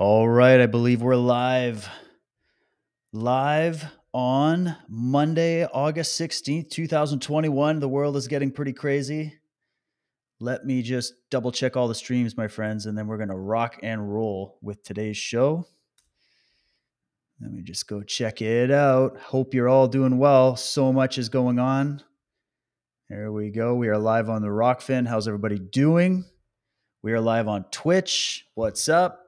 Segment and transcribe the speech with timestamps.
[0.00, 1.88] All right, I believe we're live.
[3.12, 7.80] Live on Monday, August 16th, 2021.
[7.80, 9.34] The world is getting pretty crazy.
[10.38, 13.34] Let me just double check all the streams, my friends, and then we're going to
[13.34, 15.66] rock and roll with today's show.
[17.40, 19.18] Let me just go check it out.
[19.18, 20.54] Hope you're all doing well.
[20.54, 22.04] So much is going on.
[23.10, 23.74] There we go.
[23.74, 25.08] We are live on the Rokfin.
[25.08, 26.24] How's everybody doing?
[27.02, 28.46] We are live on Twitch.
[28.54, 29.24] What's up?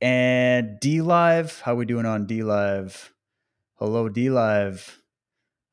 [0.00, 1.60] And D Live.
[1.60, 3.12] How we doing on D Live?
[3.74, 5.00] Hello, D Live.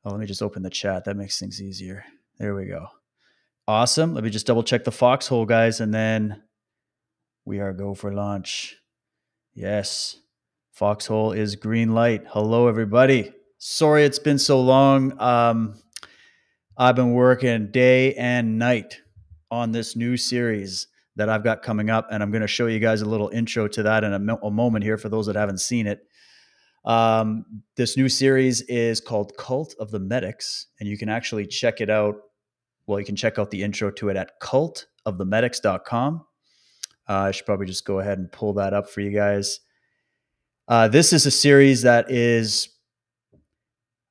[0.04, 1.04] Oh, let me just open the chat.
[1.04, 2.04] That makes things easier.
[2.38, 2.88] There we go.
[3.66, 4.14] Awesome.
[4.14, 6.42] Let me just double check the foxhole, guys, and then
[7.44, 8.76] we are go for launch.
[9.54, 10.16] Yes.
[10.72, 12.24] Foxhole is green light.
[12.28, 13.32] Hello, everybody.
[13.58, 15.18] Sorry it's been so long.
[15.20, 15.74] Um,
[16.76, 19.00] I've been working day and night
[19.50, 20.86] on this new series
[21.18, 23.68] that I've got coming up, and I'm going to show you guys a little intro
[23.68, 26.00] to that in a, mo- a moment here for those that haven't seen it.
[26.84, 27.44] Um,
[27.76, 31.90] this new series is called Cult of the Medics, and you can actually check it
[31.90, 32.14] out.
[32.86, 36.24] Well, you can check out the intro to it at cultofthemedics.com.
[37.08, 39.60] Uh, I should probably just go ahead and pull that up for you guys.
[40.68, 42.68] Uh, this is a series that is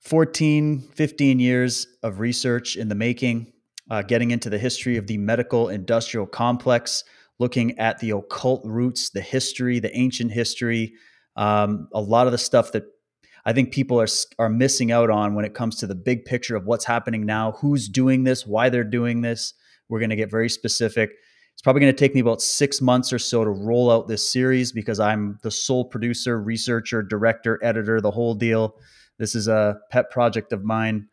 [0.02, 3.54] 14, 15 years of research in the making,
[3.90, 7.04] uh, getting into the history of the medical industrial complex,
[7.40, 10.94] looking at the occult roots, the history, the ancient history,
[11.36, 12.84] um, a lot of the stuff that
[13.46, 14.08] I think people are
[14.40, 17.54] are missing out on when it comes to the big picture of what's happening now,
[17.54, 19.54] who's doing this, why they're doing this.
[19.88, 21.12] We're going to get very specific.
[21.54, 24.30] It's probably going to take me about six months or so to roll out this
[24.30, 28.76] series because I'm the sole producer, researcher, director, editor, the whole deal.
[29.18, 31.08] This is a pet project of mine.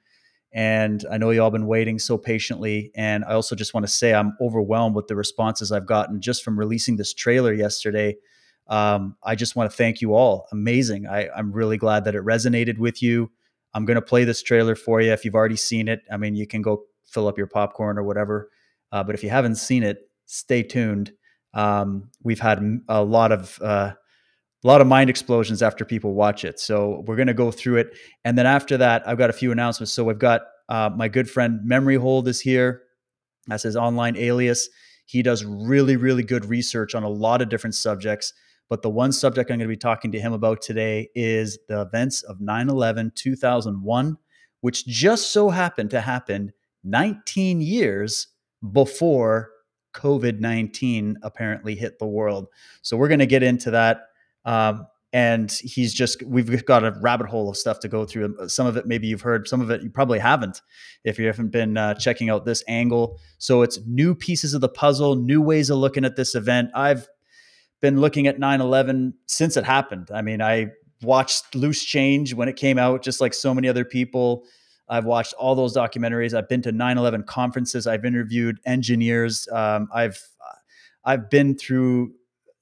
[0.55, 2.92] And I know you all been waiting so patiently.
[2.94, 6.44] And I also just want to say I'm overwhelmed with the responses I've gotten just
[6.44, 8.16] from releasing this trailer yesterday.
[8.69, 10.47] Um, I just want to thank you all.
[10.52, 11.08] Amazing.
[11.08, 13.32] I, I'm really glad that it resonated with you.
[13.75, 15.12] I'm going to play this trailer for you.
[15.12, 18.04] If you've already seen it, I mean, you can go fill up your popcorn or
[18.04, 18.48] whatever.
[18.92, 21.12] Uh, but if you haven't seen it, stay tuned.
[21.53, 23.94] Um, we've had a lot of uh,
[24.64, 26.58] a lot of mind explosions after people watch it.
[26.58, 29.52] So we're going to go through it, and then after that, I've got a few
[29.52, 29.92] announcements.
[29.92, 32.82] So we've got uh, my good friend Memory Hole is here.
[33.47, 34.69] That's his online alias.
[35.06, 38.32] He does really, really good research on a lot of different subjects.
[38.70, 41.82] But the one subject I'm going to be talking to him about today is the
[41.82, 44.16] events of 9 11 2001,
[44.62, 46.53] which just so happened to happen
[46.84, 48.28] 19 years
[48.72, 49.50] before
[49.94, 52.48] COVID 19 apparently hit the world.
[52.80, 54.08] So we're going to get into that.
[54.44, 58.37] Um, and he's just, we've got a rabbit hole of stuff to go through.
[58.49, 60.60] Some of it maybe you've heard, some of it you probably haven't
[61.05, 63.21] if you haven't been uh, checking out this angle.
[63.38, 66.71] So it's new pieces of the puzzle, new ways of looking at this event.
[66.75, 67.09] I've
[67.81, 70.10] been looking at 9 11 since it happened.
[70.12, 73.84] I mean, I watched Loose Change when it came out, just like so many other
[73.84, 74.44] people.
[74.88, 76.37] I've watched all those documentaries.
[76.37, 77.87] I've been to 9/11 conferences.
[77.87, 79.49] I've interviewed engineers.
[79.50, 80.21] Um, I've
[81.04, 82.12] I've been through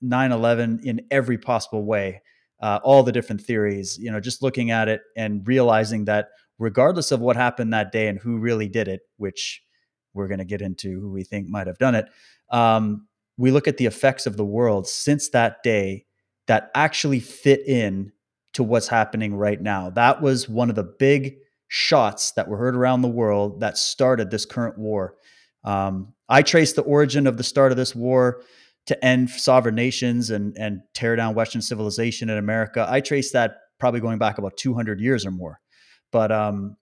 [0.02, 2.22] 9/11 in every possible way.
[2.60, 7.10] Uh, all the different theories, you know, just looking at it and realizing that regardless
[7.10, 9.60] of what happened that day and who really did it, which
[10.14, 12.06] we're going to get into who we think might have done it,
[12.50, 16.06] um, we look at the effects of the world since that day
[16.46, 18.12] that actually fit in
[18.52, 19.90] to what's happening right now.
[19.90, 21.36] That was one of the big
[21.68, 25.16] shots that were heard around the world that started this current war.
[25.64, 28.42] Um, I trace the origin of the start of this war
[28.86, 32.86] to end sovereign nations and and tear down Western civilization in America.
[32.88, 35.60] I trace that probably going back about 200 years or more.
[36.12, 36.76] But um,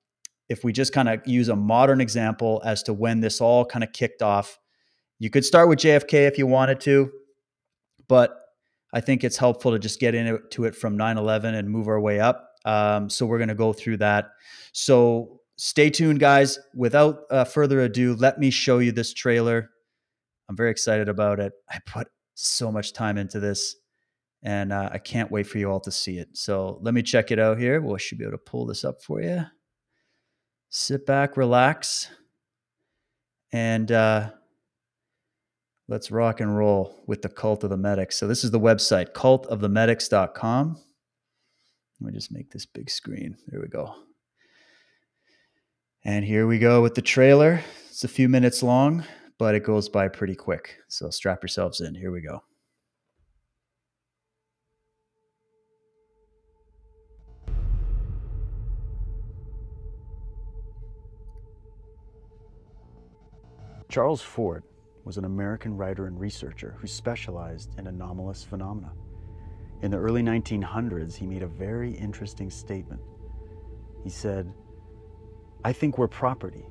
[0.50, 3.84] if we just kind of use a modern example as to when this all kind
[3.84, 4.58] of kicked off,
[5.18, 7.10] you could start with JFK if you wanted to,
[8.08, 8.36] but
[8.92, 12.00] I think it's helpful to just get into it from 9 11 and move our
[12.00, 12.50] way up.
[12.64, 14.30] Um, so we're going to go through that.
[14.72, 16.58] So stay tuned, guys.
[16.74, 19.70] Without uh, further ado, let me show you this trailer.
[20.50, 21.52] I'm very excited about it.
[21.70, 23.76] I put so much time into this,
[24.42, 26.36] and uh, I can't wait for you all to see it.
[26.36, 27.80] So let me check it out here.
[27.80, 29.44] We should be able to pull this up for you.
[30.68, 32.10] Sit back, relax,
[33.52, 34.30] and uh,
[35.86, 38.16] let's rock and roll with the cult of the medics.
[38.16, 40.78] So this is the website, cultofthemedics.com.
[42.00, 43.36] Let me just make this big screen.
[43.46, 43.94] There we go.
[46.02, 47.60] And here we go with the trailer.
[47.88, 49.04] It's a few minutes long,
[49.40, 50.76] but it goes by pretty quick.
[50.88, 51.94] So strap yourselves in.
[51.94, 52.42] Here we go.
[63.88, 64.62] Charles Fort
[65.04, 68.92] was an American writer and researcher who specialized in anomalous phenomena.
[69.80, 73.00] In the early 1900s, he made a very interesting statement.
[74.04, 74.52] He said,
[75.64, 76.66] I think we're property.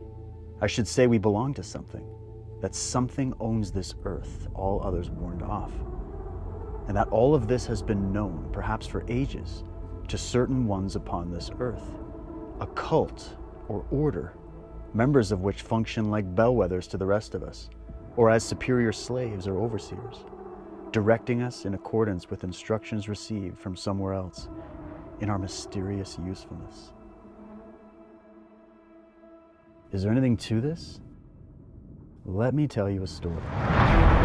[0.62, 2.06] I should say we belong to something,
[2.62, 5.72] that something owns this earth, all others warned off,
[6.88, 9.64] and that all of this has been known, perhaps for ages,
[10.08, 11.84] to certain ones upon this earth.
[12.60, 14.34] A cult or order,
[14.94, 17.70] members of which function like bellwethers to the rest of us,
[18.18, 20.26] or as superior slaves or overseers,
[20.92, 24.50] directing us in accordance with instructions received from somewhere else
[25.22, 26.92] in our mysterious usefulness.
[29.92, 31.00] Is there anything to this?
[32.32, 34.19] Let me tell you a story.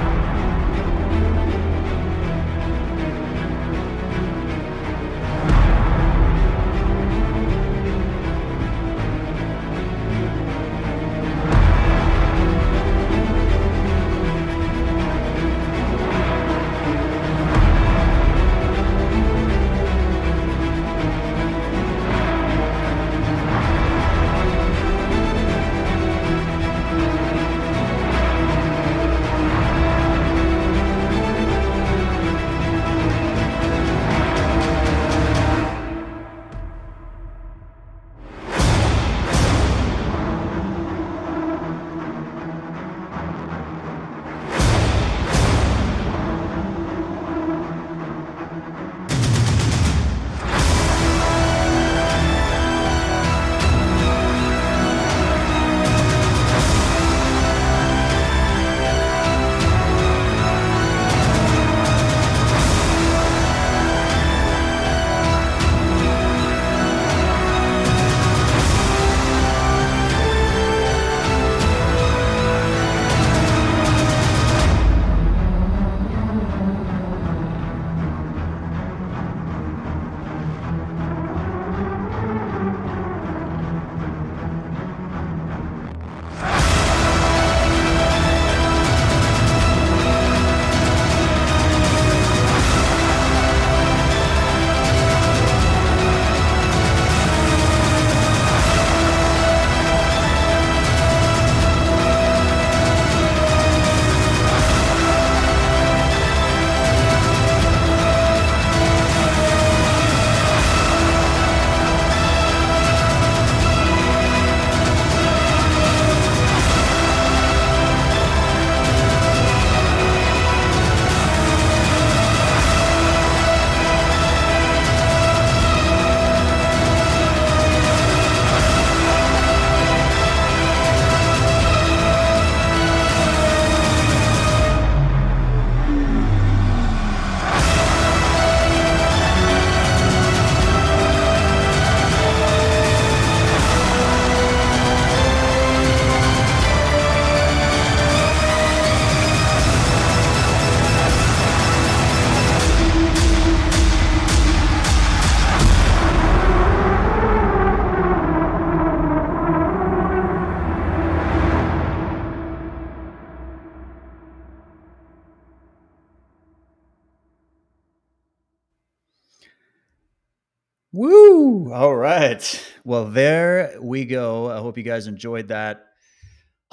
[174.75, 175.85] Hope you guys enjoyed that.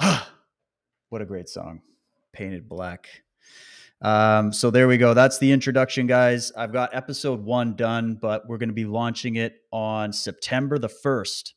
[1.08, 1.82] what a great song.
[2.32, 3.06] Paint It Black.
[4.00, 5.14] Um, so there we go.
[5.14, 6.50] That's the introduction, guys.
[6.56, 10.88] I've got episode one done, but we're going to be launching it on September the
[10.88, 11.52] 1st,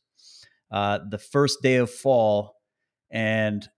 [0.70, 2.54] uh, the first day of fall.
[3.10, 3.68] And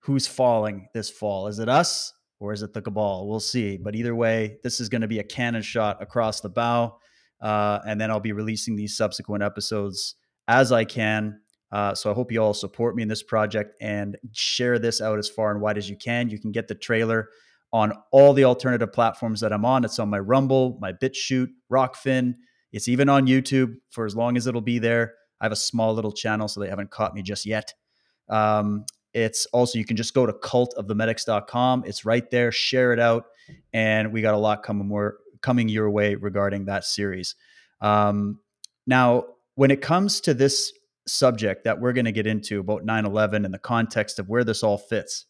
[0.00, 1.46] who's falling this fall?
[1.46, 3.28] Is it us or is it the Cabal?
[3.28, 3.76] We'll see.
[3.76, 6.98] But either way, this is going to be a cannon shot across the bow.
[7.40, 10.16] Uh, and then I'll be releasing these subsequent episodes
[10.48, 11.42] as I can.
[11.72, 15.18] Uh, so I hope you all support me in this project and share this out
[15.18, 16.30] as far and wide as you can.
[16.30, 17.28] You can get the trailer
[17.72, 19.84] on all the alternative platforms that I'm on.
[19.84, 22.34] It's on my Rumble, my BitChute, Rokfin.
[22.72, 25.14] It's even on YouTube for as long as it'll be there.
[25.40, 27.74] I have a small little channel, so they haven't caught me just yet.
[28.28, 31.84] Um, it's also, you can just go to cultofthemedics.com.
[31.86, 32.52] It's right there.
[32.52, 33.24] Share it out.
[33.72, 37.34] And we got a lot coming more coming your way regarding that series.
[37.80, 38.40] Um,
[38.86, 40.72] now, when it comes to this
[41.06, 44.44] subject that we're going to get into about 9 11 and the context of where
[44.44, 45.26] this all fits,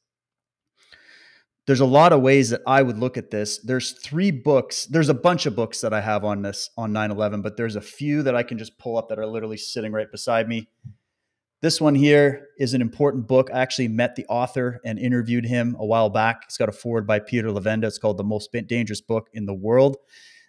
[1.66, 3.58] there's a lot of ways that I would look at this.
[3.58, 4.86] There's three books.
[4.86, 7.80] There's a bunch of books that I have on this on 9/11, but there's a
[7.80, 10.68] few that I can just pull up that are literally sitting right beside me.
[11.62, 13.50] This one here is an important book.
[13.52, 16.42] I actually met the author and interviewed him a while back.
[16.44, 17.84] It's got a forward by Peter Levenda.
[17.84, 19.96] It's called The Most Dangerous Book in the World.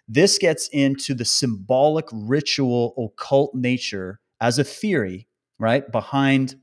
[0.06, 5.28] This gets into the symbolic ritual occult nature as a theory,
[5.58, 5.90] right?
[5.90, 6.56] Behind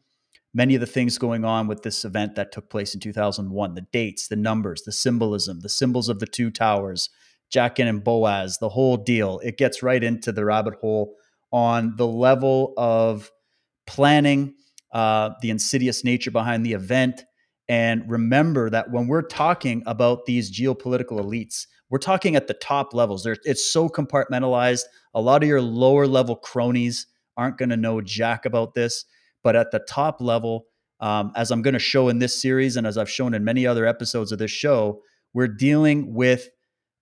[0.53, 3.81] many of the things going on with this event that took place in 2001 the
[3.91, 7.09] dates, the numbers, the symbolism, the symbols of the two towers,
[7.53, 9.39] Jachin and Boaz, the whole deal.
[9.43, 11.15] It gets right into the rabbit hole
[11.51, 13.31] on the level of
[13.85, 14.55] planning,
[14.93, 17.23] uh, the insidious nature behind the event.
[17.67, 22.93] And remember that when we're talking about these geopolitical elites, we're talking at the top
[22.93, 23.23] levels.
[23.23, 24.83] They're, it's so compartmentalized.
[25.13, 29.05] A lot of your lower level cronies aren't going to know jack about this.
[29.43, 30.65] But at the top level,
[30.99, 33.67] um, as I'm going to show in this series and as I've shown in many
[33.67, 35.01] other episodes of this show,
[35.33, 36.49] we're dealing with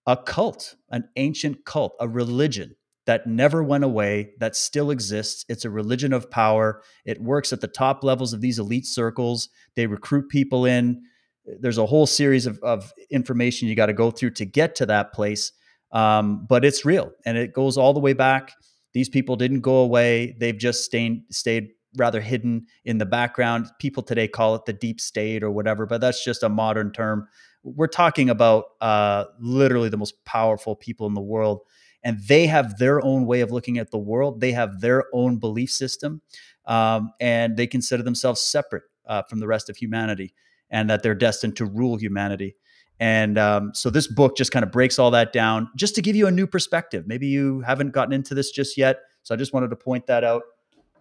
[0.05, 2.75] a cult, an ancient cult, a religion
[3.05, 5.45] that never went away, that still exists.
[5.49, 6.81] It's a religion of power.
[7.05, 9.49] It works at the top levels of these elite circles.
[9.75, 11.01] They recruit people in.
[11.45, 14.85] There's a whole series of, of information you got to go through to get to
[14.85, 15.51] that place.
[15.91, 18.53] Um, but it's real and it goes all the way back.
[18.93, 20.35] These people didn't go away.
[20.39, 23.67] They've just stayed, stayed rather hidden in the background.
[23.79, 27.27] People today call it the deep state or whatever, but that's just a modern term.
[27.63, 31.61] We're talking about uh, literally the most powerful people in the world
[32.03, 34.41] and they have their own way of looking at the world.
[34.41, 36.21] They have their own belief system,
[36.65, 40.33] um, and they consider themselves separate uh, from the rest of humanity,
[40.69, 42.55] and that they're destined to rule humanity.
[42.99, 46.15] And um, so this book just kind of breaks all that down, just to give
[46.15, 47.05] you a new perspective.
[47.07, 50.23] Maybe you haven't gotten into this just yet, so I just wanted to point that
[50.23, 50.43] out.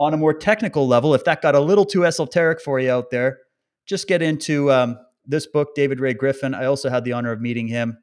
[0.00, 3.10] On a more technical level, if that got a little too esoteric for you out
[3.10, 3.38] there,
[3.86, 6.54] just get into um, this book, David Ray Griffin.
[6.54, 7.98] I also had the honor of meeting him.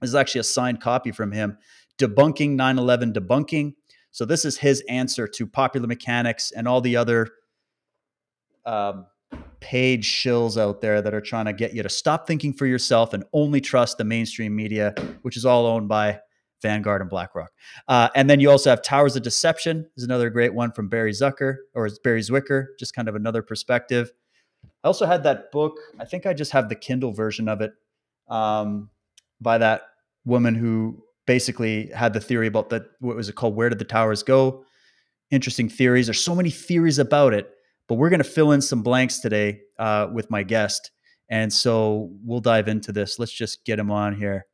[0.00, 1.58] This is actually a signed copy from him
[1.98, 3.74] debunking 9 11 debunking.
[4.10, 7.28] So, this is his answer to popular mechanics and all the other
[8.66, 9.06] um,
[9.60, 13.12] page shills out there that are trying to get you to stop thinking for yourself
[13.14, 16.18] and only trust the mainstream media, which is all owned by
[16.62, 17.52] Vanguard and BlackRock.
[17.88, 21.12] Uh, and then you also have Towers of Deception, is another great one from Barry
[21.12, 24.12] Zucker or Barry Zwicker, just kind of another perspective.
[24.84, 25.78] I also had that book.
[25.98, 27.72] I think I just have the Kindle version of it
[28.28, 28.90] um,
[29.40, 29.82] by that
[30.24, 33.84] woman who basically had the theory about that what was it called where did the
[33.84, 34.64] towers go
[35.30, 37.54] interesting theories there's so many theories about it
[37.90, 40.92] but we're going to fill in some blanks today uh, with my guest
[41.28, 44.46] and so we'll dive into this let's just get him on here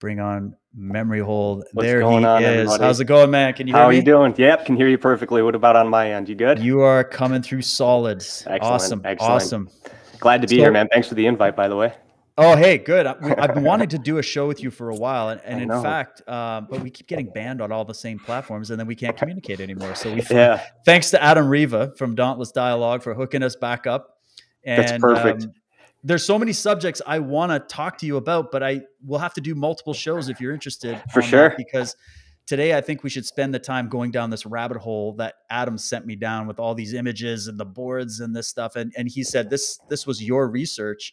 [0.00, 2.82] bring on memory hole What's there he going on, is everybody?
[2.82, 3.82] how's it going man can you hear me?
[3.82, 4.34] How are me you doing?
[4.36, 5.42] Yep, can hear you perfectly.
[5.42, 6.28] What about on my end?
[6.28, 6.58] You good?
[6.58, 9.32] you are coming through solid Excellent, awesome excellent.
[9.32, 9.68] awesome
[10.18, 10.88] Glad to be So- here, man.
[10.92, 11.94] Thanks for the invite, by the way.
[12.38, 13.06] Oh, hey, good.
[13.06, 15.68] I- been wanting to do a show with you for a while, and, and in
[15.82, 18.94] fact, um, but we keep getting banned on all the same platforms, and then we
[18.94, 19.94] can't communicate anymore.
[19.94, 24.18] So we, Yeah, thanks to Adam Riva from Dauntless Dialogue for hooking us back up.
[24.64, 25.44] And, That's perfect.
[25.44, 25.52] um,
[26.04, 29.34] there's so many subjects I want to talk to you about, but I will have
[29.34, 31.00] to do multiple shows if you're interested.
[31.12, 31.54] For sure.
[31.56, 31.94] because
[32.46, 35.78] today I think we should spend the time going down this rabbit hole that Adam
[35.78, 38.74] sent me down with all these images and the boards and this stuff.
[38.74, 41.12] And and he said this this was your research,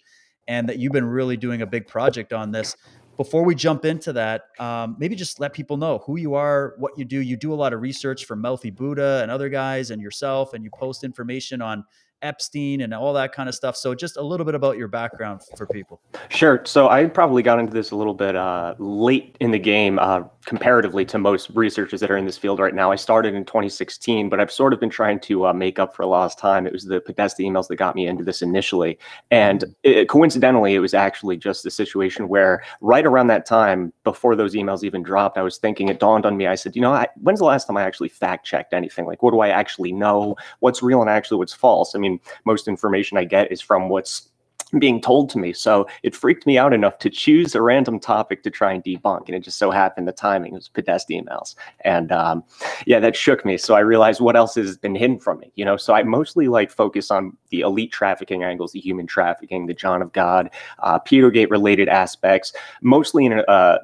[0.49, 2.75] and that you've been really doing a big project on this.
[3.15, 6.97] Before we jump into that, um, maybe just let people know who you are, what
[6.97, 7.21] you do.
[7.21, 10.63] You do a lot of research for Mouthy Buddha and other guys, and yourself, and
[10.63, 11.83] you post information on
[12.21, 13.75] Epstein and all that kind of stuff.
[13.75, 16.01] So, just a little bit about your background for people.
[16.29, 16.61] sure.
[16.65, 20.23] So I probably got into this a little bit uh, late in the game, uh,
[20.45, 22.91] comparatively to most researchers that are in this field right now.
[22.91, 26.05] I started in 2016, but I've sort of been trying to uh, make up for
[26.05, 26.65] lost time.
[26.65, 28.97] It was the Podesta emails that got me into this initially,
[29.31, 34.35] and it, coincidentally, it was actually just a situation where right around that time, before
[34.35, 35.89] those emails even dropped, I was thinking.
[35.89, 36.47] It dawned on me.
[36.47, 39.05] I said, you know, I, when's the last time I actually fact checked anything?
[39.05, 40.35] Like, what do I actually know?
[40.59, 41.95] What's real and actually what's false?
[41.95, 42.08] I mean,
[42.45, 44.29] most information I get is from what's
[44.77, 45.51] being told to me.
[45.51, 49.23] So it freaked me out enough to choose a random topic to try and debunk.
[49.25, 51.55] And it just so happened the timing was Podesta emails.
[51.81, 52.43] And um,
[52.85, 53.57] yeah, that shook me.
[53.57, 55.77] So I realized what else has been hidden from me, you know?
[55.77, 60.03] So I mostly like focus on the elite trafficking angles, the human trafficking, the John
[60.03, 63.79] of God, uh, Pizzagate related aspects, mostly in a, uh,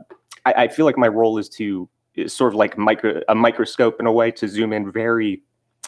[0.45, 1.89] I, I feel like my role is to
[2.27, 5.41] sort of like micro, a microscope in a way to zoom in very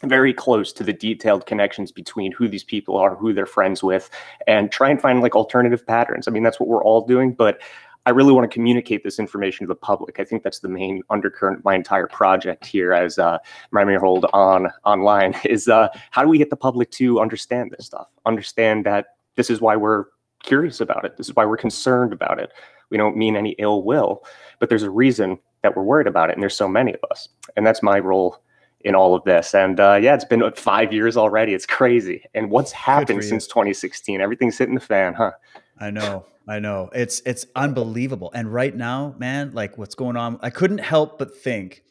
[0.04, 4.10] very close to the detailed connections between who these people are, who they're friends with,
[4.46, 6.28] and try and find like alternative patterns.
[6.28, 7.60] I mean, that's what we're all doing, but
[8.06, 10.18] I really want to communicate this information to the public.
[10.18, 13.38] I think that's the main undercurrent of my entire project here as uh,
[13.74, 17.88] Memory Hole on online is uh, how do we get the public to understand this
[17.88, 20.06] stuff, understand that this is why we're
[20.44, 21.18] curious about it.
[21.18, 22.54] This is why we're concerned about it.
[22.90, 24.24] We don't mean any ill will,
[24.60, 27.28] but there's a reason that we're worried about it, and there's so many of us.
[27.58, 28.42] And that's my role
[28.82, 29.54] in all of this.
[29.54, 31.54] And uh, yeah, it's been five years already.
[31.54, 32.24] It's crazy.
[32.34, 34.22] And what's happened since 2016?
[34.22, 35.32] Everything's hitting the fan, huh?
[35.80, 36.26] I know.
[36.48, 36.90] I know.
[36.94, 38.32] It's it's unbelievable.
[38.34, 41.84] And right now, man, like what's going on, I couldn't help but think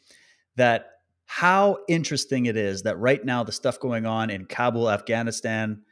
[0.55, 0.87] that
[1.25, 5.83] how interesting it is that right now the stuff going on in Kabul, Afghanistan,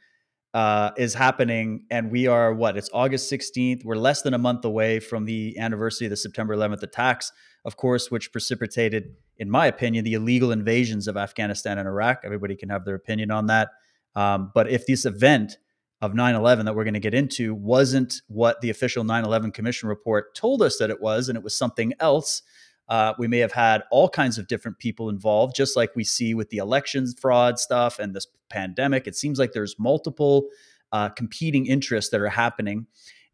[0.54, 2.78] uh, is happening, and we are what?
[2.78, 3.84] It's August 16th.
[3.84, 7.30] We're less than a month away from the anniversary of the September 11th attacks,
[7.66, 12.20] of course, which precipitated, in my opinion, the illegal invasions of Afghanistan and Iraq.
[12.24, 13.70] Everybody can have their opinion on that.
[14.14, 15.58] Um, but if this event
[16.00, 19.50] of 9 11 that we're going to get into wasn't what the official 9 11
[19.50, 22.42] Commission report told us that it was, and it was something else,
[22.88, 26.34] uh, we may have had all kinds of different people involved, just like we see
[26.34, 29.08] with the elections fraud stuff and this pandemic.
[29.08, 30.50] It seems like there's multiple
[30.92, 32.86] uh, competing interests that are happening.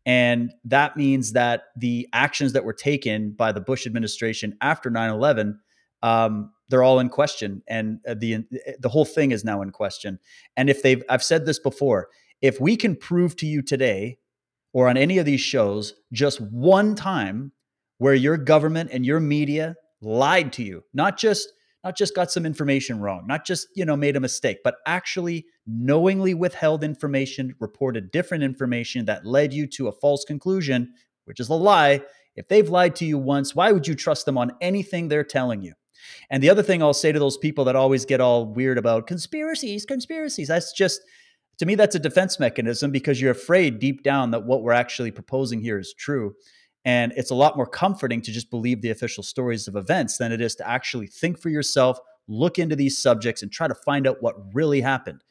[0.04, 5.10] And that means that the actions that were taken by the Bush administration after 9
[5.10, 5.60] 11,
[6.02, 7.62] um, they're all in question.
[7.68, 8.44] And uh, the,
[8.80, 10.18] the whole thing is now in question.
[10.56, 12.08] And if they've, I've said this before,
[12.40, 14.18] if we can prove to you today
[14.72, 17.52] or on any of these shows just one time
[17.98, 21.52] where your government and your media lied to you, not just
[21.84, 25.46] not just got some information wrong, not just, you know, made a mistake, but actually
[25.66, 30.92] knowingly withheld information, reported different information that led you to a false conclusion,
[31.24, 32.00] which is a lie.
[32.36, 35.62] If they've lied to you once, why would you trust them on anything they're telling
[35.62, 35.74] you?
[36.30, 39.06] And the other thing I'll say to those people that always get all weird about
[39.06, 41.00] conspiracies, conspiracies, that's just
[41.58, 45.10] to me that's a defense mechanism because you're afraid deep down that what we're actually
[45.10, 46.34] proposing here is true.
[46.84, 50.32] And it's a lot more comforting to just believe the official stories of events than
[50.32, 54.06] it is to actually think for yourself, look into these subjects, and try to find
[54.06, 55.22] out what really happened.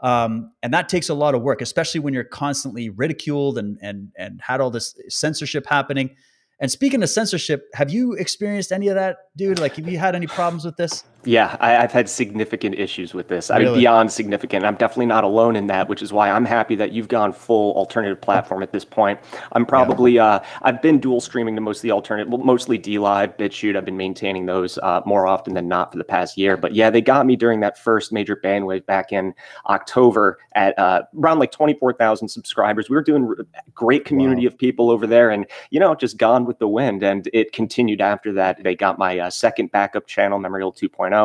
[0.00, 4.12] Um, and that takes a lot of work, especially when you're constantly ridiculed and and
[4.18, 6.16] and had all this censorship happening.
[6.58, 9.58] And speaking of censorship, have you experienced any of that, dude?
[9.58, 11.04] Like, have you had any problems with this?
[11.26, 13.50] Yeah, I, have had significant issues with this.
[13.50, 13.70] I really?
[13.70, 14.64] mean, beyond significant.
[14.64, 17.74] I'm definitely not alone in that, which is why I'm happy that you've gone full
[17.74, 19.18] alternative platform at this point.
[19.50, 20.26] I'm probably, yeah.
[20.26, 23.76] uh, I've been dual streaming to mostly the alternative, well, mostly D Live, BitChute.
[23.76, 26.56] I've been maintaining those uh, more often than not for the past year.
[26.56, 29.34] But yeah, they got me during that first major bandwidth back in
[29.66, 32.88] October at uh, around like 24,000 subscribers.
[32.88, 33.34] We were doing
[33.74, 34.52] great community wow.
[34.52, 37.02] of people over there, and you know, just gone with the wind.
[37.02, 38.62] And it continued after that.
[38.62, 41.15] They got my uh, second backup channel, Memorial 2.0.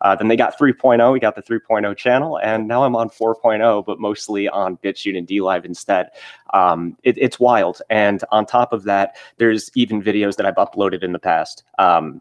[0.00, 1.12] Uh, then they got 3.0.
[1.12, 5.26] We got the 3.0 channel, and now I'm on 4.0, but mostly on BitChute and
[5.26, 6.10] DLive instead.
[6.52, 7.82] Um, it, it's wild.
[7.90, 11.64] And on top of that, there's even videos that I've uploaded in the past.
[11.78, 12.20] Um,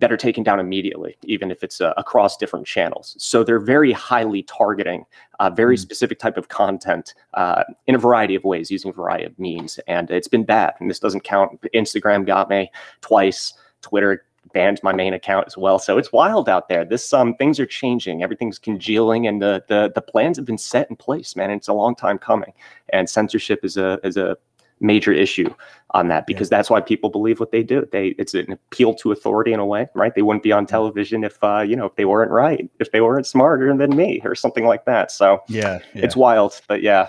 [0.00, 3.14] that are taken down immediately, even if it's uh, across different channels.
[3.18, 5.04] So they're very highly targeting
[5.40, 5.80] a very mm.
[5.80, 9.78] specific type of content uh, in a variety of ways, using a variety of means.
[9.86, 10.74] And it's been bad.
[10.80, 11.60] And this doesn't count.
[11.74, 13.54] Instagram got me twice.
[13.82, 15.78] Twitter banned my main account as well.
[15.78, 16.84] So it's wild out there.
[16.84, 18.22] This um things are changing.
[18.22, 21.50] Everything's congealing, and the the the plans have been set in place, man.
[21.50, 22.52] it's a long time coming.
[22.90, 24.36] And censorship is a is a
[24.80, 25.52] major issue
[25.90, 26.58] on that because yeah.
[26.58, 27.86] that's why people believe what they do.
[27.90, 30.14] They it's an appeal to authority in a way, right?
[30.14, 33.00] They wouldn't be on television if uh, you know if they weren't right, if they
[33.00, 35.10] weren't smarter than me or something like that.
[35.10, 36.04] So yeah, yeah.
[36.04, 37.08] it's wild, but yeah,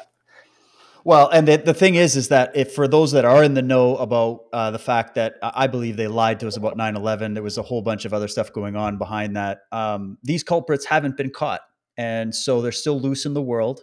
[1.06, 3.62] well, and the, the thing is, is that if for those that are in the
[3.62, 7.36] know about uh, the fact that I believe they lied to us about 9 11,
[7.36, 9.60] there was a whole bunch of other stuff going on behind that.
[9.72, 11.62] Um, these culprits haven't been caught.
[11.96, 13.82] And so they're still loose in the world.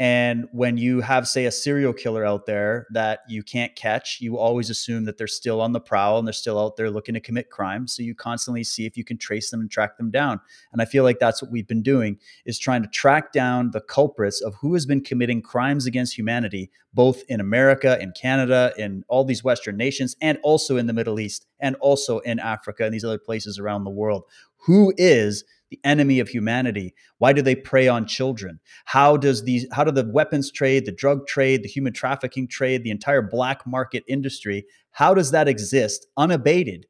[0.00, 4.36] And when you have, say, a serial killer out there that you can't catch, you
[4.36, 7.20] always assume that they're still on the prowl and they're still out there looking to
[7.20, 7.94] commit crimes.
[7.94, 10.40] So you constantly see if you can trace them and track them down.
[10.72, 13.80] And I feel like that's what we've been doing is trying to track down the
[13.80, 19.04] culprits of who has been committing crimes against humanity, both in America, in Canada, in
[19.06, 22.92] all these Western nations, and also in the Middle East, and also in Africa and
[22.92, 24.24] these other places around the world.
[24.66, 26.94] Who is the enemy of humanity?
[27.18, 28.60] Why do they prey on children?
[28.84, 32.84] How does these how do the weapons trade, the drug trade, the human trafficking trade,
[32.84, 36.86] the entire black market industry, how does that exist unabated,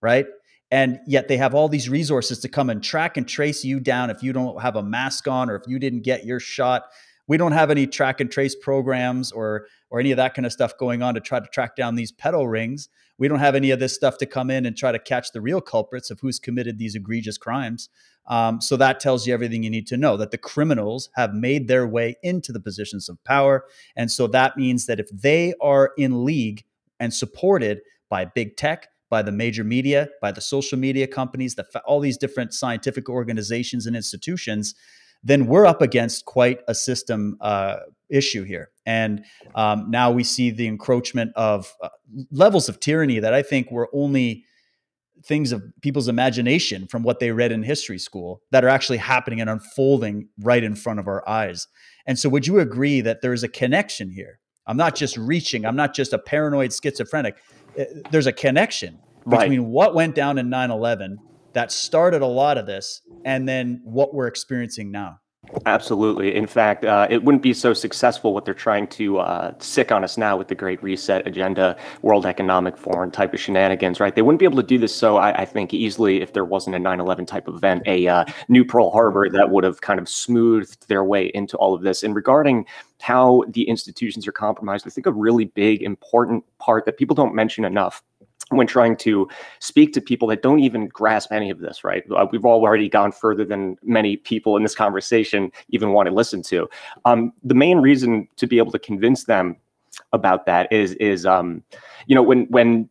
[0.00, 0.26] right?
[0.70, 4.10] And yet they have all these resources to come and track and trace you down
[4.10, 6.84] if you don't have a mask on or if you didn't get your shot.
[7.26, 10.52] We don't have any track and trace programs or or any of that kind of
[10.52, 12.88] stuff going on to try to track down these pedal rings.
[13.18, 15.40] We don't have any of this stuff to come in and try to catch the
[15.40, 17.88] real culprits of who's committed these egregious crimes.
[18.28, 21.66] Um, so that tells you everything you need to know that the criminals have made
[21.66, 23.64] their way into the positions of power.
[23.96, 26.64] And so that means that if they are in league
[27.00, 31.64] and supported by big tech, by the major media, by the social media companies, the,
[31.86, 34.74] all these different scientific organizations and institutions,
[35.22, 37.76] then we're up against quite a system uh,
[38.08, 38.70] issue here.
[38.86, 41.88] And um, now we see the encroachment of uh,
[42.30, 44.44] levels of tyranny that I think were only
[45.24, 49.40] things of people's imagination from what they read in history school that are actually happening
[49.40, 51.66] and unfolding right in front of our eyes.
[52.06, 55.64] And so, would you agree that there is a connection here I'm not just reaching.
[55.64, 57.38] I'm not just a paranoid schizophrenic.
[57.76, 59.68] Uh, there's a connection between right.
[59.68, 61.18] what went down in 9 11
[61.52, 65.20] that started a lot of this and then what we're experiencing now.
[65.66, 66.34] Absolutely.
[66.34, 70.04] In fact, uh, it wouldn't be so successful what they're trying to uh, sic on
[70.04, 74.14] us now with the Great Reset agenda, World Economic Forum type of shenanigans, right?
[74.14, 76.76] They wouldn't be able to do this so, I, I think, easily if there wasn't
[76.76, 80.08] a 9 11 type event, a uh, new Pearl Harbor that would have kind of
[80.08, 82.02] smoothed their way into all of this.
[82.02, 82.66] And regarding
[83.00, 87.34] how the institutions are compromised, I think a really big, important part that people don't
[87.34, 88.02] mention enough
[88.50, 92.04] when trying to speak to people that don't even grasp any of this, right?
[92.10, 96.14] Uh, we've all already gone further than many people in this conversation even want to
[96.14, 96.68] listen to.
[97.04, 99.56] Um, the main reason to be able to convince them
[100.12, 101.62] about that is, is um,
[102.06, 102.88] you know, when when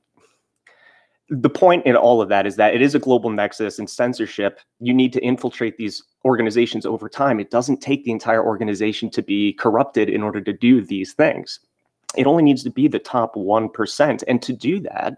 [1.29, 4.61] the point in all of that is that it is a global nexus and censorship.
[4.79, 7.39] You need to infiltrate these organizations over time.
[7.39, 11.59] It doesn't take the entire organization to be corrupted in order to do these things.
[12.15, 14.23] It only needs to be the top 1%.
[14.27, 15.17] And to do that,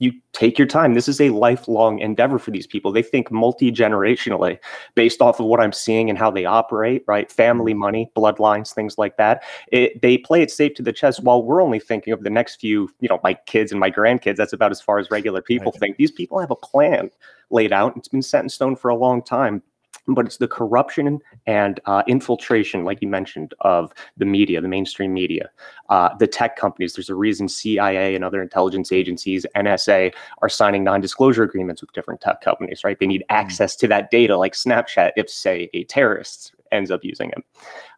[0.00, 0.94] you take your time.
[0.94, 2.90] This is a lifelong endeavor for these people.
[2.90, 4.58] They think multi generationally
[4.94, 7.30] based off of what I'm seeing and how they operate, right?
[7.30, 7.80] Family mm-hmm.
[7.80, 9.42] money, bloodlines, things like that.
[9.70, 12.60] It, they play it safe to the chest while we're only thinking of the next
[12.60, 14.36] few, you know, my kids and my grandkids.
[14.36, 15.80] That's about as far as regular people right.
[15.80, 15.96] think.
[15.98, 17.10] These people have a plan
[17.50, 17.94] laid out.
[17.96, 19.62] It's been set in stone for a long time
[20.14, 25.12] but it's the corruption and uh, infiltration, like you mentioned, of the media, the mainstream
[25.12, 25.50] media,
[25.88, 26.94] uh, the tech companies.
[26.94, 32.20] There's a reason CIA and other intelligence agencies, NSA, are signing non-disclosure agreements with different
[32.20, 32.84] tech companies.
[32.84, 32.98] Right?
[32.98, 33.36] They need hmm.
[33.36, 37.44] access to that data, like Snapchat, if say a terrorist ends up using it.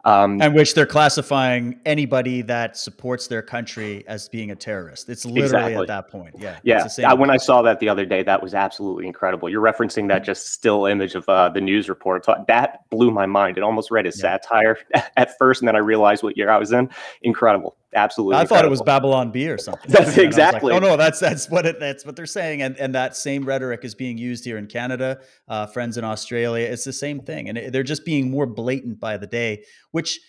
[0.04, 5.08] Um, and which they're classifying anybody that supports their country as being a terrorist.
[5.08, 5.76] It's literally exactly.
[5.76, 6.34] at that point.
[6.38, 6.58] Yeah.
[6.64, 6.88] Yeah.
[7.04, 9.48] Uh, when I saw that the other day, that was absolutely incredible.
[9.48, 12.26] You're referencing that just still image of uh, the news report.
[12.48, 13.58] That blew my mind.
[13.58, 14.38] It almost read as yeah.
[14.40, 14.78] satire
[15.16, 16.90] at first, and then I realized what year I was in.
[17.22, 18.36] Incredible absolutely.
[18.36, 19.90] I thought it was Babylon Bee or something.
[19.90, 20.72] That's exactly.
[20.72, 23.44] Like, oh no, that's that's what it, that's what they're saying, and and that same
[23.44, 25.20] rhetoric is being used here in Canada.
[25.48, 29.00] Uh, friends in Australia, it's the same thing, and it, they're just being more blatant
[29.00, 30.20] by the day, which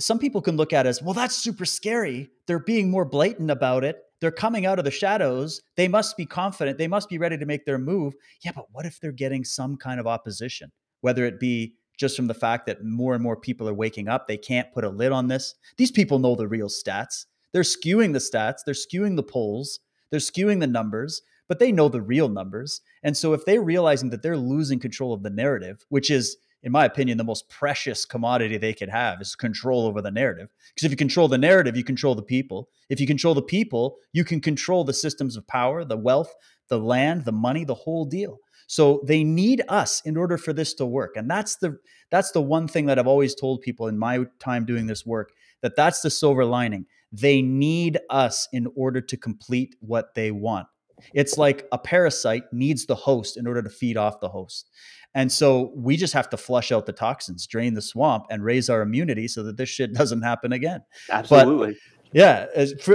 [0.00, 1.14] some people can look at as well.
[1.14, 2.30] That's super scary.
[2.46, 3.98] They're being more blatant about it.
[4.20, 5.60] They're coming out of the shadows.
[5.76, 6.78] They must be confident.
[6.78, 8.14] They must be ready to make their move.
[8.44, 12.26] Yeah, but what if they're getting some kind of opposition, whether it be just from
[12.26, 14.26] the fact that more and more people are waking up.
[14.26, 15.54] They can't put a lid on this.
[15.76, 17.26] These people know the real stats.
[17.52, 19.80] They're skewing the stats, they're skewing the polls,
[20.10, 22.82] they're skewing the numbers, but they know the real numbers.
[23.02, 26.72] And so if they're realizing that they're losing control of the narrative, which is in
[26.72, 30.48] my opinion, the most precious commodity they could have is control over the narrative.
[30.74, 32.68] Because if you control the narrative, you control the people.
[32.88, 36.34] If you control the people, you can control the systems of power, the wealth,
[36.68, 38.38] the land, the money, the whole deal.
[38.68, 41.16] So they need us in order for this to work.
[41.16, 41.78] And that's the
[42.10, 45.32] that's the one thing that I've always told people in my time doing this work
[45.62, 46.86] that that's the silver lining.
[47.10, 50.68] They need us in order to complete what they want.
[51.14, 54.68] It's like a parasite needs the host in order to feed off the host.
[55.14, 58.68] And so we just have to flush out the toxins, drain the swamp, and raise
[58.68, 60.82] our immunity so that this shit doesn't happen again.
[61.10, 61.72] Absolutely.
[61.72, 62.46] But, yeah,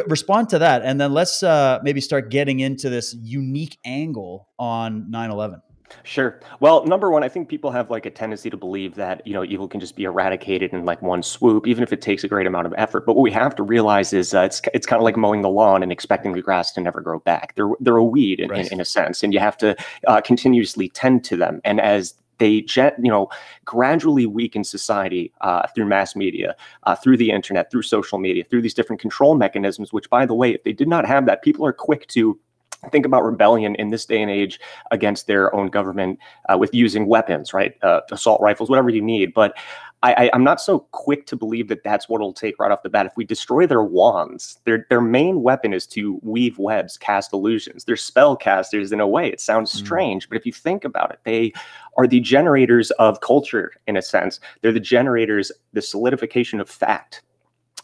[0.08, 5.08] respond to that, and then let's uh, maybe start getting into this unique angle on
[5.12, 5.62] 9/11.
[6.04, 6.40] Sure.
[6.60, 9.44] Well, number one, I think people have like a tendency to believe that you know
[9.44, 12.48] evil can just be eradicated in like one swoop, even if it takes a great
[12.48, 13.06] amount of effort.
[13.06, 15.50] But what we have to realize is uh, it's it's kind of like mowing the
[15.50, 17.54] lawn and expecting the grass to never grow back.
[17.56, 18.66] They're they're a weed in, right.
[18.66, 19.76] in, in, a sense, and you have to
[20.08, 21.62] uh, continuously tend to them.
[21.64, 23.30] And as they you know,
[23.66, 28.62] gradually weaken society uh, through mass media, uh, through the internet, through social media, through
[28.62, 29.94] these different control mechanisms.
[29.94, 32.40] Which, by the way, if they did not have that, people are quick to
[32.92, 34.60] think about rebellion in this day and age
[34.92, 36.20] against their own government
[36.50, 37.76] uh, with using weapons, right?
[37.82, 39.34] Uh, assault rifles, whatever you need.
[39.34, 39.56] But
[40.04, 42.90] I, am not so quick to believe that that's what it'll take right off the
[42.90, 43.06] bat.
[43.06, 47.86] If we destroy their wands, their their main weapon is to weave webs, cast illusions.
[47.86, 49.30] They're spellcasters in a way.
[49.30, 49.78] It sounds mm.
[49.78, 51.54] strange, but if you think about it, they
[51.98, 54.42] are the generators of culture in a sense.
[54.62, 57.22] They're the generators, the solidification of fact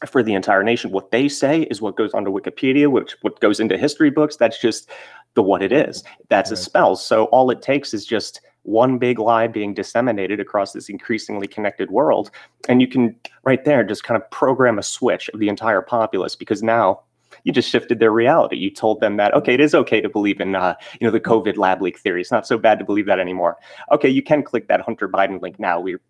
[0.06, 0.92] for the entire nation.
[0.92, 4.36] What they say is what goes onto Wikipedia, which what goes into history books.
[4.36, 4.90] That's just
[5.36, 6.04] the what it is.
[6.28, 6.60] That's right.
[6.60, 6.96] a spell.
[6.98, 11.92] So all it takes is just one big lie being disseminated across this increasingly connected
[11.92, 12.30] world.
[12.68, 16.36] And you can right there just kind of program a switch of the entire populace
[16.36, 17.02] because now
[17.44, 18.58] you just shifted their reality.
[18.58, 21.20] You told them that okay, it is okay to believe in uh, you know the
[21.20, 22.22] COVID lab leak theory.
[22.22, 23.58] It's not so bad to believe that anymore.
[23.92, 25.80] Okay, you can click that Hunter Biden link now.
[25.80, 26.02] We're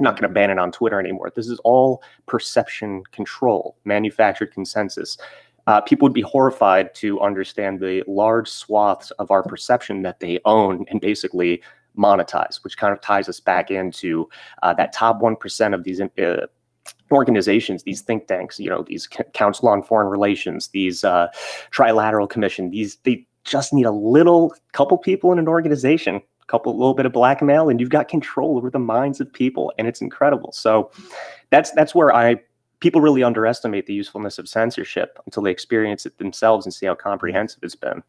[0.00, 1.32] not going to ban it on Twitter anymore.
[1.34, 5.18] This is all perception control, manufactured consensus.
[5.66, 10.40] Uh, people would be horrified to understand the large swaths of our perception that they
[10.46, 11.62] own and basically
[11.98, 14.28] monetize, which kind of ties us back into
[14.62, 16.46] uh, that top 1% of these uh,
[17.10, 21.28] organizations, these think tanks, you know, these Council on Foreign Relations, these uh,
[21.70, 26.76] Trilateral Commission, these they just need a little couple people in an organization, a couple
[26.76, 30.00] little bit of blackmail, and you've got control over the minds of people, and it's
[30.00, 30.52] incredible.
[30.52, 30.90] So
[31.50, 32.36] that's that's where I
[32.80, 36.94] people really underestimate the usefulness of censorship until they experience it themselves and see how
[36.94, 38.02] comprehensive it's been.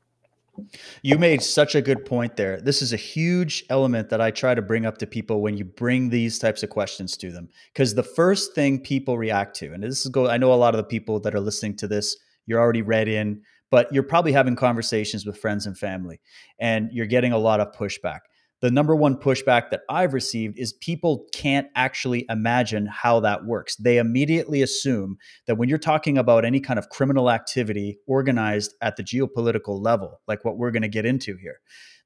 [1.02, 2.62] You made such a good point there.
[2.62, 5.66] This is a huge element that I try to bring up to people when you
[5.66, 7.50] bring these types of questions to them.
[7.74, 10.74] Because the first thing people react to, and this is go, I know a lot
[10.74, 13.42] of the people that are listening to this, you're already read in,
[13.72, 16.20] but you're probably having conversations with friends and family,
[16.60, 18.20] and you're getting a lot of pushback
[18.62, 23.76] the number one pushback that I've received is people can't actually imagine how that works.
[23.78, 25.18] They immediately assume
[25.48, 30.20] that when you're talking about any kind of criminal activity organized at the geopolitical level,
[30.28, 31.60] like what we're going to get into here,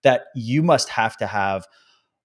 [0.04, 1.66] that you must have to have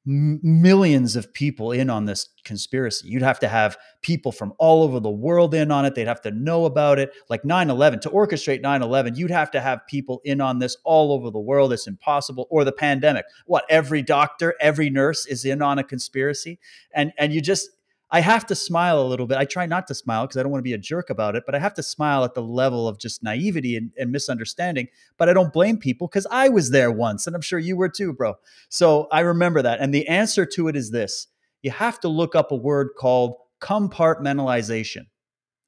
[0.05, 3.09] millions of people in on this conspiracy.
[3.09, 5.95] You'd have to have people from all over the world in on it.
[5.95, 7.13] They'd have to know about it.
[7.29, 10.77] Like 9 11, to orchestrate 9 11, you'd have to have people in on this
[10.85, 11.73] all over the world.
[11.73, 12.47] It's impossible.
[12.51, 13.27] Or the pandemic.
[13.47, 13.65] What?
[13.69, 16.59] Every doctor, every nurse is in on a conspiracy.
[16.95, 17.69] And, and you just,
[18.11, 19.37] I have to smile a little bit.
[19.37, 21.43] I try not to smile because I don't want to be a jerk about it,
[21.45, 24.89] but I have to smile at the level of just naivety and, and misunderstanding.
[25.19, 27.91] But I don't blame people because I was there once, and I'm sure you were
[27.91, 28.37] too, bro.
[28.71, 29.81] So I remember that.
[29.81, 31.27] And the answer to it is this
[31.63, 35.07] you have to look up a word called compartmentalization.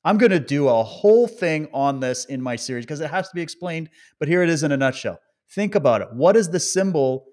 [0.05, 3.29] I'm going to do a whole thing on this in my series because it has
[3.29, 5.21] to be explained, but here it is in a nutshell.
[5.51, 6.09] Think about it.
[6.13, 7.27] What is the symbol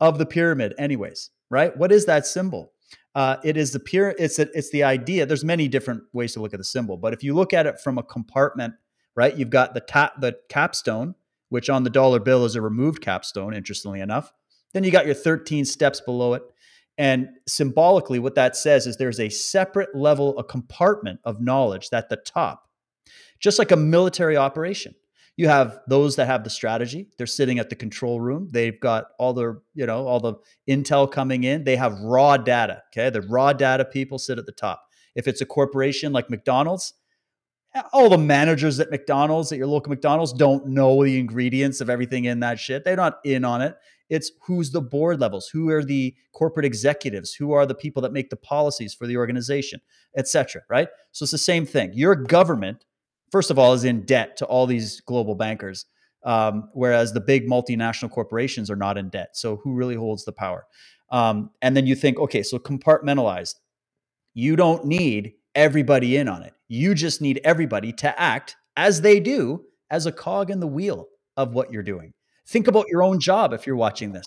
[0.00, 1.30] of the pyramid, anyways?
[1.50, 1.76] Right?
[1.76, 2.72] What is that symbol?
[3.16, 4.14] Uh, it is the pure.
[4.18, 5.24] It's a, it's the idea.
[5.24, 7.80] There's many different ways to look at the symbol, but if you look at it
[7.80, 8.74] from a compartment,
[9.16, 9.34] right?
[9.34, 11.14] You've got the tap the capstone,
[11.48, 13.54] which on the dollar bill is a removed capstone.
[13.54, 14.34] Interestingly enough,
[14.74, 16.42] then you got your 13 steps below it,
[16.98, 22.10] and symbolically, what that says is there's a separate level, a compartment of knowledge at
[22.10, 22.68] the top,
[23.40, 24.94] just like a military operation
[25.36, 27.08] you have those that have the strategy.
[27.18, 28.48] They're sitting at the control room.
[28.50, 30.34] They've got all the you know all the
[30.68, 31.64] intel coming in.
[31.64, 33.10] They have raw data okay?
[33.10, 34.82] The raw data people sit at the top.
[35.14, 36.94] If it's a corporation like mcdonald's
[37.92, 42.24] all the managers at mcdonald's at your local mcdonald's don't know the ingredients of everything
[42.24, 42.84] in that shit.
[42.84, 43.76] They're not in on it.
[44.08, 45.48] It's who's the board levels?
[45.48, 47.34] Who are the corporate executives?
[47.34, 49.80] Who are the people that make the policies for the organization
[50.16, 50.88] etc right?
[51.12, 51.92] So it's the same thing.
[51.92, 52.86] Your government
[53.30, 55.86] first of all, is in debt to all these global bankers,
[56.24, 59.36] um, whereas the big multinational corporations are not in debt.
[59.36, 60.66] So who really holds the power?
[61.10, 63.54] Um, and then you think, okay, so compartmentalized.
[64.34, 66.52] You don't need everybody in on it.
[66.68, 71.06] You just need everybody to act as they do as a cog in the wheel
[71.36, 72.12] of what you're doing.
[72.48, 74.26] Think about your own job if you're watching this.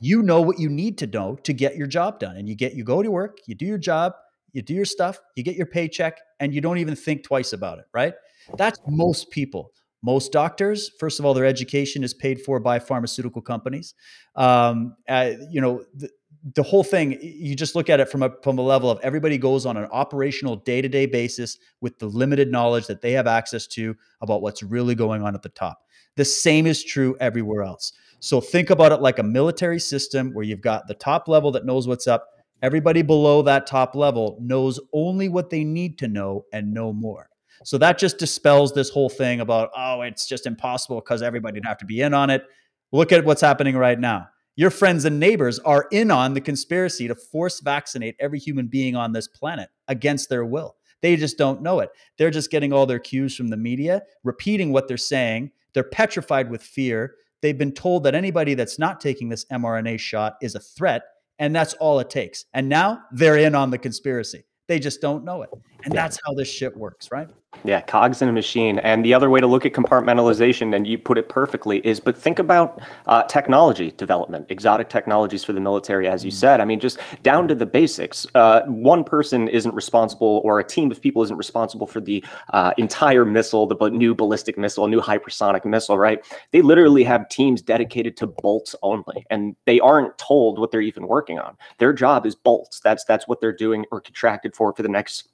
[0.00, 2.36] You know what you need to know to get your job done.
[2.36, 4.12] And you get you go to work, you do your job,
[4.58, 7.78] you do your stuff, you get your paycheck, and you don't even think twice about
[7.78, 8.12] it, right?
[8.56, 9.72] That's most people.
[10.02, 13.94] Most doctors, first of all, their education is paid for by pharmaceutical companies.
[14.36, 16.10] Um, uh, you know, the,
[16.54, 19.38] the whole thing, you just look at it from a from a level of everybody
[19.38, 23.26] goes on an operational day to day basis with the limited knowledge that they have
[23.26, 25.82] access to about what's really going on at the top.
[26.14, 27.92] The same is true everywhere else.
[28.20, 31.64] So think about it like a military system where you've got the top level that
[31.64, 32.28] knows what's up.
[32.62, 37.30] Everybody below that top level knows only what they need to know and no more.
[37.64, 41.78] So that just dispels this whole thing about, oh, it's just impossible because everybody'd have
[41.78, 42.44] to be in on it.
[42.92, 44.28] Look at what's happening right now.
[44.56, 48.96] Your friends and neighbors are in on the conspiracy to force vaccinate every human being
[48.96, 50.76] on this planet against their will.
[51.00, 51.90] They just don't know it.
[52.16, 55.52] They're just getting all their cues from the media, repeating what they're saying.
[55.74, 57.14] They're petrified with fear.
[57.40, 61.02] They've been told that anybody that's not taking this mRNA shot is a threat,
[61.38, 62.44] and that's all it takes.
[62.52, 64.44] And now they're in on the conspiracy.
[64.66, 65.50] They just don't know it.
[65.84, 66.02] And yeah.
[66.02, 67.28] that's how this shit works, right?
[67.64, 68.78] Yeah, cogs in a machine.
[68.80, 72.16] And the other way to look at compartmentalization, and you put it perfectly, is but
[72.16, 76.34] think about uh, technology development, exotic technologies for the military, as you mm.
[76.34, 76.60] said.
[76.60, 78.26] I mean, just down to the basics.
[78.34, 82.72] Uh, one person isn't responsible, or a team of people isn't responsible for the uh,
[82.76, 86.24] entire missile, the new ballistic missile, new hypersonic missile, right?
[86.52, 91.08] They literally have teams dedicated to bolts only, and they aren't told what they're even
[91.08, 91.56] working on.
[91.78, 92.80] Their job is bolts.
[92.80, 95.28] That's that's what they're doing or contracted for for the next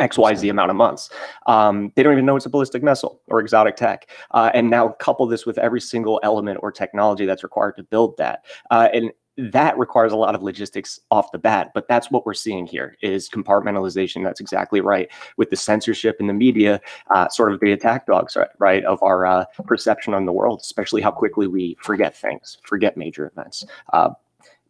[0.00, 1.10] XYZ amount of months.
[1.46, 4.10] Um, they don't even know it's a ballistic missile or exotic tech.
[4.32, 8.16] Uh, and now couple this with every single element or technology that's required to build
[8.18, 8.44] that.
[8.70, 12.34] Uh, and that requires a lot of logistics off the bat but that's what we're
[12.34, 16.80] seeing here is compartmentalization that's exactly right with the censorship in the media
[17.14, 20.60] uh, sort of the attack dogs right, right of our uh, perception on the world
[20.60, 24.10] especially how quickly we forget things forget major events uh,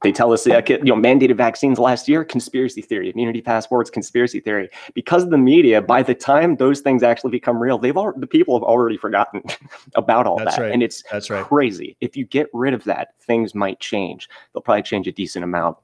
[0.04, 4.70] they tell us you know mandated vaccines last year conspiracy theory immunity passports conspiracy theory
[4.94, 8.26] because of the media by the time those things actually become real they've all the
[8.26, 9.42] people have already forgotten
[9.96, 10.72] about all That's that right.
[10.72, 11.44] and it's That's right.
[11.44, 15.42] crazy if you get rid of that things might change they'll probably change a decent
[15.42, 15.76] amount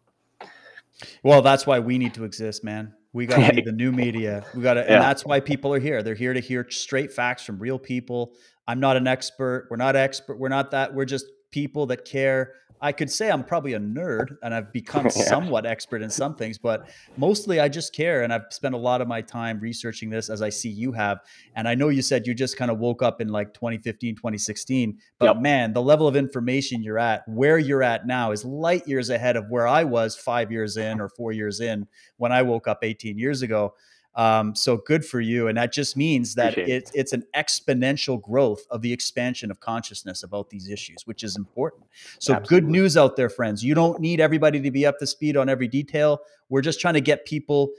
[1.22, 2.94] Well, that's why we need to exist, man.
[3.12, 4.44] We got to be the new media.
[4.54, 6.02] We got to, and that's why people are here.
[6.02, 8.34] They're here to hear straight facts from real people.
[8.68, 9.66] I'm not an expert.
[9.70, 10.38] We're not expert.
[10.38, 10.94] We're not that.
[10.94, 12.52] We're just people that care.
[12.80, 15.24] I could say I'm probably a nerd and I've become Yeah.
[15.26, 18.22] somewhat expert in some things, but mostly I just care.
[18.22, 21.18] And I've spent a lot of my time researching this as I see you have.
[21.54, 24.98] And I know you said you just kind of woke up in like 2015, 2016,
[25.18, 25.36] but Yep.
[25.36, 29.36] man, the level of information you're at, where you're at now is light years ahead
[29.36, 32.78] of where I was five years in or four years in when I woke up
[32.82, 33.74] 18 years ago.
[34.16, 35.46] Um, so good for you.
[35.46, 40.22] And that just means that it, it's an exponential growth of the expansion of consciousness
[40.24, 41.84] about these issues, which is important.
[42.18, 43.64] So good news out there, friends.
[43.64, 46.20] You don't need everybody to be up to speed on every detail.
[46.48, 47.70] We're just trying to get people,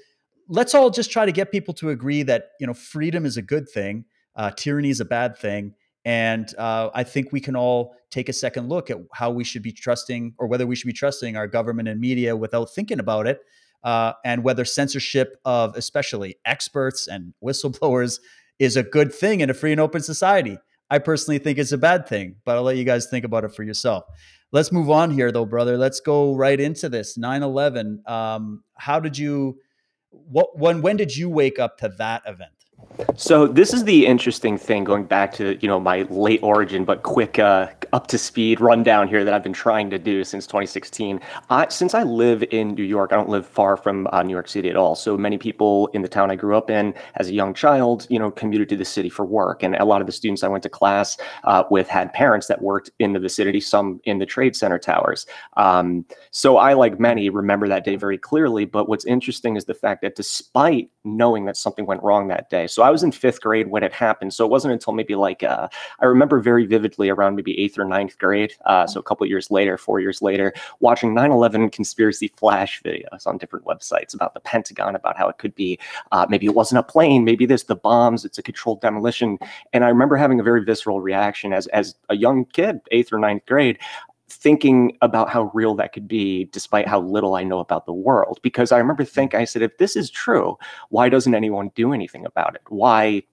[0.48, 3.42] let's all just try to get people to agree that, you know, freedom is a
[3.42, 4.06] good thing.
[4.34, 5.74] Uh, tyranny is a bad thing.
[6.06, 9.62] And uh, I think we can all take a second look at how we should
[9.62, 13.28] be trusting or whether we should be trusting our government and media without thinking about
[13.28, 13.42] it
[13.84, 18.20] uh, and whether censorship of especially experts and whistleblowers
[18.60, 20.58] is a good thing in a free and open society.
[20.90, 23.56] I personally think it's a bad thing, but I'll let you guys think about it
[23.56, 24.04] for yourself.
[24.52, 25.78] Let's move on here, though, brother.
[25.78, 28.04] Let's go right into this 9 11.
[28.06, 29.58] Um, how did you,
[30.10, 32.52] what, when, when did you wake up to that event?
[33.16, 37.04] So this is the interesting thing going back to, you know, my late origin but
[37.04, 41.20] quick uh, up to speed rundown here that I've been trying to do since 2016.
[41.50, 44.48] I, since I live in New York, I don't live far from uh, New York
[44.48, 44.96] City at all.
[44.96, 48.20] So many people in the town I grew up in as a young child, you
[48.20, 49.64] know, commuted to the city for work.
[49.64, 52.62] And a lot of the students I went to class uh, with had parents that
[52.62, 55.26] worked in the vicinity, some in the trade center towers.
[55.58, 58.66] Um, so I, like many, remember that day very clearly.
[58.66, 62.68] But what's interesting is the fact that despite knowing that something went wrong that day,
[62.68, 64.34] so I was in fifth grade when it happened.
[64.34, 65.68] So it wasn't until maybe like uh,
[66.00, 68.54] I remember very vividly around maybe eighth or ninth grade.
[68.66, 73.38] Uh, so a couple years later, four years later, watching 9/11 conspiracy flash videos on
[73.38, 75.80] different websites about the Pentagon, about how it could be
[76.12, 79.38] uh, maybe it wasn't a plane, maybe this the bombs, it's a controlled demolition.
[79.74, 83.20] And I remember having a very visceral reaction as as a young kid, eighth or
[83.20, 83.80] ninth grade
[84.32, 88.40] thinking about how real that could be despite how little I know about the world.
[88.42, 90.58] Because I remember thinking, I said, if this is true,
[90.90, 92.62] why doesn't anyone do anything about it?
[92.70, 93.24] Why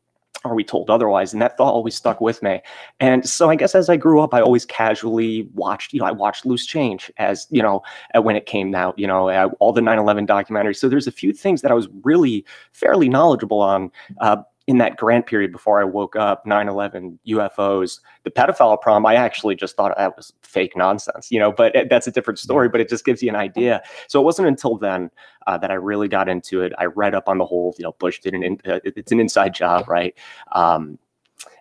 [0.44, 1.32] are we told otherwise?
[1.32, 2.60] And that thought always stuck with me.
[3.00, 6.12] And so I guess as I grew up, I always casually watched, you know, I
[6.12, 7.82] watched Loose Change as, you know,
[8.14, 10.76] uh, when it came out, you know, uh, all the 9 11 documentaries.
[10.76, 13.90] So there's a few things that I was really fairly knowledgeable on.
[14.20, 19.06] Uh, in that grant period before I woke up, 9 11, UFOs, the pedophile prom,
[19.06, 22.68] I actually just thought that was fake nonsense, you know, but that's a different story,
[22.68, 23.82] but it just gives you an idea.
[24.08, 25.10] So it wasn't until then
[25.46, 26.74] uh, that I really got into it.
[26.78, 29.20] I read up on the whole, you know, Bush did an, in, uh, it's an
[29.20, 30.14] inside job, right?
[30.52, 30.98] Um,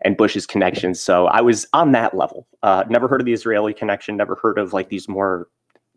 [0.01, 1.01] and Bush's connections.
[1.01, 2.45] So I was on that level.
[2.61, 5.47] Uh, never heard of the Israeli connection, never heard of like these more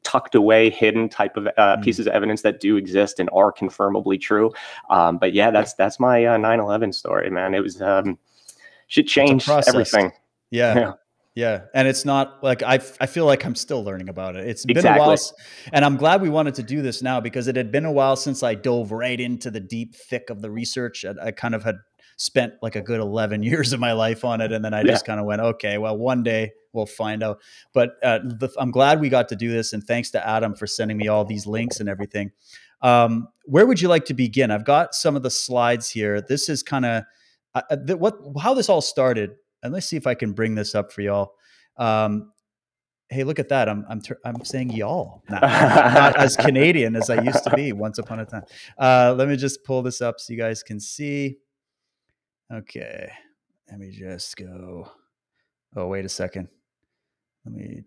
[0.02, 1.82] tucked away, hidden type of uh, Mm.
[1.84, 4.52] pieces of evidence that do exist and are confirmably true.
[4.88, 7.54] Um, but yeah, that's that's my uh, 9/11 story, man.
[7.54, 8.18] It was um,
[8.88, 9.68] should change process.
[9.74, 10.12] everything.
[10.50, 10.74] Yeah.
[10.78, 10.92] Yeah.
[11.36, 11.60] Yeah.
[11.74, 14.48] And it's not like I, f- I feel like I'm still learning about it.
[14.48, 15.16] It's been a while.
[15.72, 18.16] And I'm glad we wanted to do this now because it had been a while
[18.16, 21.04] since I dove right into the deep thick of the research.
[21.04, 21.76] I, I kind of had
[22.16, 24.50] spent like a good 11 years of my life on it.
[24.50, 24.88] And then I Yeah.
[24.88, 27.40] just kind of went, okay, well, one day we'll find out.
[27.72, 29.72] But uh, the, I'm glad we got to do this.
[29.72, 32.30] And thanks to Adam for sending me all these links and everything.
[32.82, 34.50] Um, where would you like to begin?
[34.50, 36.20] I've got some of the slides here.
[36.20, 37.04] This is kind of
[37.54, 39.32] uh, uh, what how this all started.
[39.62, 41.34] And let's see if I can bring this up for y'all.
[41.76, 42.32] Um,
[43.10, 43.68] hey, look at that!
[43.68, 45.40] I'm I'm tur- I'm saying y'all now.
[45.42, 48.44] I'm not as Canadian as I used to be once upon a time.
[48.78, 51.38] Uh, let me just pull this up so you guys can see.
[52.52, 53.10] Okay,
[53.70, 54.90] let me just go.
[55.76, 56.48] Oh, wait a second.
[57.44, 57.84] Let me.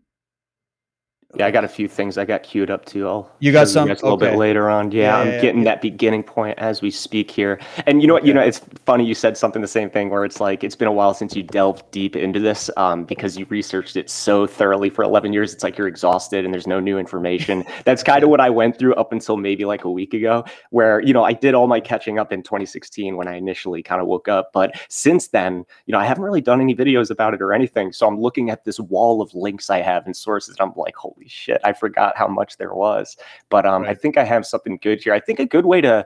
[1.36, 3.08] Yeah, I got a few things I got queued up too.
[3.08, 3.88] I'll You got some?
[3.88, 4.30] guys a little Okay.
[4.30, 4.92] bit later on.
[4.92, 5.66] Yeah, Yeah, I'm yeah, getting yeah.
[5.66, 7.60] that beginning point as we speak here.
[7.88, 8.26] And you know what?
[8.26, 10.88] You know, it's funny you said something the same thing where it's like it's been
[10.88, 14.92] a while since you delved deep into this um, because you researched it so thoroughly
[14.92, 15.54] for 11 years.
[15.54, 17.66] It's like you're exhausted and there's no new information.
[17.86, 21.00] That's kind of what I went through up until maybe like a week ago, where
[21.02, 24.08] you know I did all my catching up in 2016 when I initially kind of
[24.08, 24.52] woke up.
[24.54, 27.92] But since then, you know, I haven't really done any videos about it or anything.
[27.92, 30.96] So I'm looking at this wall of links I have and sources, and I'm like,
[30.96, 33.18] holy shit, I forgot how much there was.
[33.50, 35.14] But um, I think I have something good here.
[35.14, 36.06] I think a good way to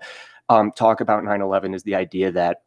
[0.49, 2.61] um, talk about 9/11 is the idea that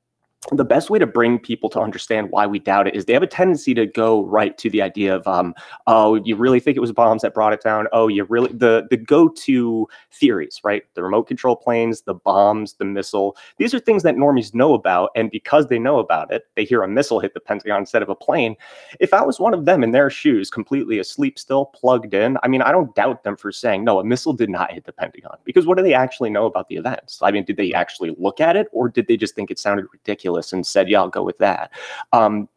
[0.53, 3.22] the best way to bring people to understand why we doubt it is they have
[3.22, 5.55] a tendency to go right to the idea of um,
[5.86, 7.86] oh you really think it was bombs that brought it down?
[7.93, 10.82] Oh you really the the go-to theories right?
[10.95, 15.11] The remote control planes the bombs the missile these are things that normies know about
[15.14, 18.09] and because they know about it they hear a missile hit the pentagon instead of
[18.09, 18.57] a plane.
[18.99, 22.49] If i was one of them in their shoes completely asleep still plugged in i
[22.49, 25.36] mean i don't doubt them for saying no a missile did not hit the pentagon.
[25.45, 27.18] Because what do they actually know about the events?
[27.20, 29.84] I mean did they actually look at it or did they just think it sounded
[29.93, 31.70] ridiculous ridiculous and said, yeah, I'll go with that.
[32.12, 32.49] Um,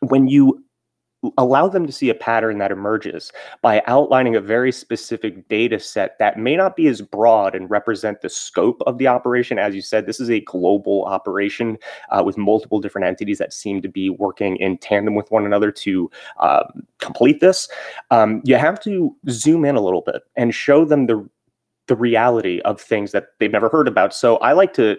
[0.00, 0.62] when you
[1.36, 6.18] allow them to see a pattern that emerges by outlining a very specific data set
[6.18, 9.58] that may not be as broad and represent the scope of the operation.
[9.58, 11.76] As you said, this is a global operation
[12.08, 15.70] uh, with multiple different entities that seem to be working in tandem with one another
[15.70, 16.64] to uh,
[17.00, 17.68] complete this.
[18.10, 21.28] Um, you have to zoom in a little bit and show them the
[21.86, 24.14] the reality of things that they've never heard about.
[24.14, 24.96] So I like to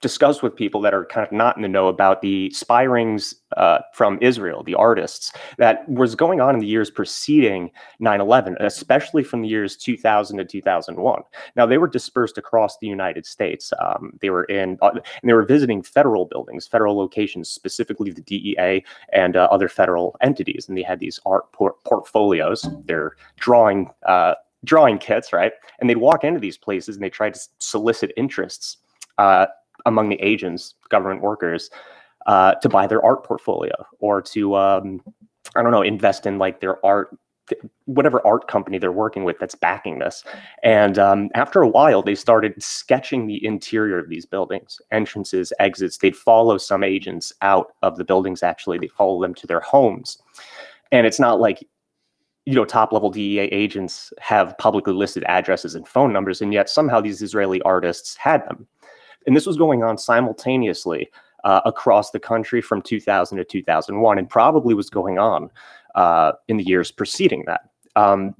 [0.00, 3.34] discuss with people that are kind of not in the know about the spy rings
[3.56, 7.70] uh, from Israel, the artists, that was going on in the years preceding
[8.00, 11.22] 9 11, especially from the years 2000 to 2001.
[11.56, 13.72] Now, they were dispersed across the United States.
[13.80, 18.22] Um, they were in, uh, and they were visiting federal buildings, federal locations, specifically the
[18.22, 20.66] DEA and uh, other federal entities.
[20.68, 23.90] And they had these art por- portfolios, they're drawing.
[24.06, 24.34] Uh,
[24.64, 25.52] drawing kits, right?
[25.78, 28.78] And they'd walk into these places and they tried to solicit interests.
[29.18, 29.46] Uh,
[29.86, 31.70] among the agents, government workers,
[32.26, 35.00] uh, to buy their art portfolio or to um,
[35.56, 37.16] I don't know invest in like their art
[37.84, 40.24] whatever art company they're working with that's backing this.
[40.62, 45.98] And um, after a while, they started sketching the interior of these buildings, entrances, exits.
[45.98, 50.18] They'd follow some agents out of the buildings, actually, they follow them to their homes.
[50.92, 51.66] And it's not like,
[52.46, 56.70] you know, top level DEA agents have publicly listed addresses and phone numbers, and yet
[56.70, 58.66] somehow these Israeli artists had them.
[59.26, 61.10] And this was going on simultaneously
[61.44, 65.50] uh, across the country from 2000 to 2001, and probably was going on
[65.94, 67.68] uh, in the years preceding that.
[67.96, 68.34] Um,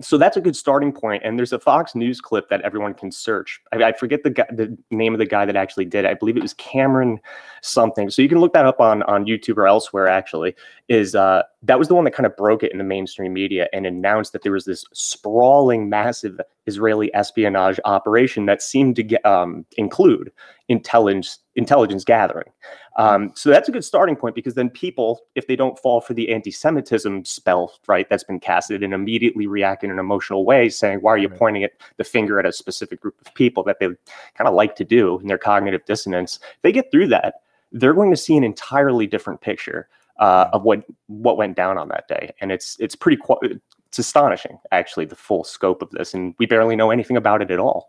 [0.00, 1.22] so that's a good starting point.
[1.24, 3.60] And there's a Fox News clip that everyone can search.
[3.72, 6.08] I, I forget the guy, the name of the guy that actually did it.
[6.08, 7.20] I believe it was Cameron
[7.62, 8.10] something.
[8.10, 10.08] So you can look that up on on YouTube or elsewhere.
[10.08, 10.54] Actually,
[10.90, 13.68] is uh, that was the one that kind of broke it in the mainstream media
[13.72, 19.24] and announced that there was this sprawling, massive Israeli espionage operation that seemed to get,
[19.24, 20.32] um, include
[20.68, 22.50] intelligence intelligence gathering.
[22.96, 26.12] Um, so that's a good starting point because then people, if they don't fall for
[26.12, 30.98] the anti-Semitism spell, right, that's been casted and immediately react in an emotional way, saying,
[30.98, 31.38] "Why are you right.
[31.38, 34.74] pointing at the finger at a specific group of people that they kind of like
[34.74, 38.36] to do in their cognitive dissonance?" If they get through that, they're going to see
[38.36, 39.88] an entirely different picture
[40.20, 44.58] uh, of what what went down on that day, and it's it's pretty it's astonishing
[44.70, 47.88] actually the full scope of this, and we barely know anything about it at all.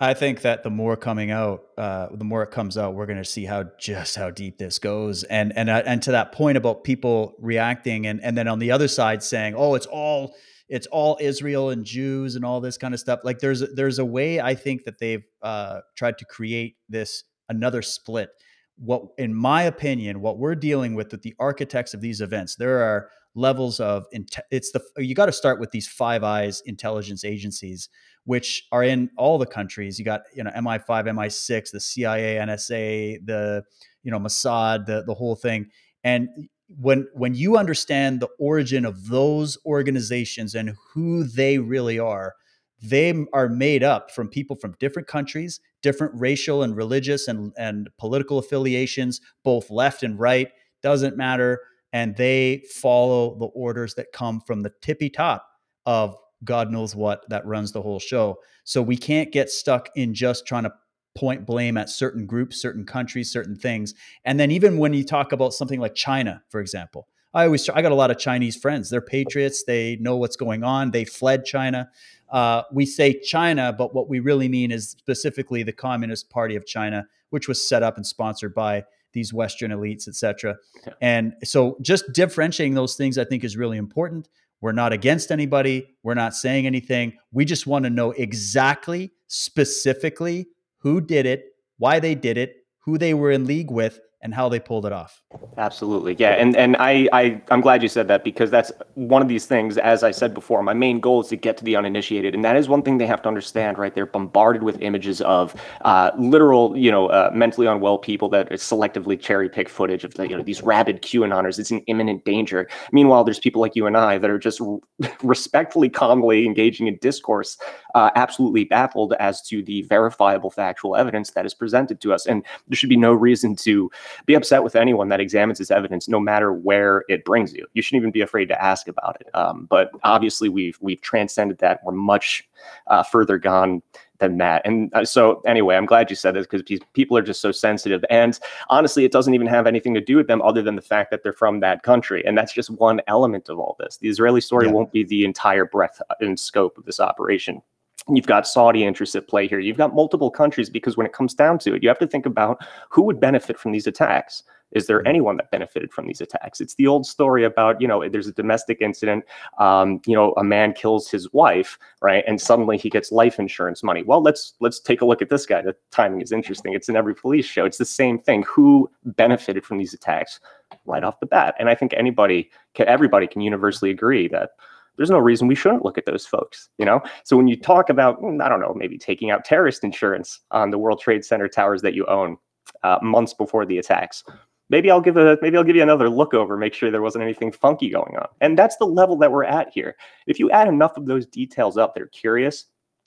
[0.00, 3.18] I think that the more coming out, uh, the more it comes out, we're going
[3.18, 6.56] to see how just how deep this goes, and and uh, and to that point
[6.56, 10.34] about people reacting, and and then on the other side saying, oh, it's all
[10.68, 13.20] it's all Israel and Jews and all this kind of stuff.
[13.24, 17.82] Like there's there's a way I think that they've uh, tried to create this another
[17.82, 18.30] split.
[18.78, 22.80] What, in my opinion, what we're dealing with with the architects of these events, there
[22.82, 24.06] are levels of
[24.50, 27.88] it's the you got to start with these Five Eyes intelligence agencies
[28.28, 29.98] which are in all the countries.
[29.98, 33.64] You got you know MI5, MI6, the CIA, NSA, the
[34.02, 35.70] you know Mossad, the the whole thing.
[36.04, 36.28] And
[36.68, 42.34] when when you understand the origin of those organizations and who they really are,
[42.80, 47.88] they are made up from people from different countries, different racial and religious and and
[47.98, 50.48] political affiliations, both left and right.
[50.82, 51.60] Doesn't matter.
[51.92, 55.48] And they follow the orders that come from the tippy top
[55.86, 56.14] of
[56.44, 58.38] God knows what that runs the whole show.
[58.64, 60.72] So we can't get stuck in just trying to
[61.16, 63.94] point blame at certain groups, certain countries, certain things.
[64.24, 67.82] And then even when you talk about something like China, for example, I always I
[67.82, 68.88] got a lot of Chinese friends.
[68.88, 69.64] They're patriots.
[69.64, 70.92] They know what's going on.
[70.92, 71.90] They fled China.
[72.30, 76.66] Uh, we say China, but what we really mean is specifically the Communist Party of
[76.66, 80.56] China, which was set up and sponsored by these Western elites, etc.
[80.86, 80.92] Yeah.
[81.00, 84.28] And so, just differentiating those things, I think, is really important.
[84.60, 85.96] We're not against anybody.
[86.02, 87.14] We're not saying anything.
[87.32, 90.48] We just want to know exactly, specifically
[90.78, 94.48] who did it, why they did it, who they were in league with, and how
[94.48, 95.22] they pulled it off.
[95.58, 96.16] Absolutely.
[96.18, 96.30] Yeah.
[96.30, 99.78] And and I, I I'm glad you said that because that's one of these things,
[99.78, 102.34] as I said before, my main goal is to get to the uninitiated.
[102.34, 103.94] And that is one thing they have to understand, right?
[103.94, 109.20] They're bombarded with images of uh, literal, you know, uh, mentally unwell people that selectively
[109.20, 111.58] cherry pick footage of the, you know, these rabid QAnoners.
[111.58, 112.68] It's an imminent danger.
[112.90, 114.60] Meanwhile, there's people like you and I that are just
[115.22, 117.56] respectfully, calmly engaging in discourse
[117.98, 122.26] uh, absolutely baffled as to the verifiable factual evidence that is presented to us.
[122.26, 123.90] And there should be no reason to
[124.24, 127.66] be upset with anyone that examines this evidence, no matter where it brings you.
[127.74, 129.34] You shouldn't even be afraid to ask about it.
[129.34, 131.80] Um, but obviously, we've we've transcended that.
[131.82, 132.48] We're much
[132.86, 133.82] uh, further gone
[134.18, 134.62] than that.
[134.64, 138.04] And uh, so, anyway, I'm glad you said this because people are just so sensitive.
[138.10, 138.38] And
[138.68, 141.22] honestly, it doesn't even have anything to do with them other than the fact that
[141.24, 142.24] they're from that country.
[142.24, 143.96] And that's just one element of all this.
[143.96, 144.72] The Israeli story yeah.
[144.72, 147.62] won't be the entire breadth and scope of this operation.
[148.08, 149.60] You've got Saudi interests at play here.
[149.60, 152.26] You've got multiple countries because when it comes down to it, you have to think
[152.26, 152.58] about
[152.90, 154.42] who would benefit from these attacks.
[154.72, 155.06] Is there mm-hmm.
[155.06, 156.60] anyone that benefited from these attacks?
[156.60, 159.24] It's the old story about, you know, there's a domestic incident,
[159.58, 162.24] um, you know, a man kills his wife, right?
[162.26, 164.02] And suddenly he gets life insurance money.
[164.02, 165.62] Well, let's let's take a look at this guy.
[165.62, 166.74] The timing is interesting.
[166.74, 167.64] It's in every police show.
[167.64, 168.44] It's the same thing.
[168.44, 170.40] Who benefited from these attacks
[170.84, 171.54] right off the bat?
[171.58, 174.50] And I think anybody, can, everybody can universally agree that
[174.98, 177.00] there's no reason we shouldn't look at those folks, you know?
[177.24, 180.70] So when you talk about, mm, I don't know, maybe taking out terrorist insurance on
[180.70, 182.36] the World Trade Center towers that you own
[182.82, 184.24] uh, months before the attacks,
[184.70, 187.24] maybe I'll give a maybe I'll give you another look over, make sure there wasn't
[187.24, 188.26] anything funky going on.
[188.40, 189.96] And that's the level that we're at here.
[190.26, 192.66] If you add enough of those details up, they're curious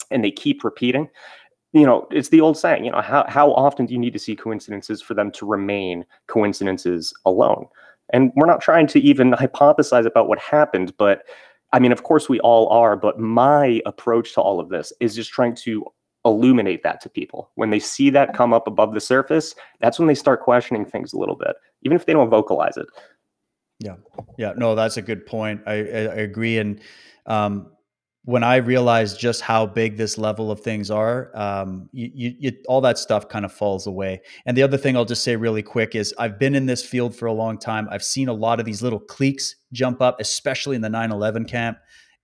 [0.10, 1.10] and they keep repeating.
[1.74, 4.20] You know, it's the old saying, you know, how, how often do you need to
[4.20, 7.66] see coincidences for them to remain coincidences alone?
[8.14, 11.24] And we're not trying to even hypothesize about what happened, but
[11.74, 15.16] I mean, of course, we all are, but my approach to all of this is
[15.16, 15.86] just trying to
[16.26, 17.50] illuminate that to people.
[17.56, 21.14] When they see that come up above the surface, that's when they start questioning things
[21.14, 22.88] a little bit, even if they don't vocalize it.
[23.80, 23.96] Yeah,
[24.38, 25.62] yeah, no, that's a good point.
[25.66, 26.80] I, I, I agree, and
[27.26, 27.72] um,
[28.24, 32.52] when I realized just how big this level of things are, um, you, you, you,
[32.68, 34.22] all that stuff kind of falls away.
[34.46, 37.16] And the other thing I'll just say really quick is I've been in this field
[37.16, 37.88] for a long time.
[37.90, 41.46] I've seen a lot of these little cliques jump up, especially in the 9 11
[41.46, 41.80] camp.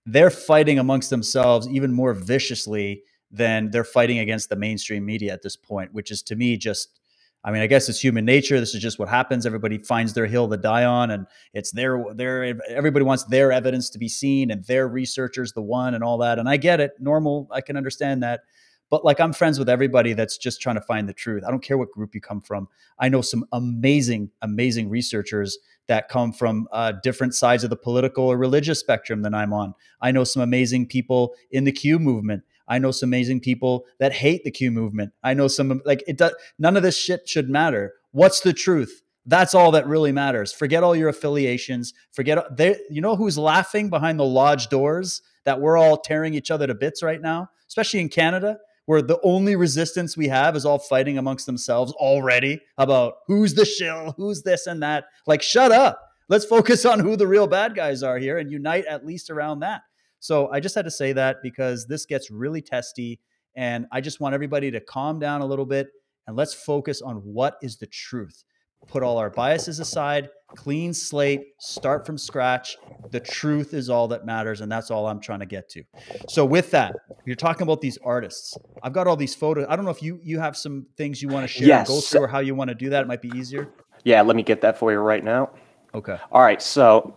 [0.06, 5.42] They're fighting amongst themselves even more viciously than they're fighting against the mainstream media at
[5.42, 7.00] this point, which is to me just
[7.44, 8.60] I mean, I guess it's human nature.
[8.60, 9.46] This is just what happens.
[9.46, 13.90] Everybody finds their hill to die on, and it's their their everybody wants their evidence
[13.92, 16.40] to be seen, and their researchers the one, and all that.
[16.40, 16.94] And I get it.
[17.00, 17.48] Normal.
[17.52, 18.42] I can understand that.
[18.90, 21.44] But like, I'm friends with everybody that's just trying to find the truth.
[21.46, 22.70] I don't care what group you come from.
[23.00, 25.58] I know some amazing, amazing researchers
[25.88, 29.74] that come from uh, different sides of the political or religious spectrum than I'm on.
[30.02, 34.14] I know some amazing people in the Q movement I know some amazing people that
[34.14, 35.14] hate the Q movement.
[35.24, 37.94] I know some like it does none of this shit should matter.
[38.12, 39.02] What's the truth?
[39.26, 40.54] That's all that really matters.
[40.54, 41.94] Forget all your affiliations.
[42.12, 46.52] Forget they you know who's laughing behind the lodge doors that we're all tearing each
[46.52, 48.58] other to bits right now, especially in Canada
[48.88, 53.66] where the only resistance we have is all fighting amongst themselves already about who's the
[53.66, 55.06] shill, who's this and that.
[55.28, 56.02] Like, shut up.
[56.30, 59.60] Let's focus on who the real bad guys are here and unite at least around
[59.60, 59.82] that.
[60.28, 63.22] So I just had to say that because this gets really testy.
[63.56, 65.88] And I just want everybody to calm down a little bit
[66.28, 68.44] and let's focus on what is the truth.
[68.90, 72.76] Put all our biases aside, clean slate, start from scratch.
[73.10, 74.60] The truth is all that matters.
[74.60, 75.84] And that's all I'm trying to get to.
[76.28, 76.94] So, with that,
[77.26, 78.54] you're talking about these artists.
[78.84, 79.66] I've got all these photos.
[79.70, 81.88] I don't know if you you have some things you want to share, yes.
[81.88, 83.02] go through, or how you want to do that.
[83.02, 83.70] It might be easier.
[84.04, 85.50] Yeah, let me get that for you right now.
[85.96, 86.18] Okay.
[86.32, 86.62] All right.
[86.62, 87.16] So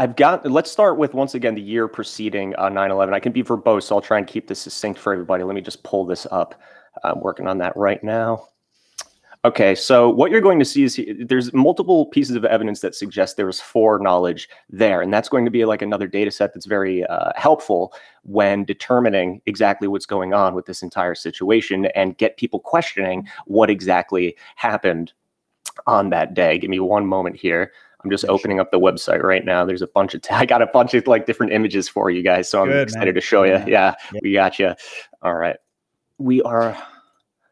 [0.00, 3.12] I've got, let's start with once again the year preceding uh, 9 11.
[3.12, 5.44] I can be verbose, so I'll try and keep this succinct for everybody.
[5.44, 6.58] Let me just pull this up.
[7.04, 8.48] I'm working on that right now.
[9.44, 13.36] Okay, so what you're going to see is there's multiple pieces of evidence that suggest
[13.36, 17.04] there was foreknowledge there, and that's going to be like another data set that's very
[17.04, 17.92] uh, helpful
[18.22, 23.68] when determining exactly what's going on with this entire situation and get people questioning what
[23.68, 25.12] exactly happened
[25.86, 26.58] on that day.
[26.58, 27.72] Give me one moment here.
[28.04, 29.64] I'm just opening up the website right now.
[29.64, 32.22] There's a bunch of, t- I got a bunch of like different images for you
[32.22, 32.48] guys.
[32.48, 33.14] So I'm Good, excited man.
[33.14, 33.52] to show you.
[33.52, 34.74] Yeah, yeah, yeah, we got you.
[35.22, 35.56] All right.
[36.18, 36.76] We are.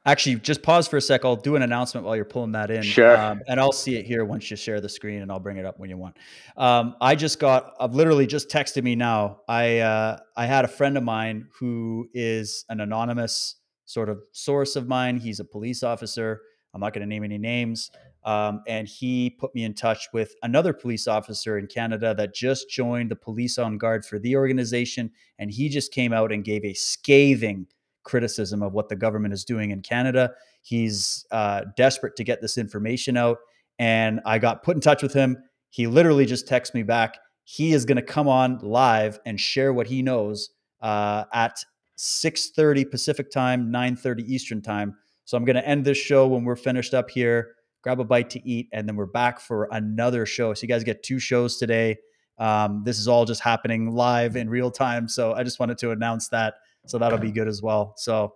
[0.06, 1.24] Actually, just pause for a sec.
[1.24, 2.82] I'll do an announcement while you're pulling that in.
[2.82, 3.14] Sure.
[3.14, 5.66] Um, and I'll see it here once you share the screen and I'll bring it
[5.66, 6.16] up when you want.
[6.56, 9.40] Um, I just got, I've literally just texted me now.
[9.48, 14.76] I, uh, I had a friend of mine who is an anonymous sort of source
[14.76, 15.18] of mine.
[15.18, 16.40] He's a police officer.
[16.72, 17.90] I'm not going to name any names.
[18.24, 22.68] Um, and he put me in touch with another police officer in Canada that just
[22.68, 25.10] joined the Police On Guard for Thee organization.
[25.38, 27.66] And he just came out and gave a scathing
[28.02, 30.32] criticism of what the government is doing in Canada.
[30.62, 33.38] He's uh, desperate to get this information out.
[33.78, 35.36] And I got put in touch with him.
[35.70, 37.18] He literally just texted me back.
[37.44, 40.50] He is going to come on live and share what he knows
[40.80, 41.64] uh, at
[41.96, 44.96] 6:30 Pacific time, 9:30 Eastern time.
[45.24, 48.30] So I'm going to end this show when we're finished up here grab a bite
[48.30, 50.54] to eat, and then we're back for another show.
[50.54, 51.96] So you guys get two shows today.
[52.38, 55.08] Um, this is all just happening live in real time.
[55.08, 56.54] So I just wanted to announce that
[56.88, 57.94] so that'll be good as well.
[57.96, 58.34] So,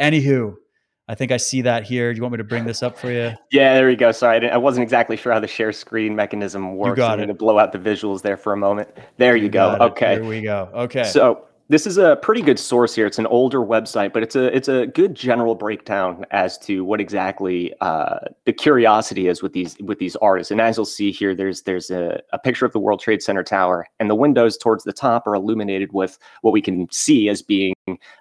[0.00, 0.54] anywho,
[1.08, 2.12] I think I see that here.
[2.12, 3.32] Do you want me to bring this up for you?
[3.50, 4.12] Yeah, there you go.
[4.12, 6.90] Sorry, I, I wasn't exactly sure how the share screen mechanism works.
[6.90, 7.26] You got I'm it.
[7.26, 8.88] going to blow out the visuals there for a moment.
[9.16, 9.76] There you, go.
[9.76, 9.84] Got it.
[9.92, 10.14] Okay.
[10.14, 10.70] Here we go.
[10.74, 11.04] Okay.
[11.04, 13.06] So this is a pretty good source here.
[13.06, 17.00] It's an older website, but it's a it's a good general breakdown as to what
[17.00, 20.50] exactly uh, the curiosity is with these with these artists.
[20.52, 23.42] And as you'll see here, there's there's a, a picture of the World Trade Center
[23.42, 27.42] tower, and the windows towards the top are illuminated with what we can see as
[27.42, 27.74] being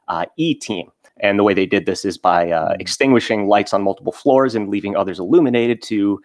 [0.07, 0.89] uh, E Team.
[1.21, 2.81] And the way they did this is by uh, Mhm.
[2.81, 6.19] extinguishing lights on multiple floors and leaving others illuminated to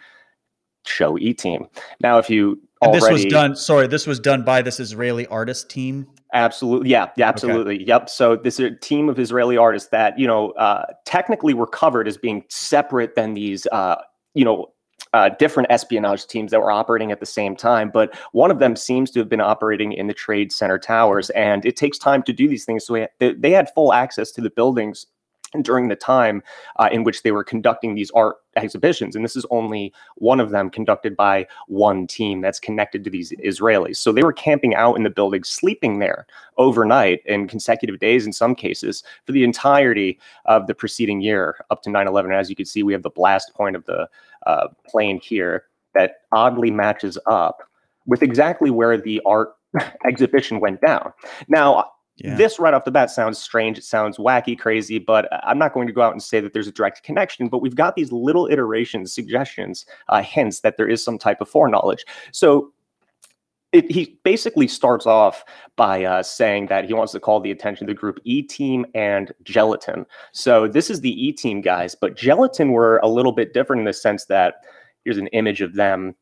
[0.87, 1.67] show E Team.
[2.01, 3.57] Now, if you and this was done.
[3.57, 6.07] Sorry, this was done by this Israeli artist team.
[6.33, 6.91] Absolutely.
[6.91, 7.11] Yeah.
[7.17, 7.29] Yeah.
[7.29, 7.85] Absolutely.
[7.85, 8.09] Yep.
[8.09, 12.07] So this is a team of Israeli artists that, you know, uh, technically were covered
[12.07, 13.97] as being separate than these, uh,
[14.35, 14.73] you know,
[15.13, 17.91] uh, different espionage teams that were operating at the same time.
[17.91, 21.31] But one of them seems to have been operating in the Trade Center towers.
[21.31, 22.87] And it takes time to do these things.
[22.87, 25.07] So they had full access to the buildings
[25.63, 26.43] during the time
[26.77, 29.17] uh, in which they were conducting these art exhibitions.
[29.17, 33.33] And this is only one of them conducted by one team that's connected to these
[33.45, 33.97] Israelis.
[33.97, 36.27] So they were camping out in the building, sleeping there
[36.57, 41.83] overnight in consecutive days in some cases for the entirety of the preceding year up
[41.83, 42.33] to 9 11.
[42.33, 44.09] As you can see, we have the blast point of the
[44.47, 47.63] uh, plane here that oddly matches up
[48.07, 49.55] with exactly where the art
[50.07, 51.13] exhibition went down.
[51.49, 52.37] Now, Yeah.
[52.37, 53.79] this right off the bat sounds strange.
[53.79, 56.69] It sounds wacky, crazy, but I'm not going to go out and say that there's
[56.69, 57.49] a direct connection.
[57.49, 61.49] But we've got these little iterations, suggestions, uh, hints that there is some type of
[61.49, 62.05] foreknowledge.
[62.33, 62.73] So
[63.73, 65.45] it, he basically starts off
[65.77, 68.85] by uh, saying that he wants to call the attention of the group E Team
[68.95, 70.07] and Gelatin.
[70.33, 73.87] So this is the E Team guys, but Gelatin were a little bit different in
[73.87, 74.57] the sense that
[75.05, 76.15] here's an image of them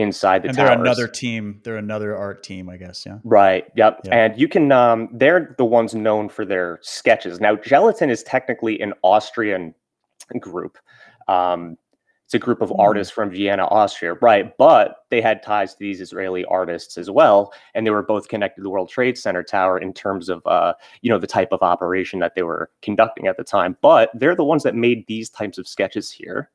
[0.00, 0.68] inside the and towers.
[0.70, 1.60] they're another team.
[1.64, 3.04] They're another art team, I guess.
[3.06, 3.18] Yeah.
[3.24, 3.66] Right.
[3.76, 4.00] Yep.
[4.10, 7.40] And you can um they're the ones known for their sketches.
[7.40, 9.74] Now Gelatin is technically an Austrian
[10.40, 10.78] group.
[11.28, 11.76] Um
[12.24, 12.78] it's a group of Hmm.
[12.80, 14.56] artists from Vienna, Austria, right?
[14.56, 18.60] But they had ties to these Israeli artists as well, and they were both connected
[18.60, 21.60] to the World Trade Center tower in terms of, uh, you know, the type of
[21.60, 23.76] operation that they were conducting at the time.
[23.82, 26.50] But they're the ones that made these types of sketches here.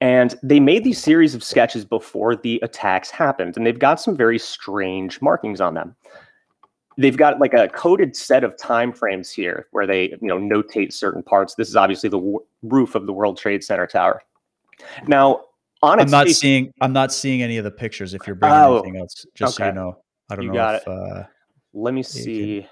[0.00, 4.16] And they made these series of sketches before the attacks happened, and they've got some
[4.16, 5.96] very strange markings on them.
[6.96, 10.92] They've got like a coded set of time frames here where they, you know, notate
[10.92, 11.54] certain parts.
[11.54, 14.22] This is obviously the w- roof of the World Trade Center tower.
[15.06, 15.42] Now,
[15.82, 16.72] on I'm not face- seeing.
[16.80, 18.14] I'm not seeing any of the pictures.
[18.14, 19.98] If you're bringing Oh, anything else, just so you know,
[20.30, 20.88] I don't You know got if.
[20.88, 21.22] Uh,
[21.72, 22.66] Let me see.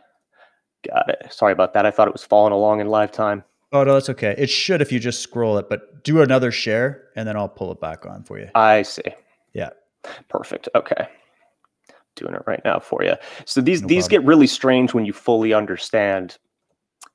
[0.88, 1.26] Got it.
[1.32, 1.86] Sorry about that.
[1.86, 3.42] I thought it was following along in live time.
[3.72, 4.34] Oh no, that's okay.
[4.38, 7.72] It should if you just scroll it, but do another share and then I'll pull
[7.72, 8.48] it back on for you.
[8.54, 9.02] I see.
[9.52, 9.70] Yeah.
[10.28, 10.68] Perfect.
[10.74, 11.08] Okay.
[12.14, 13.14] Doing it right now for you.
[13.44, 14.22] So these No these problem.
[14.22, 16.38] get really strange when you fully understand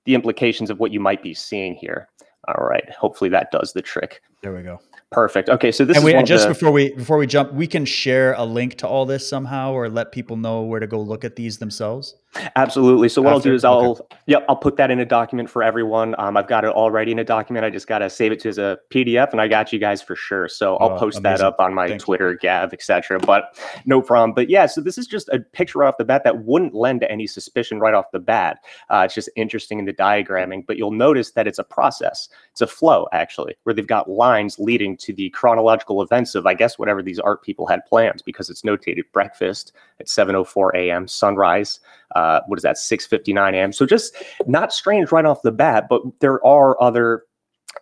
[0.06, 2.08] the implications of what you might be seeing here.
[2.47, 2.89] All right.
[2.91, 4.22] Hopefully that does the trick.
[4.41, 4.80] There we go.
[5.12, 5.49] Perfect.
[5.49, 5.72] Okay.
[5.72, 7.68] So this and is we, one and just the- before we before we jump, we
[7.68, 10.99] can share a link to all this somehow, or let people know where to go
[10.99, 12.16] look at these themselves.
[12.56, 13.10] Absolutely.
[13.10, 13.56] So what I'll do After?
[13.56, 16.16] is I'll yep I'll put that in a document for everyone.
[16.18, 17.66] Um, I've got it already in a document.
[17.66, 20.02] I just got to save it to as a PDF, and I got you guys
[20.02, 20.48] for sure.
[20.48, 21.46] So I'll Oh, post that amazing.
[21.46, 22.06] up on my Thank you.
[22.06, 23.20] Twitter, Gab, etc.
[23.20, 24.34] But no problem.
[24.34, 27.02] But yeah, so this is just a picture right off the bat that wouldn't lend
[27.02, 28.60] to any suspicion right off the bat.
[28.90, 32.30] Uh, it's just interesting in the diagramming, but you'll notice that it's a process.
[32.52, 36.54] It's a flow actually, where they've got lines leading to the chronological events of I
[36.54, 41.08] guess whatever these art people had planned because it's notated breakfast at 7:04 a.m.
[41.08, 41.80] sunrise
[42.16, 43.72] uh, what is that 6:59 a.m.
[43.72, 47.24] So just not strange right off the bat, but there are other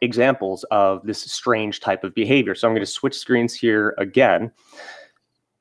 [0.02, 2.56] examples of this strange type of behavior.
[2.56, 4.52] So I'm going to switch screens here again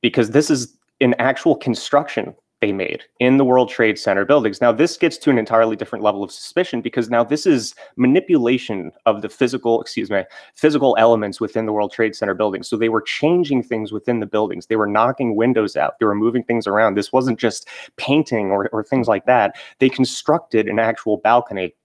[0.01, 4.59] because this is an actual construction they made in the World Trade Center buildings.
[4.59, 8.91] Now this gets to an entirely different level of suspicion because now this is manipulation
[9.05, 10.23] of the physical, excuse me,
[10.55, 12.67] physical elements within the World Trade Center buildings.
[12.67, 14.67] So they were changing things within the buildings.
[14.67, 15.99] They were knocking windows out.
[15.99, 16.95] They were moving things around.
[16.95, 19.55] This wasn't just painting or, or things like that.
[19.79, 21.75] They constructed an actual balcony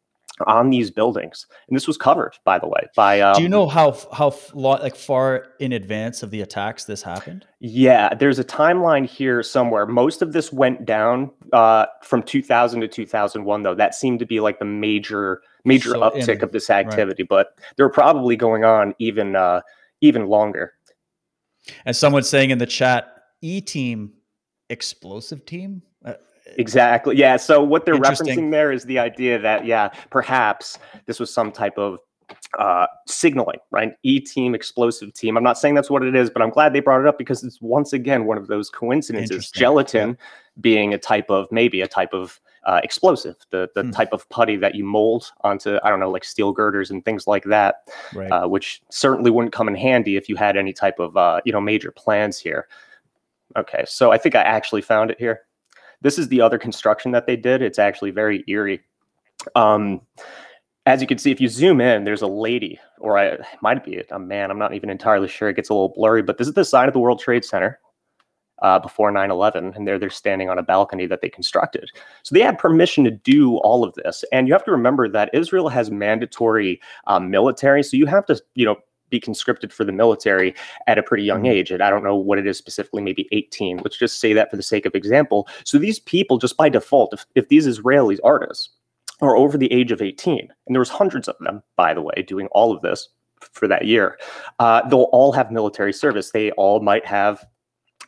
[0.47, 3.20] on these buildings, and this was covered, by the way, by.
[3.20, 7.47] Um, Do you know how how like far in advance of the attacks this happened?
[7.61, 9.87] Yeah, there's a timeline here somewhere.
[9.87, 13.74] Most of this went down uh, from 2000 to 2001, though.
[13.74, 17.59] That seemed to be like the major major So uptick in- of this activity, but
[17.76, 19.61] they're probably going on even uh,
[20.01, 20.74] even longer.
[21.87, 23.11] And someone's saying in the chat,
[23.41, 24.12] E team,
[24.68, 25.82] explosive team.
[26.59, 27.16] Exactly.
[27.16, 27.36] Yeah.
[27.36, 27.95] So what they're
[28.34, 31.99] referencing there is the idea that yeah, perhaps this was some type of
[32.59, 33.92] uh, signaling, right?
[34.03, 35.36] E team, explosive team.
[35.36, 37.42] I'm not saying that's what it is, but I'm glad they brought it up because
[37.45, 39.51] it's once again one of those coincidences.
[39.51, 40.14] Gelatin Yeah.
[40.61, 43.90] being a type of maybe a type of uh, explosive, the the Hmm.
[43.90, 47.26] type of putty that you mold onto I don't know like steel girders and things
[47.26, 48.30] like that, Right.
[48.30, 51.53] uh, which certainly wouldn't come in handy if you had any type of uh, you
[51.53, 52.68] know major plans here.
[53.57, 55.42] Okay, so I think I actually found it here.
[56.05, 57.63] This is the other construction that they did.
[57.63, 58.83] It's actually very eerie.
[59.57, 60.03] Um,
[60.87, 64.03] as you can see, if you zoom in, there's a lady, or I, might be
[64.11, 64.51] a man.
[64.51, 65.49] I'm not even entirely sure.
[65.49, 67.81] It gets a little blurry, but this is the side of the World Trade Center
[68.61, 71.89] uh, before 9/11, and there they're standing on a balcony that they constructed.
[72.23, 75.31] So they had permission to do all of this, and you have to remember that
[75.33, 78.77] Israel has mandatory um, military, so you have to, you know,
[79.15, 80.55] be conscripted for the military
[80.89, 81.51] at a pretty young Mhm.
[81.51, 81.71] age.
[81.71, 83.79] And I don't know what it is specifically, maybe 18.
[83.79, 85.47] Let's just say that for the sake of example.
[85.65, 88.71] So these people, just by default, if, if these Israelis artists
[89.21, 92.25] are over the age of 18, and there was hundreds of them, by the way,
[92.27, 93.09] doing all of this
[93.53, 94.19] for that year,
[94.59, 96.33] uh, they'll all have military service.
[96.33, 97.45] They all might have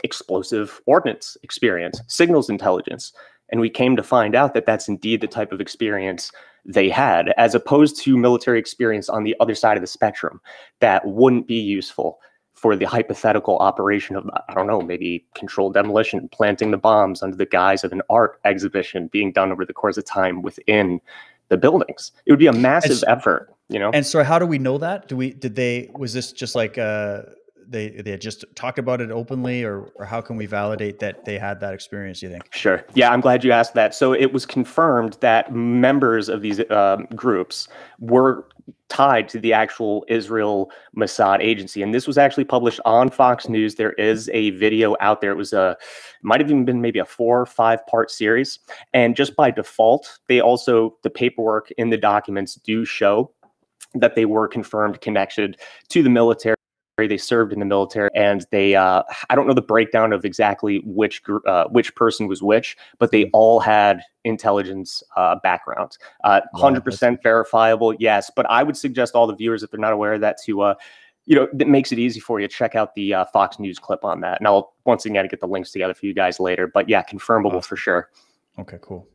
[0.02, 3.12] explosive ordnance experience, signals intelligence.
[3.50, 6.32] And we came to find out that that's indeed the type of experience
[6.66, 10.40] they had, as opposed to military experience on the other side of the spectrum
[10.80, 12.18] that wouldn't be useful
[12.54, 17.36] for the hypothetical operation of, I don't know, maybe controlled demolition, planting the bombs under
[17.36, 21.00] the guise of an art exhibition being done over the course of time within
[21.48, 22.12] the buildings.
[22.24, 23.90] It would be a massive s- effort, you know?
[23.92, 25.06] And so, how do we know that?
[25.06, 27.22] Do we did they was this just like uh
[27.68, 31.38] they they just talked about it openly, or or how can we validate that they
[31.38, 32.22] had that experience?
[32.22, 32.52] You think?
[32.52, 32.84] Sure.
[32.94, 33.94] Yeah, I'm glad you asked that.
[33.94, 38.46] So it was confirmed that members of these um, groups were
[38.88, 43.74] tied to the actual Israel Mossad agency, and this was actually published on Fox News.
[43.74, 45.32] There is a video out there.
[45.32, 45.76] It was a
[46.22, 48.58] might have even been maybe a four or five part series,
[48.92, 53.30] and just by default, they also the paperwork in the documents do show
[53.94, 55.58] that they were confirmed connected
[55.88, 56.55] to the military
[57.06, 60.80] they served in the military and they uh, i don't know the breakdown of exactly
[60.86, 66.70] which uh, which person was which but they all had intelligence uh, backgrounds uh, Wow,
[66.70, 70.22] 100% verifiable yes but i would suggest all the viewers if they're not aware of
[70.22, 70.74] that to uh,
[71.26, 74.02] you know that makes it easy for you check out the uh, fox news clip
[74.02, 76.88] on that and i'll once again get the links together for you guys later but
[76.88, 77.62] yeah confirmable Awesome.
[77.62, 78.08] for sure
[78.58, 79.06] Okay, cool.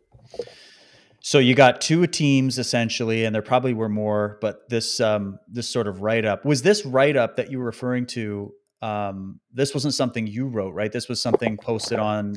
[1.24, 5.70] So you got two teams essentially, and there probably were more, but this um, this
[5.70, 8.52] sort of write up was this write up that you were referring to.
[8.82, 10.92] Um, this wasn't something you wrote, right?
[10.92, 12.34] This was something posted on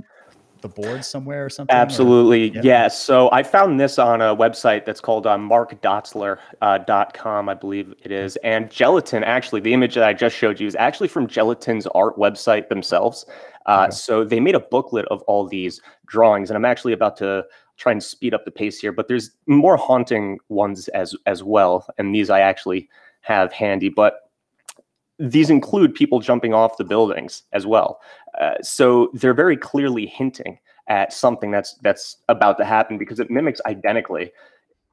[0.61, 1.74] the board somewhere or something.
[1.74, 2.51] or- Absolutely.
[2.51, 2.61] Yeah.
[2.62, 3.03] Yes.
[3.03, 8.37] So I found this on a website that's called uh, markdotzler.com, I believe it is.
[8.45, 12.18] And Gelatin, actually, the image that I just showed you is actually from Gelatin's art
[12.18, 13.24] website themselves.
[13.66, 13.95] Uh, Okay.
[13.95, 16.51] So they made a booklet of all these drawings.
[16.51, 17.45] And I'm actually about to
[17.77, 21.87] try and speed up the pace here, but there's more haunting ones as, as well.
[21.99, 22.89] And these I actually
[23.22, 23.89] have handy.
[23.89, 24.31] But
[25.18, 28.01] these include people jumping off the buildings as well.
[28.41, 30.59] Uh, so they're very clearly hinting
[30.89, 34.31] at something that's that's about to happen because it mimics identically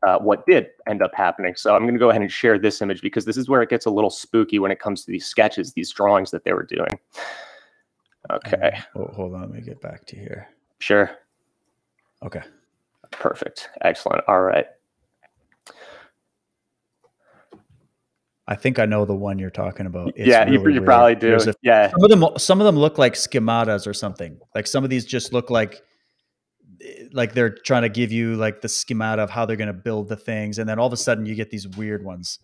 [0.07, 1.53] uh, what did end up happening.
[1.55, 3.69] So I'm going to go ahead and share this image because this is where it
[3.69, 6.63] gets a little spooky when it comes to these sketches, these drawings that they were
[6.65, 6.99] doing.
[8.32, 10.47] Okay, Oh, hold on, let me get back to here.
[10.79, 11.11] sure,
[12.23, 12.41] Okay.
[13.12, 14.24] Perfect, excellent.
[14.28, 14.66] All right,
[18.47, 20.09] I think I know the one you're talking about.
[20.16, 20.86] It's yeah, you, really you weird.
[20.86, 21.36] probably do.
[21.36, 24.39] A- yeah, some of them, some of them look like schematas or something.
[24.53, 25.82] Like some of these just look like,
[27.13, 30.07] like they're trying to give you like the schemata of how they're going to build
[30.09, 32.39] the things, and then all of a sudden you get these weird ones.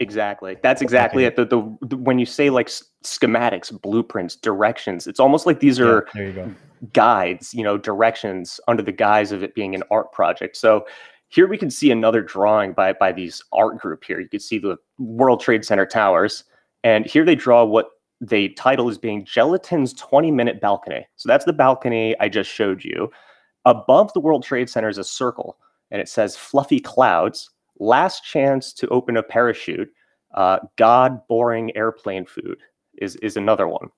[0.00, 0.56] Exactly.
[0.62, 1.26] That's exactly Okay.
[1.26, 1.36] it.
[1.36, 1.44] The,
[1.80, 2.68] the, the when you say like
[3.04, 6.54] schematics, blueprints, directions, it's almost like these Yeah, are there you go.
[6.94, 10.56] guides, you know, directions under the guise of it being an art project.
[10.56, 10.86] So
[11.28, 14.20] here we can see another drawing by by these art group here.
[14.20, 16.44] You can see the World Trade Center towers,
[16.82, 17.90] and here they draw what
[18.22, 21.06] the title is being Gelatin's 20 minute balcony.
[21.16, 23.10] So that's the balcony I just showed you.
[23.64, 25.56] Above the World Trade Center is a circle,
[25.90, 29.92] and it says fluffy clouds, last chance to open a parachute,
[30.34, 32.58] uh, God boring airplane food
[32.98, 33.88] is is another one.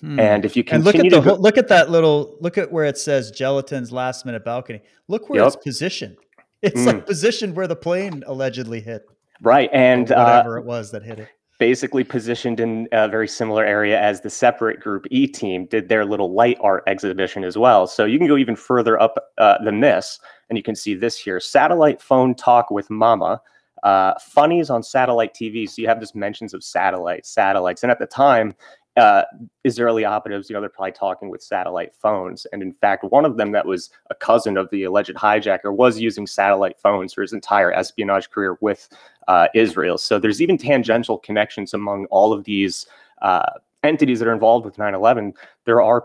[0.00, 0.18] Hmm.
[0.18, 2.58] And if you and look continue at the to go- look at that little look
[2.58, 4.82] at where it says gelatin's last minute balcony.
[5.08, 5.62] Look where it's Yep.
[5.64, 6.16] positioned.
[6.62, 6.86] It's Mm.
[6.86, 9.02] like positioned where the plane allegedly hit,
[9.40, 11.28] right, and uh, whatever it was that hit it.
[11.62, 16.04] Basically positioned in a very similar area as the separate group E team did their
[16.04, 17.86] little light art exhibition as well.
[17.86, 21.16] So you can go even further up uh, than this, and you can see this
[21.16, 23.40] here: satellite phone talk with Mama,
[23.84, 25.70] uh, funnies on satellite TV.
[25.70, 28.54] So you have this mentions of satellites, satellites, and at the time,
[28.96, 29.22] uh,
[29.64, 32.46] Israeli operatives, you know, they're probably talking with satellite phones.
[32.52, 35.98] And in fact, one of them that was a cousin of the alleged hijacker was
[35.98, 38.88] using satellite phones for his entire espionage career with
[39.28, 39.96] uh, Israel.
[39.96, 42.86] So there's even tangential connections among all of these
[43.22, 43.50] uh,
[43.82, 45.32] entities that are involved with 9 11.
[45.64, 46.04] There are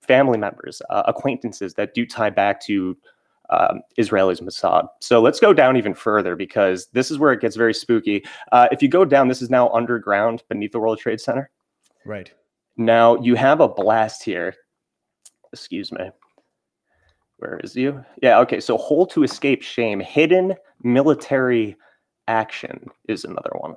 [0.00, 2.96] family members, uh, acquaintances that do tie back to
[3.50, 4.88] um, Israelis Mossad.
[5.00, 8.24] So let's go down even further because this is where it gets very spooky.
[8.52, 11.50] Uh, if you go down, this is now underground beneath the World Trade Center.
[12.06, 12.32] Right.
[12.76, 14.54] Now you have a blast here.
[15.52, 16.10] Excuse me.
[17.38, 18.04] Where is you?
[18.22, 18.60] Yeah, okay.
[18.60, 20.00] So hole to escape shame.
[20.00, 21.76] Hidden military
[22.28, 23.74] action is another one.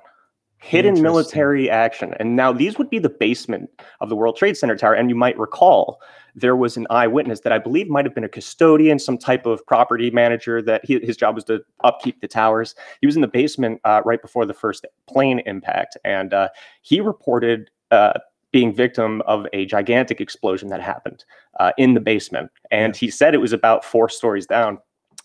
[0.62, 2.14] Hidden military action.
[2.20, 3.70] And now these would be the basement
[4.02, 4.92] of the World Trade Center tower.
[4.92, 6.00] And you might recall
[6.34, 9.64] there was an eyewitness that I believe might have been a custodian, some type of
[9.66, 12.74] property manager that he, his job was to upkeep the towers.
[13.00, 15.96] He was in the basement uh, right before the first plane impact.
[16.04, 16.50] And uh,
[16.82, 18.14] he reported uh,
[18.52, 21.24] being victim of a gigantic explosion that happened
[21.58, 22.50] uh, in the basement.
[22.70, 24.78] And he said it was about four stories down.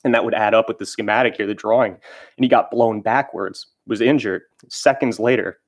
[0.03, 1.93] And that would add up with the schematic here, the drawing.
[1.93, 4.43] And he got blown backwards, was injured.
[4.69, 5.59] Seconds later,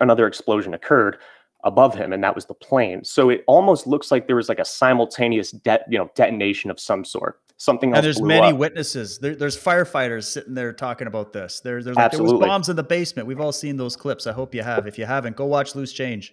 [0.00, 1.18] another explosion occurred
[1.64, 3.04] above him, and that was the plane.
[3.04, 6.80] So it almost looks like there was like a simultaneous de- you know, detonation of
[6.80, 7.40] some sort.
[7.62, 7.98] Something else.
[7.98, 8.56] And there's many up.
[8.56, 9.20] witnesses.
[9.20, 11.60] There, there's firefighters sitting there talking about this.
[11.60, 13.28] There, there's like, there was bombs in the basement.
[13.28, 14.26] We've all seen those clips.
[14.26, 14.88] I hope you have.
[14.88, 16.32] If you haven't, go watch Loose Change.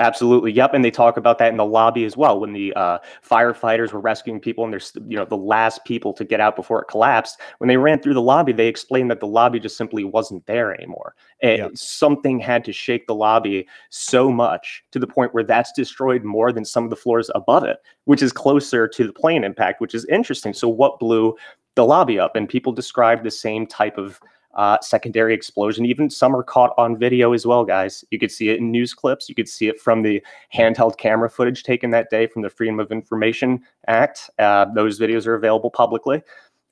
[0.00, 0.50] Absolutely.
[0.52, 0.72] Yep.
[0.72, 2.40] And they talk about that in the lobby as well.
[2.40, 6.24] When the uh, firefighters were rescuing people and they're you know, the last people to
[6.24, 9.26] get out before it collapsed, when they ran through the lobby, they explained that the
[9.26, 11.14] lobby just simply wasn't there anymore.
[11.42, 11.76] And yep.
[11.76, 16.50] something had to shake the lobby so much to the point where that's destroyed more
[16.50, 17.76] than some of the floors above it,
[18.06, 20.54] which is closer to the plane impact, which is interesting.
[20.54, 21.36] So, what blew
[21.74, 22.36] the lobby up?
[22.36, 24.18] And people describe the same type of
[24.54, 25.84] uh, secondary explosion.
[25.84, 28.04] Even some are caught on video as well, guys.
[28.10, 29.28] You could see it in news clips.
[29.28, 30.22] You could see it from the
[30.54, 34.30] handheld camera footage taken that day from the Freedom of Information Act.
[34.38, 36.22] Uh, those videos are available publicly,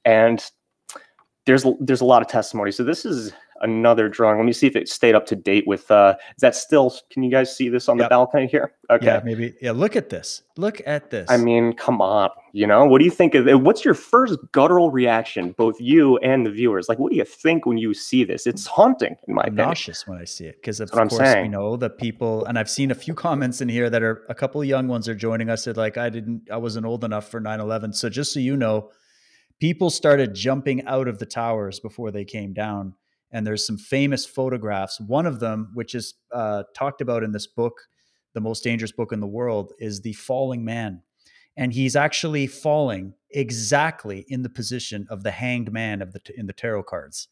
[0.05, 0.51] and
[1.47, 2.73] there's there's a lot of testimony.
[2.73, 4.39] So this is another drawing.
[4.39, 5.91] Let me see if it stayed up to date with.
[5.91, 6.95] Uh, is that still?
[7.11, 8.07] Can you guys see this on yep.
[8.07, 8.73] the balcony here?
[8.91, 9.55] Okay, yeah, maybe.
[9.61, 10.43] Yeah, look at this.
[10.57, 11.31] Look at this.
[11.31, 12.31] I mean, come on.
[12.53, 13.61] You know, what do you think of it?
[13.61, 16.89] What's your first guttural reaction, both you and the viewers?
[16.89, 18.47] Like, what do you think when you see this?
[18.47, 19.69] It's haunting, in my I'm opinion.
[19.69, 22.91] Nauseous when I see it because of course we know that people, and I've seen
[22.91, 25.65] a few comments in here that are a couple of young ones are joining us.
[25.65, 27.95] Said like, I didn't, I wasn't old enough for 9/11.
[27.95, 28.91] So just so you know,
[29.61, 32.95] people started jumping out of the towers before they came down
[33.31, 35.01] and there's some famous photographs.
[35.01, 37.89] One of them, which is uh, talked about in this book,
[38.35, 41.03] the most dangerous book in the world, is the falling man,
[41.57, 46.47] and he's actually falling exactly in the position of the hanged man of the in
[46.47, 47.29] the tarot cards.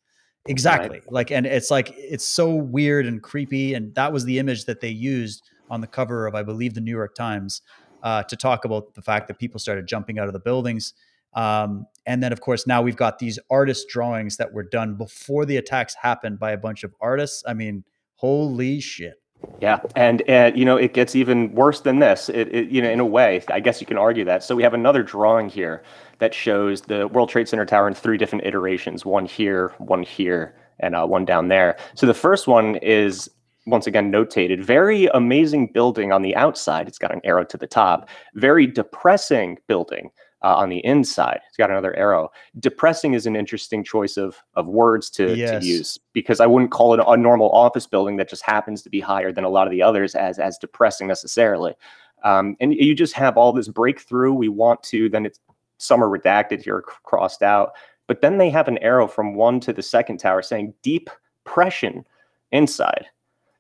[0.49, 1.13] Exactly, right.
[1.13, 4.81] like, and it's like it's so weird and creepy, and that was the image that
[4.81, 7.63] they used on the cover of, I believe, the New York Times,
[8.03, 10.95] uh, to talk about the fact that people started jumping out of the buildings.
[11.37, 15.45] Um, and then, of course, now we've got these artist drawings that were done before
[15.45, 17.45] the attacks happened by a bunch of artists.
[17.47, 17.85] I mean,
[18.15, 19.15] holy shit.
[19.61, 22.31] Yeah, and uh, you know it gets even worse than this.
[22.31, 24.43] It, it, you know, in a way, I guess you can argue that.
[24.43, 25.83] So we have another drawing here
[26.19, 30.57] that shows the World Trade Center tower in three different iterations: one here, one here,
[30.81, 31.77] and uh, one down there.
[31.95, 33.29] So the first one is
[33.67, 34.65] once again notated.
[34.65, 36.89] Very amazing building on the outside.
[36.89, 38.09] It's got an arrow to the top.
[38.35, 40.11] Very depressing building
[40.47, 41.41] uh, on the inside.
[41.49, 42.31] It's got another arrow.
[42.61, 45.61] Depressing is an interesting choice of of words to, yes.
[45.61, 48.91] to use because I wouldn't call it a normal office building that just happens to
[48.91, 51.75] be higher than a lot of the others as as depressing necessarily.
[52.23, 54.33] Um, and you just have all this breakthrough.
[54.33, 55.41] We want to then it's
[55.79, 57.73] some are redacted here, crossed out,
[58.07, 61.11] but then they have an arrow from one to the second tower saying deep
[61.43, 62.07] pression
[62.53, 63.07] inside.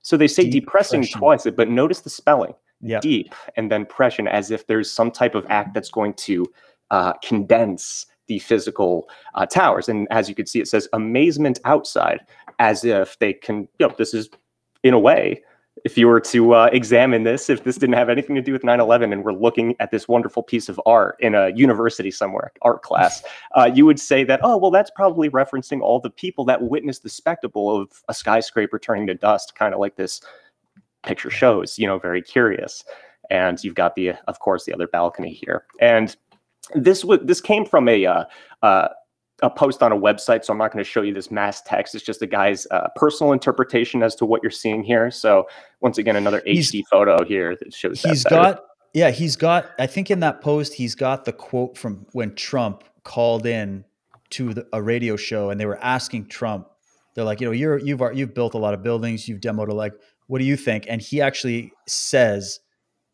[0.02, 1.18] So they say deep depressing pression.
[1.18, 3.02] twice, but notice the spelling yep.
[3.02, 6.46] deep and then pression as if there's some type of act that's going to
[6.90, 9.88] uh, condense the physical uh, towers.
[9.88, 12.20] And as you can see, it says amazement outside,
[12.58, 14.28] as if they can, you know, this is
[14.82, 15.42] in a way,
[15.84, 18.64] if you were to uh, examine this, if this didn't have anything to do with
[18.64, 22.50] 9 11 and we're looking at this wonderful piece of art in a university somewhere,
[22.62, 23.22] art class,
[23.56, 27.02] uh, you would say that, oh, well, that's probably referencing all the people that witnessed
[27.02, 30.22] the spectacle of a skyscraper turning to dust, kind of like this
[31.04, 32.82] picture shows, you know, very curious.
[33.28, 35.66] And you've got the, of course, the other balcony here.
[35.80, 36.16] And
[36.74, 38.24] this would this came from a uh,
[38.62, 38.88] uh,
[39.42, 41.94] a post on a website, so I'm not going to show you this mass text.
[41.94, 45.10] It's just a guy's uh, personal interpretation as to what you're seeing here.
[45.10, 45.46] So
[45.80, 48.02] once again, another he's, HD photo here that shows.
[48.02, 48.60] He's that got
[48.94, 49.70] yeah, he's got.
[49.78, 53.84] I think in that post, he's got the quote from when Trump called in
[54.30, 56.68] to the, a radio show, and they were asking Trump.
[57.14, 59.74] They're like, you know, you're you've you've built a lot of buildings, you've demoed a
[59.74, 59.92] like
[60.28, 60.86] what do you think?
[60.88, 62.60] And he actually says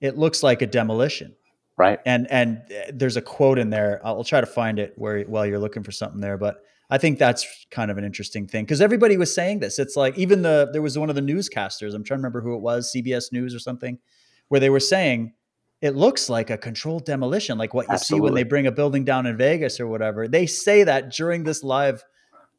[0.00, 1.34] it looks like a demolition.
[1.82, 1.98] Right.
[2.06, 4.00] And and uh, there's a quote in there.
[4.04, 7.18] I'll try to find it where while you're looking for something there, but I think
[7.18, 9.80] that's kind of an interesting thing because everybody was saying this.
[9.80, 11.92] It's like even the there was one of the newscasters.
[11.92, 13.98] I'm trying to remember who it was, CBS News or something,
[14.46, 15.32] where they were saying
[15.80, 18.16] it looks like a controlled demolition, like what you Absolutely.
[18.16, 20.28] see when they bring a building down in Vegas or whatever.
[20.28, 22.04] They say that during this live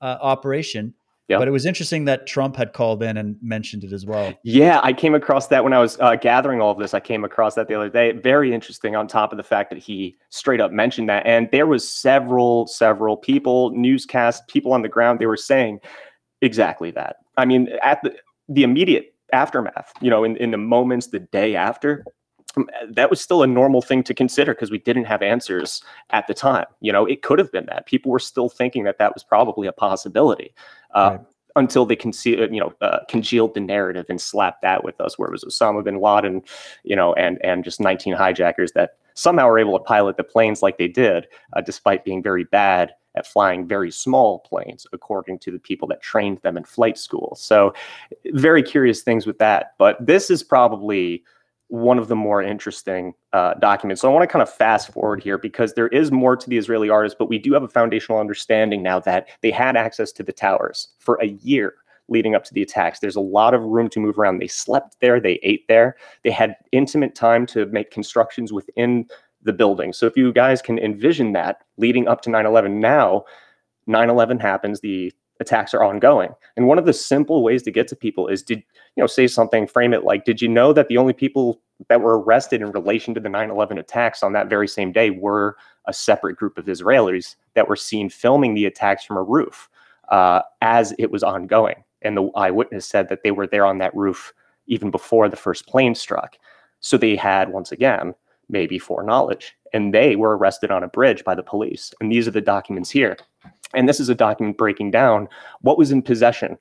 [0.01, 0.95] uh, operation.
[1.30, 1.39] Yep.
[1.39, 4.34] But it was interesting that Trump had called in and mentioned it as well.
[4.43, 6.93] Yeah, I came across that when I was uh, gathering all of this.
[6.93, 8.11] I came across that the other day.
[8.11, 8.95] Very interesting.
[8.97, 12.67] On top of the fact that he straight up mentioned that, and there was several,
[12.67, 15.19] several people, newscast people on the ground.
[15.19, 15.80] They were saying
[16.41, 17.17] exactly that.
[17.38, 18.13] I mean, at the
[18.49, 22.03] the immediate aftermath, you know, in in the moments the day after,
[22.89, 26.34] that was still a normal thing to consider because we didn't have answers at the
[26.34, 26.66] time.
[26.82, 29.68] You know, it could have been that people were still thinking that that was probably
[29.68, 30.54] a possibility
[30.93, 31.28] uh, right.
[31.56, 35.30] until they concealed, you know, uh, congealed the narrative and slapped that with us, where
[35.30, 36.43] it was Osama bin Laden,
[36.84, 40.62] you know, and and just 19 hijackers that somehow were able to pilot the planes
[40.62, 45.51] like they did, uh, despite being very bad at flying very small planes, according to
[45.51, 47.36] the people that trained them in flight school.
[47.39, 47.74] So,
[48.34, 49.74] very curious things with that.
[49.78, 51.24] But this is probably
[51.74, 53.99] one of the more interesting uh, documents.
[53.99, 56.55] So I want to kind of fast forward here because there is more to the
[56.55, 60.21] Israeli artists, but we do have a foundational understanding now that they had access to
[60.21, 61.74] the towers for a year
[62.09, 62.99] leading up to the attacks.
[62.99, 64.38] There's a lot of room to move around.
[64.38, 69.07] They slept there, they ate there, they had intimate time to make constructions within
[69.41, 69.93] the building.
[69.93, 73.24] So if you guys can envision that leading up to 9 11, now
[73.88, 76.30] 9 11 happens, the attacks are ongoing.
[76.56, 78.60] And one of the simple ways to get to people is did
[78.96, 82.02] you know say something, frame it like, did you know that the only people that
[82.02, 85.94] were arrested in relation to the 9/11 attacks on that very same day were a
[85.94, 89.70] separate group of Israelis that were seen filming the attacks from a roof
[90.10, 91.84] uh, as it was ongoing.
[92.02, 94.34] And the eyewitness said that they were there on that roof
[94.68, 96.38] even before the first plane struck.
[96.80, 98.14] So they had once again
[98.54, 101.93] maybe foreknowledge, and they were arrested on a bridge by the police.
[101.99, 103.18] And these are the documents here.
[103.74, 105.28] And this is a document breaking down
[105.62, 106.58] what was in possession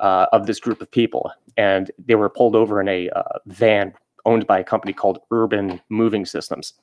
[0.00, 1.30] uh, of this group of people.
[1.58, 3.92] And they were pulled over in a uh, van
[4.24, 6.74] owned by a company called Urban Moving Systems.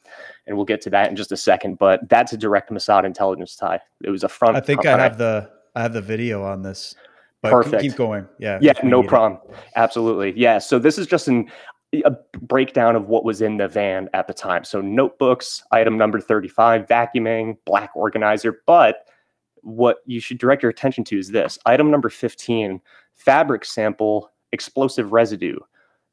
[0.46, 1.80] And we'll get to that in just a second.
[1.80, 3.80] But that's a direct Mossad intelligence tie.
[4.04, 4.58] It was a front.
[4.58, 6.94] I think I have the I have the video on this.
[7.42, 7.82] But Perfect.
[7.82, 8.28] Keep going.
[8.38, 8.60] Yeah.
[8.62, 8.74] Yeah.
[8.84, 9.40] No problem.
[9.50, 9.56] It.
[9.78, 10.34] Absolutely.
[10.36, 10.58] Yeah.
[10.58, 11.50] So this is just an
[11.94, 12.12] a
[12.42, 14.64] breakdown of what was in the van at the time.
[14.64, 19.08] So notebooks, item number 35, vacuuming, black organizer, but
[19.62, 21.58] what you should direct your attention to is this.
[21.66, 22.80] Item number 15
[23.16, 25.58] fabric sample explosive residue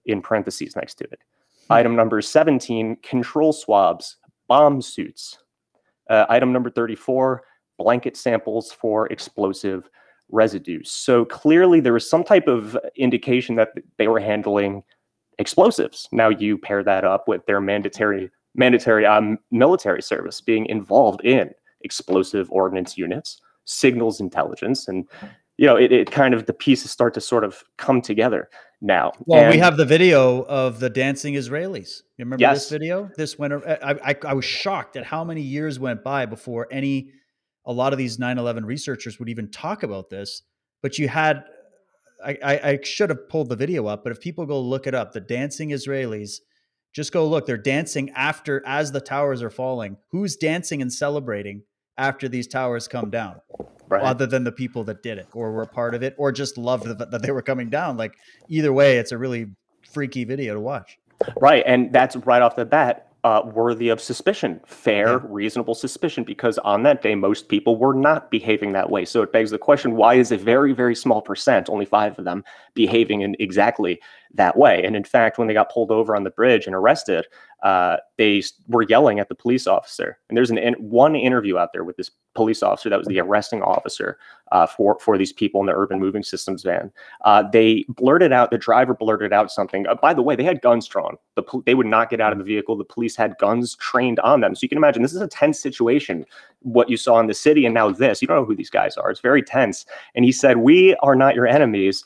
[0.06, 1.20] in parentheses next to it.
[1.68, 1.72] Hmm.
[1.72, 4.16] item number 17 control swabs
[4.48, 5.38] bomb suits.
[6.08, 7.42] Uh, item number 34
[7.78, 9.90] blanket samples for explosive
[10.28, 14.82] residues so clearly there was some type of indication that they were handling
[15.38, 21.20] explosives now you pair that up with their mandatory mandatory um, military service being involved
[21.24, 21.50] in
[21.82, 25.06] explosive ordnance units, signals intelligence, and
[25.58, 28.48] you know, it, it kind of the pieces start to sort of come together
[28.82, 29.12] now.
[29.24, 32.02] Well, and, we have the video of the dancing Israelis.
[32.18, 32.58] You remember yes.
[32.58, 33.10] this video?
[33.16, 33.54] This went.
[33.54, 37.10] I, I, I was shocked at how many years went by before any,
[37.64, 40.42] a lot of these 9/11 researchers would even talk about this.
[40.82, 41.44] But you had,
[42.24, 44.02] I, I, I should have pulled the video up.
[44.02, 46.40] But if people go look it up, the dancing Israelis
[46.92, 47.46] just go look.
[47.46, 49.98] They're dancing after as the towers are falling.
[50.10, 51.62] Who's dancing and celebrating
[51.98, 53.40] after these towers come down?
[53.88, 54.02] Right.
[54.02, 56.86] Other than the people that did it or were part of it or just loved
[56.86, 57.96] that they were coming down.
[57.96, 58.16] Like
[58.48, 59.46] either way, it's a really
[59.92, 60.98] freaky video to watch.
[61.40, 61.62] Right.
[61.66, 65.18] And that's right off the bat uh, worthy of suspicion, fair, yeah.
[65.24, 69.04] reasonable suspicion, because on that day, most people were not behaving that way.
[69.04, 72.24] So it begs the question why is a very, very small percent, only five of
[72.24, 74.00] them, behaving in exactly
[74.36, 74.82] that way?
[74.84, 77.26] And in fact, when they got pulled over on the bridge and arrested,
[77.62, 80.18] uh, they were yelling at the police officer.
[80.28, 83.18] And there's an in, one interview out there with this police officer that was the
[83.18, 84.18] arresting officer
[84.52, 86.92] uh, for for these people in the urban moving systems van.
[87.24, 88.50] Uh, they blurted out.
[88.50, 89.86] The driver blurted out something.
[89.86, 91.16] Uh, by the way, they had guns drawn.
[91.34, 92.76] The they would not get out of the vehicle.
[92.76, 94.54] The police had guns trained on them.
[94.54, 96.26] So you can imagine this is a tense situation.
[96.60, 98.20] What you saw in the city, and now this.
[98.20, 99.10] You don't know who these guys are.
[99.10, 99.86] It's very tense.
[100.14, 102.04] And he said, "We are not your enemies.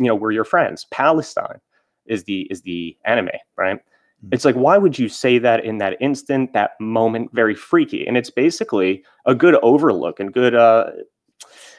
[0.00, 0.86] You know, we're your friends.
[0.90, 1.60] Palestine."
[2.06, 3.76] Is the is the enemy, right?
[4.24, 4.28] Mm.
[4.32, 7.30] It's like, why would you say that in that instant, that moment?
[7.32, 8.06] Very freaky.
[8.06, 10.90] And it's basically a good overlook and good, uh,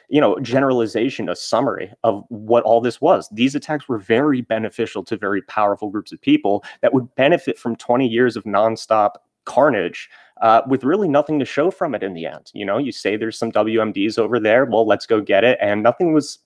[0.08, 3.28] you know, generalization, a summary of what all this was.
[3.32, 7.76] These attacks were very beneficial to very powerful groups of people that would benefit from
[7.76, 10.08] 20 years of nonstop carnage
[10.40, 12.50] uh, with really nothing to show from it in the end.
[12.52, 14.64] You know, you say there's some WMDs over there.
[14.64, 15.58] Well, let's go get it.
[15.60, 16.38] And nothing was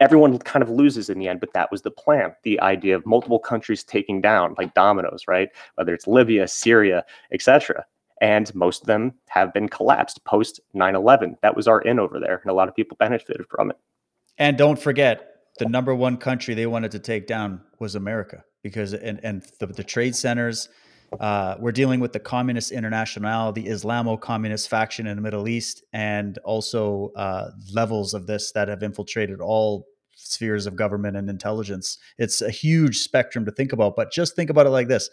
[0.00, 2.34] everyone kind of loses in the end, but that was the plan.
[2.42, 5.48] The idea of multiple countries taking down, like dominoes, right?
[5.74, 7.84] Whether it's Libya, Syria, etc.
[8.20, 11.36] And most of them have been collapsed post 9 11.
[11.42, 12.36] That was our in over there.
[12.42, 13.78] And a lot of people benefited from it.
[14.38, 18.94] And don't forget, the number one country they wanted to take down was America because,
[18.94, 20.68] and, and the, the trade centers,
[21.20, 25.82] uh, we're dealing with the Communist International, the Islamo communist faction in the Middle East,
[25.92, 31.98] and also uh, levels of this that have infiltrated all spheres of government and intelligence.
[32.18, 35.10] It's a huge spectrum to think about, but just think about it like this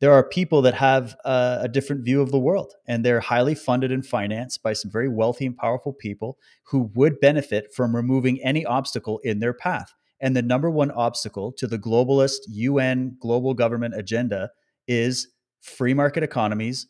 [0.00, 3.54] there are people that have a, a, different view of the world and they're highly
[3.54, 8.40] funded and financed by some very wealthy and powerful people who would benefit from removing
[8.42, 13.54] any obstacle in their path and the number one obstacle to the globalist un global
[13.54, 14.50] government agenda
[14.88, 15.28] is
[15.60, 16.88] free market economies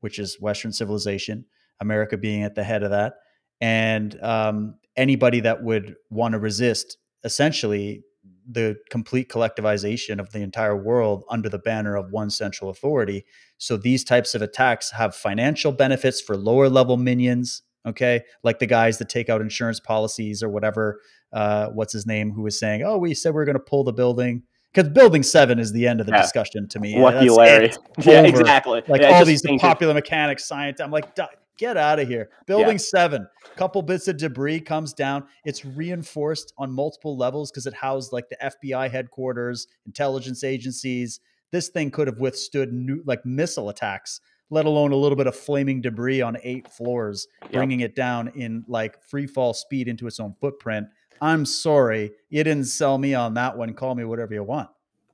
[0.00, 1.44] which is western civilization
[1.80, 3.14] america being at the head of that
[3.60, 8.02] and um, anybody that would want to resist essentially
[8.50, 13.24] the complete collectivization of the entire world under the banner of one central authority.
[13.58, 18.22] So these types of attacks have financial benefits for lower level minions, okay?
[18.42, 21.00] Like the guys that take out insurance policies or whatever.
[21.32, 22.30] Uh, what's his name?
[22.30, 25.22] Who was saying, "Oh, we said we are going to pull the building." Because Building
[25.22, 26.22] Seven is the end of the yeah.
[26.22, 27.00] discussion to me.
[27.00, 27.72] Lucky Larry.
[27.98, 28.82] Yeah, exactly.
[28.86, 30.80] Like yeah, all these popular mechanics, science.
[30.80, 31.16] I'm like,
[31.58, 32.30] get out of here.
[32.46, 32.76] Building yeah.
[32.78, 35.24] seven, couple bits of debris comes down.
[35.44, 41.20] It's reinforced on multiple levels because it housed like the FBI headquarters, intelligence agencies.
[41.50, 45.36] This thing could have withstood new, like missile attacks, let alone a little bit of
[45.36, 47.52] flaming debris on eight floors, yep.
[47.52, 50.86] bringing it down in like free fall speed into its own footprint.
[51.20, 53.74] I'm sorry, you didn't sell me on that one.
[53.74, 54.68] Call me whatever you want.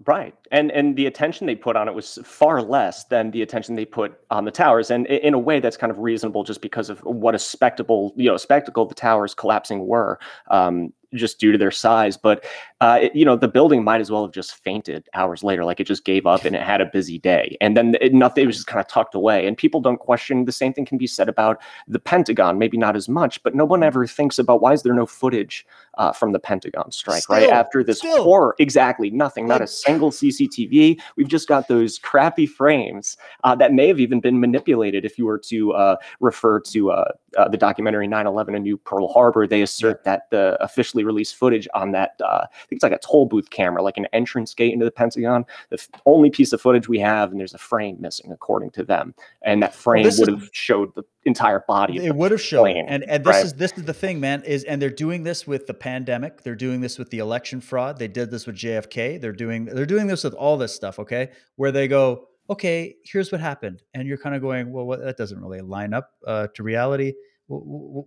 [0.07, 0.35] Right.
[0.51, 3.85] And and the attention they put on it was far less than the attention they
[3.85, 4.91] put on the towers.
[4.91, 8.29] And in a way that's kind of reasonable just because of what a spectacle, you
[8.29, 10.19] know, spectacle the towers collapsing were.
[10.51, 12.17] Um, just due to their size.
[12.17, 12.45] But
[12.81, 15.81] uh, it, you know, the building might as well have just fainted hours later, like
[15.81, 18.47] it just gave up and it had a busy day, and then it, nothing it
[18.47, 19.47] was just kind of tucked away.
[19.47, 20.45] And people don't question.
[20.45, 23.65] The same thing can be said about the Pentagon, maybe not as much, but no
[23.65, 25.67] one ever thinks about why is there no footage
[25.99, 28.23] uh, from the Pentagon strike still, right after this still.
[28.23, 28.55] horror?
[28.59, 31.01] Exactly, nothing, not a single CCTV.
[31.17, 35.05] We've just got those crappy frames uh, that may have even been manipulated.
[35.05, 37.05] If you were to uh, refer to uh,
[37.37, 40.13] uh, the documentary 9/11: A New Pearl Harbor, they assert yeah.
[40.13, 42.13] that the officially released footage on that.
[42.23, 44.91] Uh, I think it's like a toll booth camera, like an entrance gate into the
[44.91, 45.45] Pentagon.
[45.71, 48.85] The f- only piece of footage we have, and there's a frame missing, according to
[48.85, 49.15] them.
[49.43, 52.05] And that frame well, would have showed the entire body.
[52.05, 52.69] It would have shown.
[52.69, 53.45] And and this right?
[53.45, 54.43] is this is the thing, man.
[54.45, 56.43] Is and they're doing this with the pandemic.
[56.43, 57.99] They're doing this with the election fraud.
[57.99, 59.21] They did this with JFK.
[59.21, 60.99] They're doing they're doing this with all this stuff.
[60.99, 62.29] Okay, where they go.
[62.51, 65.95] Okay, here's what happened, and you're kind of going, well, what, that doesn't really line
[65.95, 67.15] up uh, to reality.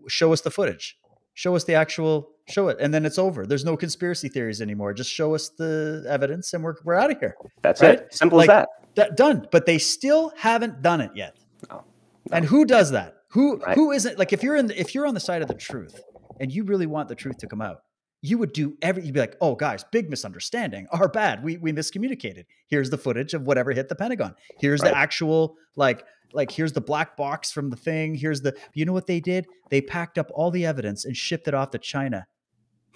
[0.07, 0.95] show us the footage
[1.37, 3.45] show us the actual show it and then it's over.
[3.45, 4.91] There's no conspiracy theories anymore.
[4.93, 7.99] Just show us the evidence and we're, we're out of here that's right?
[7.99, 8.65] it simple like, as
[8.95, 9.47] that done.
[9.51, 11.37] But they still haven't done it yet.
[11.69, 12.35] No, no.
[12.35, 13.17] and who does that?
[13.29, 13.75] Who right.
[13.75, 16.01] who isn't like if you're in the, if you're on the side of the truth
[16.39, 17.81] and you really want the truth to come out
[18.23, 20.87] you would do every you'd be like oh guys big misunderstanding.
[20.91, 21.43] Our bad.
[21.43, 22.45] We we miscommunicated.
[22.67, 24.33] Here's the footage of whatever hit the pentagon.
[24.59, 24.89] Here's right.
[24.89, 26.03] the actual like
[26.33, 29.47] like here's the black box from the thing here's the you know what they did?
[29.69, 32.27] They packed up all the evidence and shipped it off to china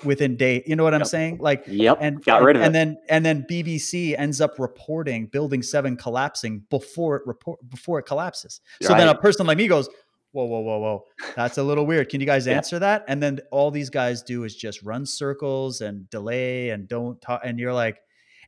[0.03, 1.37] within day you know what i'm saying?
[1.39, 2.73] Like yep and got rid of and it.
[2.73, 8.03] then and then bbc ends up reporting building 7 collapsing before it report before it
[8.03, 8.61] collapses.
[8.81, 8.97] So right.
[8.97, 9.89] then a person like me goes
[10.31, 11.05] whoa whoa whoa whoa
[11.35, 12.09] that's a little weird.
[12.09, 12.79] Can you guys answer yeah.
[12.79, 13.05] that?
[13.07, 17.41] And then all these guys do is just run circles and delay and don't talk
[17.43, 17.99] and you're like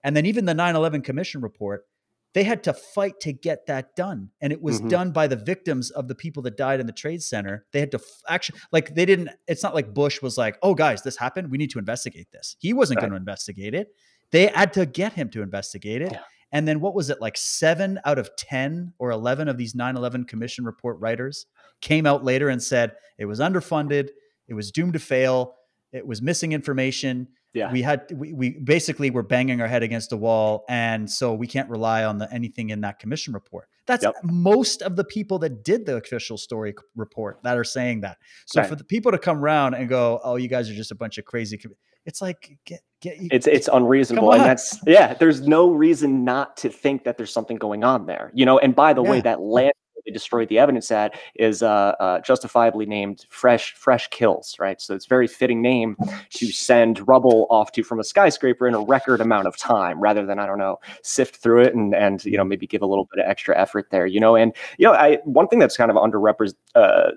[0.04, 1.86] and then even the 9-11 commission report
[2.34, 4.90] they had to fight to get that done and it was mm-hmm.
[4.90, 7.66] done by the victims of the people that died in the trade center.
[7.72, 10.74] They had to f- actually like they didn't it's not like bush was like oh
[10.74, 11.52] guys this happened.
[11.52, 12.56] We need to investigate this.
[12.60, 13.04] He wasn't right.
[13.04, 13.90] going to investigate it.
[14.32, 16.12] They had to get him to investigate it.
[16.12, 16.22] Yeah.
[16.52, 20.28] and then what was it like 7 out of 10 or 11 of these 9/11
[20.28, 21.46] commission report writers
[21.82, 24.10] came out later and said it was underfunded.
[24.48, 25.56] It was doomed to fail.
[25.92, 30.10] It was missing information yeah we had we, we basically were banging our head against
[30.10, 34.04] the wall and so we can't rely on the anything in that commission report that's
[34.04, 34.14] yep.
[34.24, 38.62] most of the people that did the official story report that are saying that so
[38.62, 38.70] right.
[38.70, 41.18] for the people to come around and go oh you guys are just a bunch
[41.18, 41.60] of crazy
[42.06, 46.58] it's like get, get you, it's it's unreasonable and that's yeah there's no reason not
[46.58, 49.10] to think that there's something going on there you know and by the yeah.
[49.10, 49.74] way that land
[50.06, 54.82] they destroyed the evidence at is uh, uh, justifiably named Fresh Fresh Kills, right?
[54.82, 55.98] So it's a very fitting name
[56.32, 60.26] to send rubble off to from a skyscraper in a record amount of time, rather
[60.26, 63.08] than I don't know sift through it and and you know maybe give a little
[63.14, 64.36] bit of extra effort there, you know.
[64.36, 66.56] And you know, I one thing that's kind of underrepresented.
[66.76, 67.12] Uh,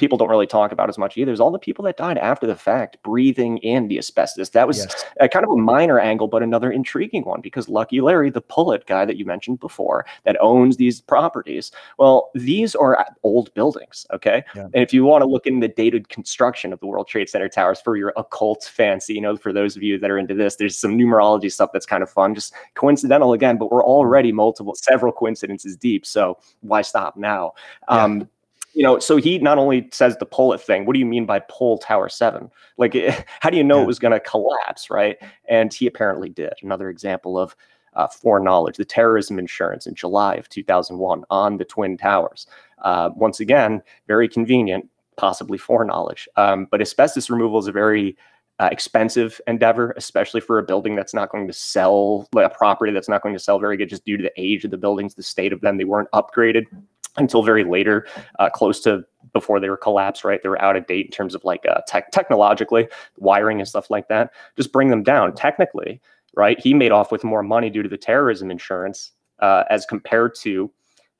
[0.00, 2.46] people don't really talk about as much either is all the people that died after
[2.46, 4.48] the fact breathing in the asbestos.
[4.48, 5.04] That was yes.
[5.20, 8.86] a kind of a minor angle, but another intriguing one because Lucky Larry, the Pullet
[8.86, 14.42] guy that you mentioned before, that owns these properties, well, these are old buildings, okay?
[14.56, 14.68] Yeah.
[14.72, 17.50] And if you want to look in the dated construction of the World Trade Center
[17.50, 20.56] towers for your occult fancy, you know, for those of you that are into this,
[20.56, 24.74] there's some numerology stuff that's kind of fun, just coincidental again, but we're already multiple,
[24.74, 26.06] several coincidences deep.
[26.06, 27.52] So why stop now?
[27.90, 28.04] Yeah.
[28.04, 28.30] Um,
[28.72, 30.86] you know, so he not only says the pull it thing.
[30.86, 32.50] What do you mean by pull Tower Seven?
[32.76, 32.94] Like,
[33.40, 33.82] how do you know yeah.
[33.82, 35.16] it was going to collapse, right?
[35.48, 36.52] And he apparently did.
[36.62, 37.56] Another example of
[37.94, 42.46] uh, foreknowledge, the terrorism insurance in July of 2001 on the Twin Towers.
[42.82, 46.28] Uh, once again, very convenient, possibly foreknowledge.
[46.36, 48.16] Um, but asbestos removal is a very
[48.60, 52.92] uh, expensive endeavor, especially for a building that's not going to sell, like a property
[52.92, 55.14] that's not going to sell very good just due to the age of the buildings,
[55.14, 55.78] the state of them.
[55.78, 56.66] They weren't upgraded
[57.16, 58.06] until very later,
[58.38, 60.42] uh, close to before they were collapsed, right?
[60.42, 63.90] They were out of date in terms of like uh, tech technologically, wiring and stuff
[63.90, 64.32] like that.
[64.56, 66.00] Just bring them down technically,
[66.34, 66.58] right?
[66.58, 70.70] He made off with more money due to the terrorism insurance uh, as compared to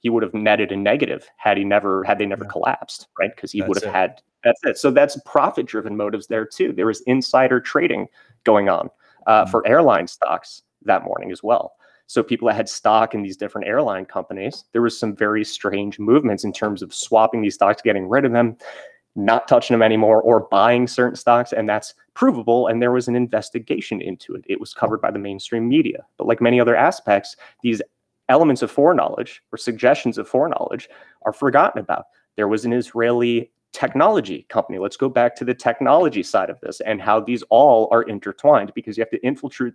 [0.00, 2.50] he would have netted a negative had he never had they never yeah.
[2.50, 3.34] collapsed, right?
[3.34, 3.94] Because he would have it.
[3.94, 4.78] had that's it.
[4.78, 6.72] So that's profit driven motives there too.
[6.72, 8.08] There was insider trading
[8.44, 8.88] going on
[9.26, 9.50] uh, mm-hmm.
[9.50, 11.74] for airline stocks that morning as well.
[12.10, 16.00] So people that had stock in these different airline companies, there was some very strange
[16.00, 18.56] movements in terms of swapping these stocks, getting rid of them,
[19.14, 22.66] not touching them anymore, or buying certain stocks, and that's provable.
[22.66, 24.42] And there was an investigation into it.
[24.48, 26.04] It was covered by the mainstream media.
[26.16, 27.80] But like many other aspects, these
[28.28, 30.88] elements of foreknowledge or suggestions of foreknowledge
[31.22, 32.06] are forgotten about.
[32.34, 34.80] There was an Israeli technology company.
[34.80, 38.72] Let's go back to the technology side of this and how these all are intertwined
[38.74, 39.74] because you have to infiltrate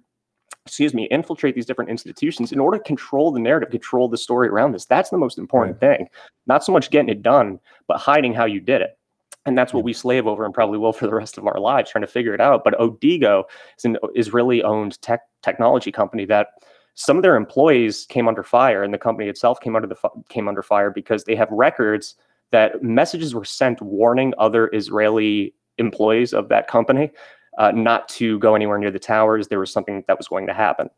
[0.65, 4.47] excuse me, infiltrate these different institutions in order to control the narrative, control the story
[4.47, 4.85] around this.
[4.85, 5.97] That's the most important right.
[5.97, 6.09] thing.
[6.47, 8.97] Not so much getting it done, but hiding how you did it.
[9.45, 11.91] And that's what we slave over and probably will for the rest of our lives,
[11.91, 12.63] trying to figure it out.
[12.63, 13.43] But Odigo
[13.77, 16.47] is an Israeli owned tech technology company that
[16.95, 19.95] some of their employees came under fire and the company itself came under the
[20.29, 22.15] came under fire because they have records
[22.51, 27.11] that messages were sent warning other Israeli employees of that company
[27.57, 29.47] uh, not to go anywhere near the towers.
[29.47, 30.89] There was something that was going to happen.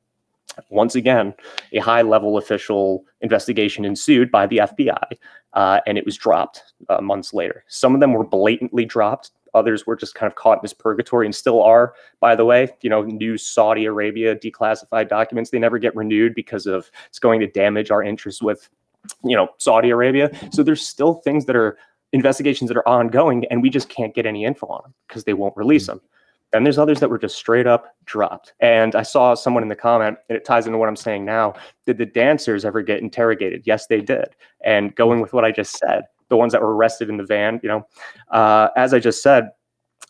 [0.69, 1.33] Once again,
[1.73, 5.17] a high level official investigation ensued by the FBI,
[5.53, 7.63] uh, and it was dropped uh, months later.
[7.67, 9.31] Some of them were blatantly dropped.
[9.53, 12.69] Others were just kind of caught in this purgatory and still are, by the way.
[12.81, 17.39] You know, new Saudi Arabia declassified documents, they never get renewed because of it's going
[17.39, 18.69] to damage our interests with,
[19.23, 20.31] you know, Saudi Arabia.
[20.51, 21.77] So there's still things that are
[22.13, 25.33] investigations that are ongoing, and we just can't get any info on them because they
[25.33, 25.97] won't release mm-hmm.
[25.97, 26.01] them.
[26.53, 28.53] And there's others that were just straight up dropped.
[28.61, 31.53] And I saw someone in the comment, and it ties into what I'm saying now.
[31.85, 33.63] Did the dancers ever get interrogated?
[33.65, 34.29] Yes, they did.
[34.63, 37.59] And going with what I just said, the ones that were arrested in the van,
[37.63, 37.87] you know,
[38.31, 39.49] uh, as I just said,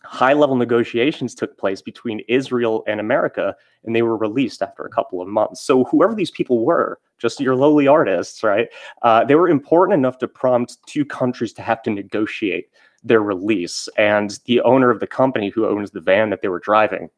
[0.03, 4.89] high level negotiations took place between Israel and America, and they were released after a
[4.89, 5.61] couple of months.
[5.61, 8.69] So, whoever these people were, just your lowly artists, right?
[9.01, 12.69] Uh, they were important enough to prompt two countries to have to negotiate
[13.03, 13.87] their release.
[13.97, 17.09] And the owner of the company who owns the van that they were driving,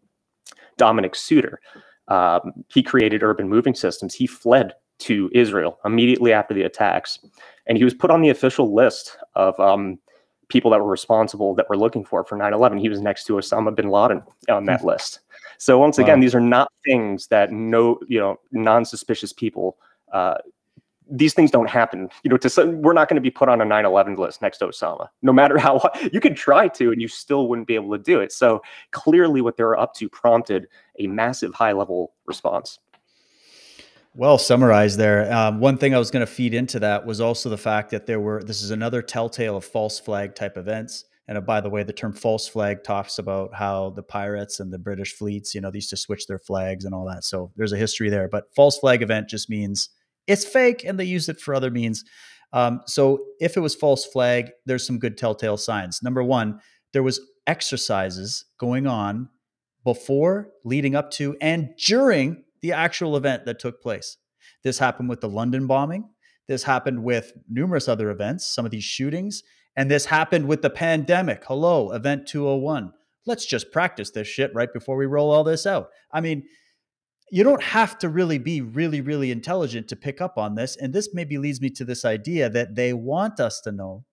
[0.77, 1.59] Dominic Suter,
[2.07, 4.13] um, he created Urban Moving Systems.
[4.13, 7.19] He fled to Israel immediately after the attacks,
[7.67, 9.97] and he was put on the official list of um,
[10.49, 12.79] people that were responsible that were looking for for 9/11.
[12.79, 14.87] He was next to Osama bin Laden on that hmm.
[14.87, 15.19] list.
[15.57, 16.05] So once wow.
[16.05, 19.77] again, these are not things that no, you know, non-suspicious people
[20.13, 20.35] uh,
[21.09, 22.09] these things don't happen.
[22.23, 24.67] You know, to we're not going to be put on a 9/11 list next to
[24.67, 25.07] Osama.
[25.21, 25.81] No matter how
[26.13, 28.31] you could try to, and you still wouldn't be able to do it.
[28.31, 28.61] So
[28.91, 30.67] clearly, what they're up to prompted
[30.99, 32.79] a massive high-level response.
[34.15, 35.31] Well summarized there.
[35.31, 38.05] Um, one thing I was going to feed into that was also the fact that
[38.05, 38.43] there were.
[38.43, 41.05] This is another telltale of false flag type events.
[41.29, 44.73] And uh, by the way, the term false flag talks about how the pirates and
[44.73, 47.23] the British fleets, you know, they used to switch their flags and all that.
[47.23, 48.27] So there's a history there.
[48.27, 49.89] But false flag event just means
[50.29, 52.05] it's fake and they use it for other means.
[52.53, 56.01] Um, so if it was false flag, there's some good telltale signs.
[56.01, 56.59] Number one,
[56.93, 59.29] there was exercises going on
[59.83, 64.17] before, leading up to, and during the actual event that took place.
[64.63, 66.09] This happened with the London bombing.
[66.47, 69.41] This happened with numerous other events, some of these shootings,
[69.75, 71.43] and this happened with the pandemic.
[71.47, 72.91] Hello, Event 201.
[73.25, 75.89] Let's just practice this shit right before we roll all this out.
[76.11, 76.43] I mean,
[77.31, 80.75] you don't have to really be really, really intelligent to pick up on this.
[80.75, 84.05] And this maybe leads me to this idea that they want us to know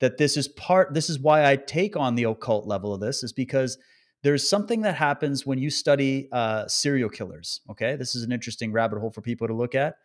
[0.00, 3.22] that this is part, this is why I take on the occult level of this,
[3.22, 3.78] is because
[4.22, 7.60] there's something that happens when you study uh, serial killers.
[7.70, 7.96] Okay.
[7.96, 9.96] This is an interesting rabbit hole for people to look at.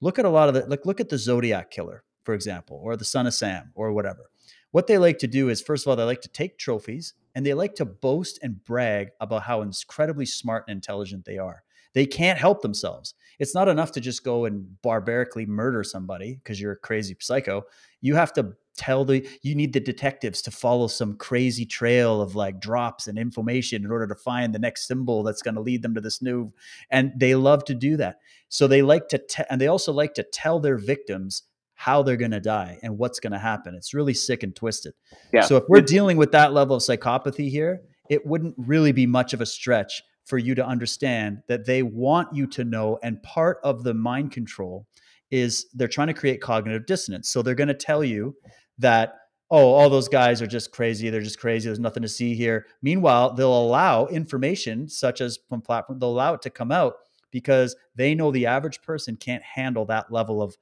[0.00, 2.96] Look at a lot of the, like, look at the Zodiac killer, for example, or
[2.96, 4.30] the son of Sam, or whatever.
[4.74, 7.46] what they like to do is, first of all, they like to take trophies and
[7.46, 11.62] they like to boast and brag about how incredibly smart and intelligent they are.
[11.94, 13.14] They can't help themselves.
[13.38, 17.62] It's not enough to just go and barbarically murder somebody because you're a crazy psycho.
[18.00, 22.34] You have to tell the you need the detectives to follow some crazy trail of
[22.34, 25.82] like drops and information in order to find the next symbol that's going to lead
[25.82, 26.52] them to this new
[26.90, 28.18] and they love to do that
[28.48, 31.44] so they like to te- and they also like to tell their victims
[31.74, 34.92] how they're going to die and what's going to happen it's really sick and twisted
[35.32, 35.42] yeah.
[35.42, 37.80] so if we're dealing with that level of psychopathy here
[38.10, 42.34] it wouldn't really be much of a stretch for you to understand that they want
[42.34, 44.86] you to know and part of the mind control
[45.30, 47.28] is they're trying to create cognitive dissonance.
[47.28, 48.36] So they're going to tell you
[48.78, 49.14] that
[49.50, 51.10] oh all those guys are just crazy.
[51.10, 51.68] They're just crazy.
[51.68, 52.66] There's nothing to see here.
[52.82, 56.94] Meanwhile they'll allow information such as from platform they'll allow it to come out
[57.30, 60.56] because they know the average person can't handle that level of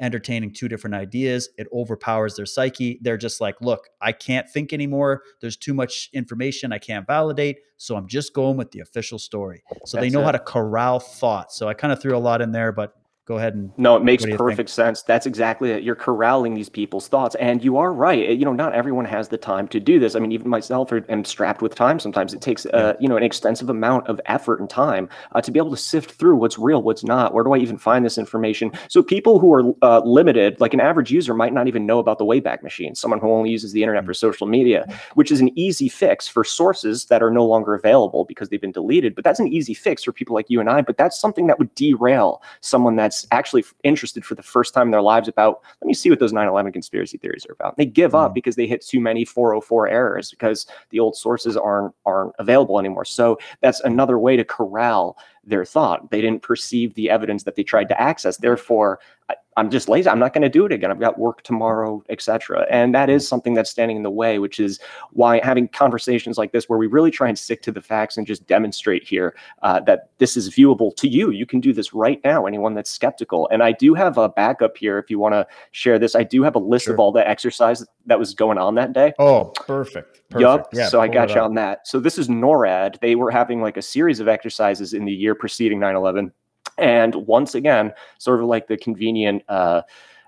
[0.00, 4.72] entertaining two different ideas it overpowers their psyche they're just like look i can't think
[4.72, 9.18] anymore there's too much information i can't validate so i'm just going with the official
[9.18, 10.24] story so That's they know it.
[10.24, 12.94] how to corral thought so i kind of threw a lot in there but
[13.26, 15.02] go ahead and no it makes perfect sense.
[15.02, 15.82] That's exactly it.
[15.82, 18.28] You're corralling these people's thoughts and you are right.
[18.28, 20.14] You know not everyone has the time to do this.
[20.14, 22.34] I mean even myself am strapped with time sometimes.
[22.34, 25.58] It takes uh, you know an extensive amount of effort and time uh, to be
[25.58, 27.32] able to sift through what's real what's not.
[27.32, 28.72] Where do i even find this information?
[28.88, 32.18] So people who are uh, limited like an average user might not even know about
[32.18, 34.06] the wayback machine someone who only uses the internet mm.
[34.06, 38.24] for social media which is an easy fix for sources that are no longer available
[38.24, 39.14] because they've been deleted.
[39.14, 41.58] But that's an easy fix for people like you and i but that's something that
[41.58, 45.62] would derail someone that's that's actually interested for the first time in their lives about,
[45.80, 47.76] let me see what those 9 11 conspiracy theories are about.
[47.76, 48.34] They give up mm-hmm.
[48.34, 53.04] because they hit too many 404 errors because the old sources aren't, aren't available anymore.
[53.04, 56.10] So that's another way to corral their thought.
[56.10, 58.38] They didn't perceive the evidence that they tried to access.
[58.38, 58.98] Therefore,
[59.30, 60.08] I, am just lazy.
[60.08, 60.90] I'm not going to do it again.
[60.90, 62.66] I've got work tomorrow, etc.
[62.70, 64.80] And that is something that's standing in the way, which is
[65.12, 68.26] why having conversations like this, where we really try and stick to the facts and
[68.26, 71.30] just demonstrate here uh, that this is viewable to you.
[71.30, 72.46] You can do this right now.
[72.46, 73.48] Anyone that's skeptical.
[73.50, 76.14] And I do have a backup here if you want to share this.
[76.14, 76.94] I do have a list sure.
[76.94, 79.14] of all the exercise that was going on that day.
[79.18, 80.22] Oh, perfect.
[80.30, 80.40] perfect.
[80.40, 80.68] Yup.
[80.72, 81.88] Yeah, so I got you on that.
[81.88, 83.00] So this is NORAD.
[83.00, 86.32] They were having like a series of exercises in the year preceding 9 11
[86.78, 89.82] and once again, sort of like the convenient, uh,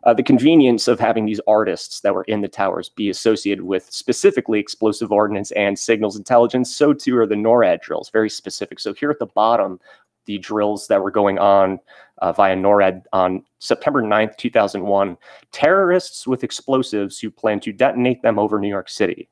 [0.05, 3.91] uh, the convenience of having these artists that were in the towers be associated with
[3.91, 6.75] specifically explosive ordnance and signals intelligence.
[6.75, 8.79] So too are the NORAD drills, very specific.
[8.79, 9.81] So here at the bottom,
[10.27, 11.81] the drills that were going on
[12.19, 15.17] uh, via NORAD on September 9th, 2001,
[15.53, 19.29] terrorists with explosives who plan to detonate them over New York City.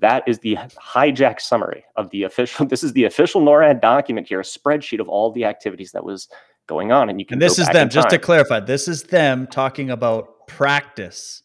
[0.00, 2.66] That is the hijack summary of the official.
[2.68, 6.28] This is the official NORAD document here, a spreadsheet of all the activities that was
[6.70, 7.10] going on.
[7.10, 7.34] And you can.
[7.34, 7.90] And this is them.
[7.90, 11.42] Just to clarify, this is them talking about practice,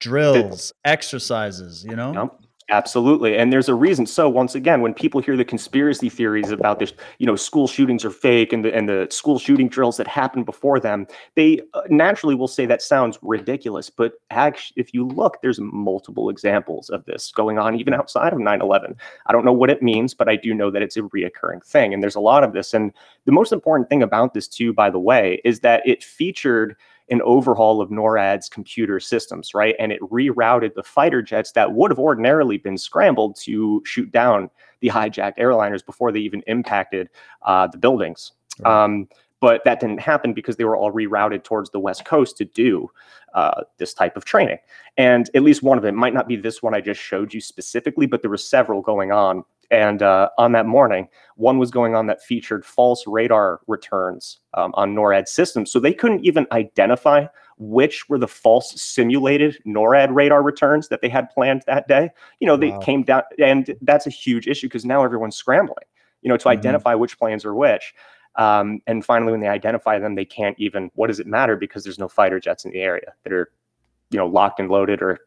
[0.00, 1.84] drills, it's, exercises.
[1.84, 2.12] You know.
[2.12, 2.40] Yep.
[2.68, 3.36] Absolutely.
[3.38, 4.06] And there's a reason.
[4.06, 8.04] So once again, when people hear the conspiracy theories about this, you know, school shootings
[8.04, 11.06] are fake and the and the school shooting drills that happened before them,
[11.36, 13.88] they uh, naturally will say that sounds ridiculous.
[13.88, 18.40] But actually, if you look, there's multiple examples of this going on even outside of
[18.40, 18.96] 9/11.
[19.26, 21.94] I don't know what it means, but I do know that it's a reoccurring thing.
[21.94, 22.74] And there's a lot of this.
[22.74, 22.92] And
[23.26, 26.74] the most important thing about this too, by the way, is that it featured
[27.08, 29.76] an overhaul of NORAD's computer systems, right?
[29.78, 34.50] And it rerouted the fighter jets that would have ordinarily been scrambled to shoot down
[34.80, 37.08] the hijacked airliners before they even impacted
[37.42, 38.32] uh, the buildings.
[38.60, 38.84] Right.
[38.84, 39.08] Um,
[39.40, 42.90] but that didn't happen because they were all rerouted towards the West Coast to do
[43.34, 44.58] uh, this type of training.
[44.96, 47.40] And at least one of them might not be this one I just showed you
[47.40, 51.94] specifically, but there were several going on and uh, on that morning, one was going
[51.94, 55.70] on that featured false radar returns um, on NORAD systems.
[55.70, 57.26] So they couldn't even identify
[57.58, 62.10] which were the false simulated NORAD radar returns that they had planned that day.
[62.40, 62.78] You know, they wow.
[62.80, 65.86] came down, and that's a huge issue because now everyone's scrambling,
[66.22, 66.58] you know, to mm-hmm.
[66.58, 67.94] identify which planes are which.
[68.36, 71.56] Um, and finally, when they identify them, they can't even, what does it matter?
[71.56, 73.50] Because there's no fighter jets in the area that are,
[74.10, 75.20] you know, locked and loaded or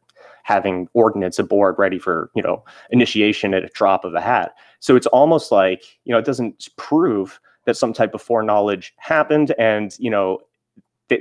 [0.50, 4.56] having ordnance aboard ready for you know initiation at a drop of a hat.
[4.80, 9.54] So it's almost like you know it doesn't prove that some type of foreknowledge happened
[9.60, 10.40] and you know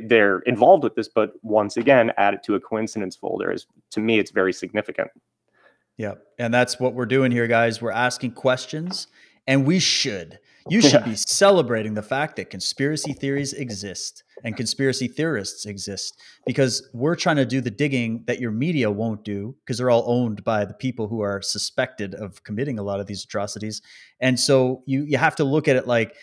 [0.06, 4.00] they're involved with this but once again add it to a coincidence folder is to
[4.00, 5.10] me it's very significant.
[5.98, 7.82] Yeah and that's what we're doing here guys.
[7.82, 9.08] We're asking questions
[9.46, 10.38] and we should
[10.68, 16.88] you should be celebrating the fact that conspiracy theories exist and conspiracy theorists exist because
[16.92, 20.44] we're trying to do the digging that your media won't do because they're all owned
[20.44, 23.82] by the people who are suspected of committing a lot of these atrocities.
[24.20, 26.14] And so you you have to look at it like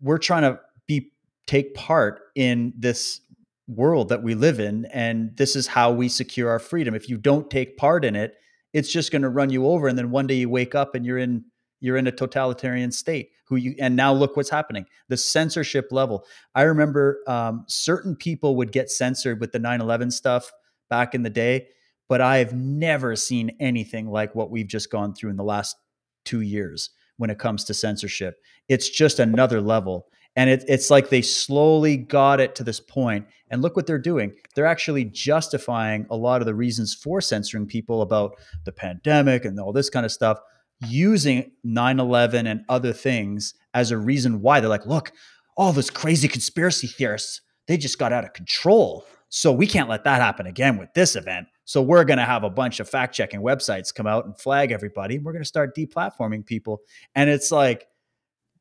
[0.00, 1.12] we're trying to be
[1.46, 3.20] take part in this
[3.66, 7.16] world that we live in and this is how we secure our freedom if you
[7.16, 8.34] don't take part in it
[8.74, 11.06] it's just going to run you over and then one day you wake up and
[11.06, 11.42] you're in
[11.84, 16.24] you're in a totalitarian state who you and now look what's happening the censorship level
[16.54, 20.50] i remember um, certain people would get censored with the 9-11 stuff
[20.88, 21.66] back in the day
[22.08, 25.76] but i've never seen anything like what we've just gone through in the last
[26.24, 30.06] two years when it comes to censorship it's just another level
[30.36, 33.26] and it, it's like they slowly got it to this point.
[33.50, 34.32] And look what they're doing.
[34.54, 39.58] They're actually justifying a lot of the reasons for censoring people about the pandemic and
[39.60, 40.38] all this kind of stuff,
[40.86, 44.60] using 9 11 and other things as a reason why.
[44.60, 45.12] They're like, look,
[45.56, 49.04] all those crazy conspiracy theorists, they just got out of control.
[49.28, 51.48] So we can't let that happen again with this event.
[51.64, 54.70] So we're going to have a bunch of fact checking websites come out and flag
[54.70, 55.18] everybody.
[55.18, 56.80] We're going to start deplatforming people.
[57.14, 57.86] And it's like,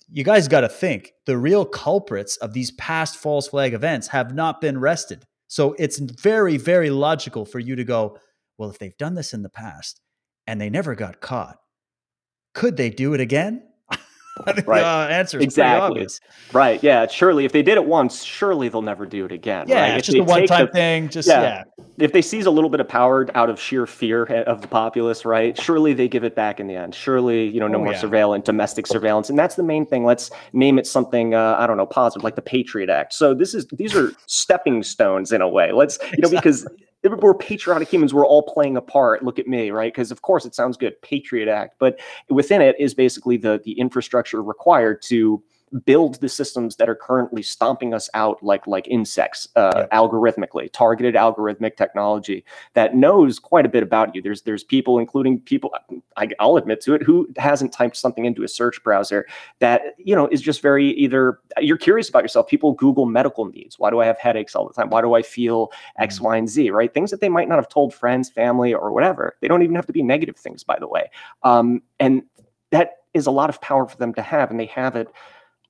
[0.09, 4.33] you guys got to think the real culprits of these past false flag events have
[4.33, 5.25] not been arrested.
[5.47, 8.17] So it's very, very logical for you to go,
[8.57, 10.01] well, if they've done this in the past
[10.47, 11.57] and they never got caught,
[12.53, 13.63] could they do it again?
[14.65, 14.83] right.
[14.83, 16.07] uh, answer exactly.
[16.53, 16.81] Right.
[16.81, 17.07] Yeah.
[17.07, 19.65] Surely, if they did it once, surely they'll never do it again.
[19.67, 19.81] Yeah.
[19.81, 19.97] Right?
[19.97, 21.09] It's just a one-time thing.
[21.09, 21.41] Just yeah.
[21.41, 21.63] yeah.
[21.99, 25.23] If they seize a little bit of power out of sheer fear of the populace,
[25.23, 25.59] right?
[25.59, 26.95] Surely they give it back in the end.
[26.95, 27.99] Surely, you know, no oh, more yeah.
[27.99, 30.03] surveillance, domestic surveillance, and that's the main thing.
[30.03, 31.35] Let's name it something.
[31.35, 33.13] Uh, I don't know, positive, like the Patriot Act.
[33.13, 35.71] So this is these are stepping stones in a way.
[35.71, 36.67] Let's you know because
[37.03, 38.13] we're patriotic humans.
[38.13, 39.23] We're all playing a part.
[39.23, 39.93] Look at me, right?
[39.93, 41.99] Because of course it sounds good, Patriot Act, but
[42.29, 45.43] within it is basically the the infrastructure required to
[45.85, 49.97] build the systems that are currently stomping us out like like insects uh, yeah.
[49.97, 54.21] algorithmically targeted algorithmic technology that knows quite a bit about you.
[54.21, 55.73] There's there's people including people
[56.15, 59.25] I, i'll admit to it who hasn't typed something into a search browser
[59.59, 62.47] that you know is just very either you're curious about yourself.
[62.47, 63.79] People google medical needs.
[63.79, 64.89] Why do i have headaches all the time?
[64.89, 66.23] Why do i feel x mm.
[66.23, 66.93] y and z right?
[66.93, 69.37] Things that they might not have told friends family or whatever.
[69.41, 71.09] They don't even have to be negative things by the way.
[71.41, 72.23] Um, and
[72.71, 75.07] that is a lot of power for them to have and they have it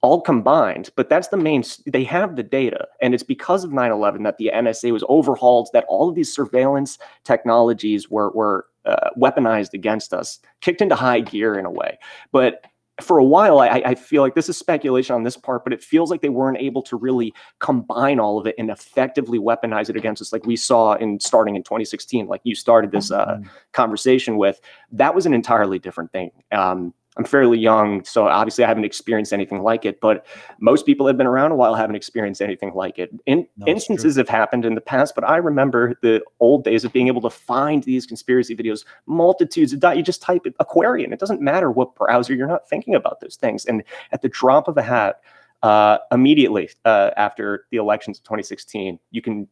[0.03, 4.23] all combined but that's the main they have the data and it's because of 9-11
[4.23, 9.73] that the nsa was overhauled that all of these surveillance technologies were, were uh, weaponized
[9.73, 11.97] against us kicked into high gear in a way.
[12.33, 12.65] But
[13.01, 15.81] for a while I, I feel like this is speculation on this part but it
[15.81, 19.95] feels like they weren't able to really combine all of it and effectively weaponize it
[19.95, 23.47] against us like we saw in starting in 2016 like you started this uh, mm-hmm.
[23.71, 24.59] conversation with.
[24.91, 26.31] That was an entirely different thing.
[26.51, 30.01] Um, I'm fairly young, so obviously I haven't experienced anything like it.
[30.01, 30.25] But
[30.59, 33.11] most people have been around a while haven't experienced anything like it.
[33.25, 34.21] In, no, instances true.
[34.21, 37.29] have happened in the past, but I remember the old days of being able to
[37.29, 39.97] find these conspiracy videos, multitudes of dot.
[39.97, 41.13] You just type Aquarian.
[41.13, 43.65] It doesn't matter what browser you're not thinking about those things.
[43.65, 45.21] And at the drop of a hat,
[45.61, 49.47] uh, immediately uh, after the elections of 2016, you can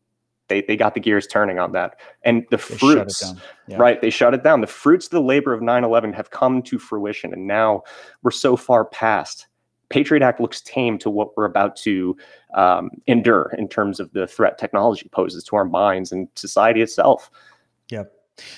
[0.52, 1.98] they, they got the gears turning on that.
[2.24, 3.34] And the they fruits,
[3.68, 3.78] yeah.
[3.78, 4.02] right?
[4.02, 4.60] They shut it down.
[4.60, 7.32] The fruits of the labor of 9 11 have come to fruition.
[7.32, 7.84] And now
[8.22, 9.48] we're so far past.
[9.88, 12.18] Patriot Act looks tame to what we're about to
[12.56, 17.32] um, endure in terms of the threat technology poses to our minds and society itself.
[17.90, 18.12] Yep.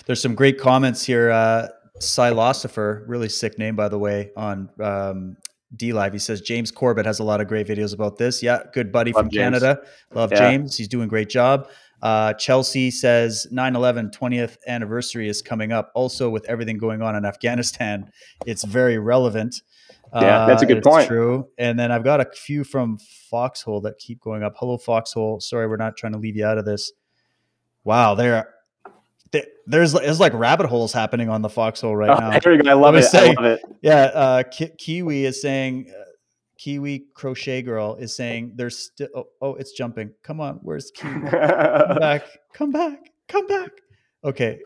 [0.06, 1.32] There's some great comments here.
[1.32, 1.68] Uh,
[2.00, 5.38] Silosopher, really sick name, by the way, on um,
[5.76, 6.14] DLive.
[6.14, 8.44] He says James Corbett has a lot of great videos about this.
[8.44, 9.60] Yeah, good buddy Love from James.
[9.60, 9.82] Canada.
[10.14, 10.40] Love yeah.
[10.40, 10.78] James.
[10.78, 11.68] He's doing a great job.
[12.02, 15.92] Uh, Chelsea says 9 11 20th anniversary is coming up.
[15.96, 18.12] Also, with everything going on in Afghanistan,
[18.46, 19.62] it's very relevant.
[20.14, 21.08] Yeah, that's a good uh, point.
[21.08, 21.48] True.
[21.58, 23.00] And then I've got a few from
[23.32, 24.54] Foxhole that keep going up.
[24.58, 25.40] Hello, Foxhole.
[25.40, 26.92] Sorry, we're not trying to leave you out of this.
[27.84, 28.54] Wow, there,
[29.66, 32.40] there's there's like rabbit holes happening on the Foxhole right oh, now.
[32.40, 32.70] There you go.
[32.70, 33.06] I love, it.
[33.14, 33.62] I love it.
[33.82, 36.04] Yeah, uh, Ki- Kiwi is saying uh,
[36.58, 39.10] Kiwi Crochet Girl is saying there's still.
[39.16, 40.12] Oh, oh, it's jumping.
[40.24, 41.30] Come on, where's Kiwi?
[41.30, 41.30] come
[42.00, 42.24] back.
[42.54, 43.12] Come back.
[43.28, 43.72] Come back.
[44.24, 44.60] Okay,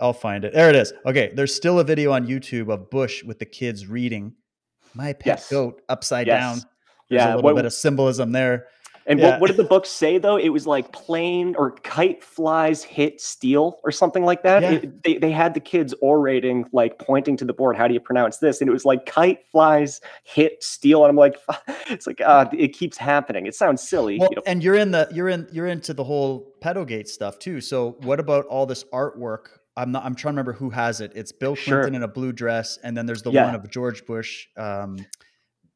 [0.00, 0.52] I'll find it.
[0.52, 0.92] There it is.
[1.06, 4.34] Okay, there's still a video on YouTube of Bush with the kids reading
[4.94, 5.50] "My Pet yes.
[5.50, 6.40] Goat" upside yes.
[6.40, 6.70] down.
[7.08, 8.66] There's yeah, a little what, bit of symbolism there.
[9.10, 9.30] And yeah.
[9.30, 10.36] what, what did the book say though?
[10.36, 14.62] It was like plane or kite flies hit steel or something like that.
[14.62, 14.70] Yeah.
[14.70, 17.98] It, they, they had the kids orating, like pointing to the board, how do you
[17.98, 18.60] pronounce this?
[18.60, 21.04] And it was like kite flies hit steel.
[21.04, 21.34] And I'm like,
[21.88, 23.46] it's like, uh, it keeps happening.
[23.46, 24.16] It sounds silly.
[24.20, 24.42] Well, you know?
[24.46, 27.60] and you're in the, you're in, you're into the whole pedogate stuff too.
[27.60, 29.46] So what about all this artwork?
[29.76, 31.10] I'm not, I'm trying to remember who has it.
[31.16, 31.86] It's Bill Clinton sure.
[31.94, 32.78] in a blue dress.
[32.84, 33.46] And then there's the yeah.
[33.46, 34.98] one of George Bush, um,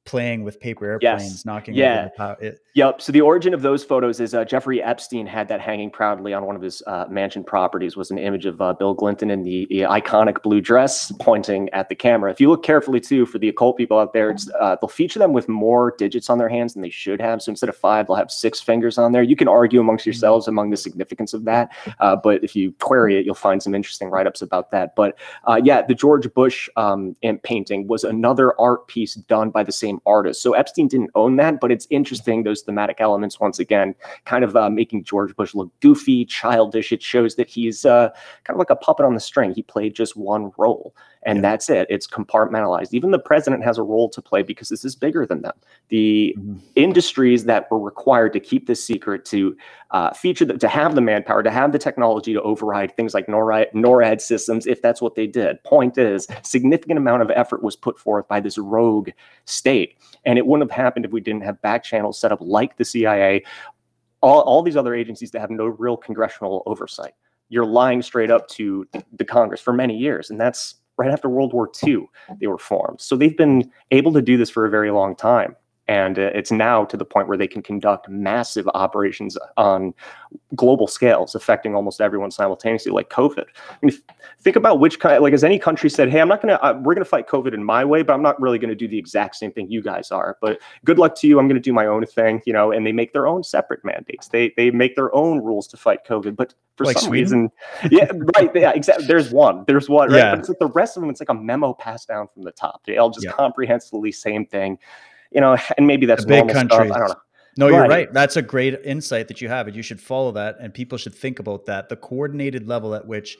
[0.04, 1.44] playing with paper airplanes, Yes.
[1.46, 1.94] knocking Yeah.
[1.94, 2.54] over the power.
[2.74, 3.00] Yep.
[3.00, 6.44] So the origin of those photos is uh, Jeffrey Epstein had that hanging proudly on
[6.44, 7.96] one of his uh, mansion properties.
[7.96, 11.88] Was an image of uh, Bill Clinton in the, the iconic blue dress, pointing at
[11.88, 12.30] the camera.
[12.30, 15.18] If you look carefully too, for the occult people out there, it's, uh, they'll feature
[15.18, 17.40] them with more digits on their hands than they should have.
[17.40, 19.22] So instead of five, they'll have six fingers on there.
[19.22, 21.70] You can argue amongst yourselves among the significance of that,
[22.00, 24.96] uh, but if you query it, you'll find some interesting write-ups about that.
[24.96, 29.72] But uh, yeah, the George Bush um, painting was another art piece done by the
[29.72, 30.42] same artist.
[30.42, 33.94] So Epstein didn't own that, but it's interesting those thematic elements once again,
[34.24, 36.92] kind of uh, making George Bush look goofy, childish.
[36.92, 38.10] It shows that he's uh,
[38.44, 39.52] kind of like a puppet on the string.
[39.52, 40.94] He played just one role,
[41.24, 41.42] and Yeah.
[41.42, 41.86] that's it.
[41.90, 42.92] It's compartmentalized.
[42.92, 45.54] Even the president has a role to play because this is bigger than them.
[45.88, 46.58] The Mhm.
[46.74, 49.56] industries that were required to keep this secret, to
[49.90, 53.26] uh, feature, the, to have the manpower, to have the technology to override things like
[53.28, 55.62] NORAD, NORAD systems, if that's what they did.
[55.62, 59.10] Point is, significant amount of effort was put forth by this rogue
[59.44, 59.94] state,
[60.24, 62.84] and it wouldn't have happened if we didn't have back channels set up like the
[62.84, 63.44] CIA,
[64.20, 67.12] all, all these other agencies that have no real congressional oversight.
[67.48, 71.52] You're lying straight up to the Congress for many years, and that's right after World
[71.52, 72.06] War II
[72.40, 73.00] they were formed.
[73.00, 75.56] So they've been able to do this for a very long time.
[75.86, 79.92] And it's now to the point where they can conduct massive operations on
[80.54, 83.44] global scales, affecting almost everyone simultaneously, like COVID.
[83.70, 83.94] I mean,
[84.40, 86.72] think about which kind, like, has any country said, "Hey, I'm not going to, uh,
[86.72, 88.88] we're going to fight COVID in my way, but I'm not really going to do
[88.88, 91.38] the exact same thing you guys are." But good luck to you.
[91.38, 92.72] I'm going to do my own thing, you know.
[92.72, 94.28] And they make their own separate mandates.
[94.28, 96.34] They they make their own rules to fight COVID.
[96.34, 97.50] But for Like some Sweden?
[97.82, 99.06] reason, yeah, right, yeah, exactly.
[99.06, 100.18] There's one, there's one, right?
[100.18, 100.30] Yeah.
[100.30, 101.10] But it's like the rest of them.
[101.10, 102.84] It's like a memo passed down from the top.
[102.84, 103.32] They all just Yeah.
[103.32, 104.78] comprehensively same thing,
[105.34, 105.56] you know.
[105.76, 106.86] And maybe that's The big country.
[106.86, 106.96] stuff.
[106.96, 107.14] I don't know.
[107.56, 107.88] No, you're Right.
[107.90, 108.12] right.
[108.12, 110.56] That's a great insight that you have, and you should follow that.
[110.60, 111.88] And people should think about that.
[111.88, 113.36] The coordinated level at which,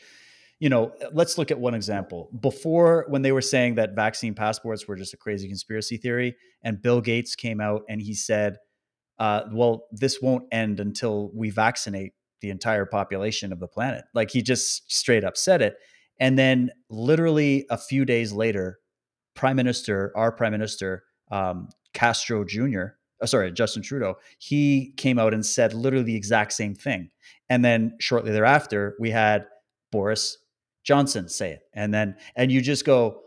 [0.61, 2.31] you know, let's look at one example.
[2.41, 6.81] Before, when they were saying that vaccine passports were just a crazy conspiracy theory, and
[6.81, 8.57] Bill Gates came out and he said,
[9.19, 14.31] uh, "Well, this won't end until we vaccinate the entire population of the planet." Like
[14.31, 15.75] he just straight up said it,
[16.21, 18.79] and then literally a few days later,
[19.35, 21.03] Prime Minister, our Prime Minister,
[21.33, 26.53] um, Castro Jr., uh, sorry, Justin Trudeau, he came out and said literally the exact
[26.53, 27.11] same thing.
[27.49, 29.47] And then shortly thereafter, we had
[29.91, 30.39] Boris
[30.83, 31.62] Johnson say it.
[31.73, 33.21] And then, and you just go,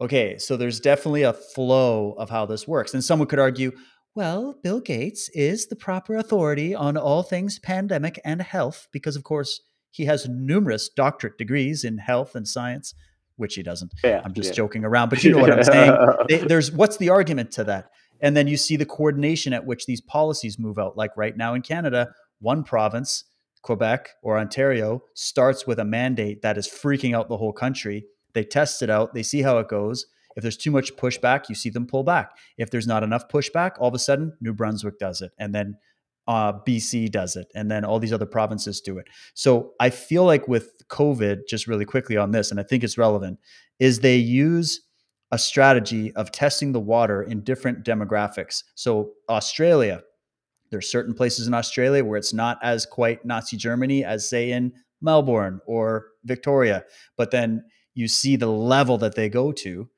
[0.00, 2.94] okay, so there's definitely a flow of how this works.
[2.94, 3.72] And someone could argue,
[4.14, 9.24] well, Bill Gates is the proper authority on all things pandemic and health because, of
[9.24, 9.60] course,
[9.90, 12.94] he has numerous doctorate degrees in health and science,
[13.36, 13.92] which he doesn't.
[14.04, 14.54] Yeah, I'm just yeah.
[14.54, 15.92] joking around, but you know what I'm saying.
[16.28, 17.90] They- there's what's the argument to that?
[18.20, 20.96] And then you see the coordination at which these policies move out.
[20.96, 23.24] Like right now in Canada, one province,
[23.62, 28.04] Quebec or Ontario, starts with a mandate that is freaking out the whole country.
[28.34, 30.06] They test it out, they see how it goes.
[30.36, 32.30] If there's too much pushback, you see them pull back.
[32.56, 35.76] If there's not enough pushback, all of a sudden New Brunswick does it, and then
[36.28, 39.06] uh, BC does it, and then all these other provinces do it.
[39.34, 42.96] So I feel like with COVID, just really quickly on this, and I think it's
[42.96, 43.40] relevant,
[43.80, 44.80] is they use
[45.32, 48.64] a strategy of testing the water in different demographics.
[48.74, 50.02] So Australia,
[50.70, 54.72] there's certain places in Australia where it's not as quite Nazi Germany as say in
[55.00, 56.84] Melbourne or Victoria,
[57.16, 59.88] but then you see the level that they go to.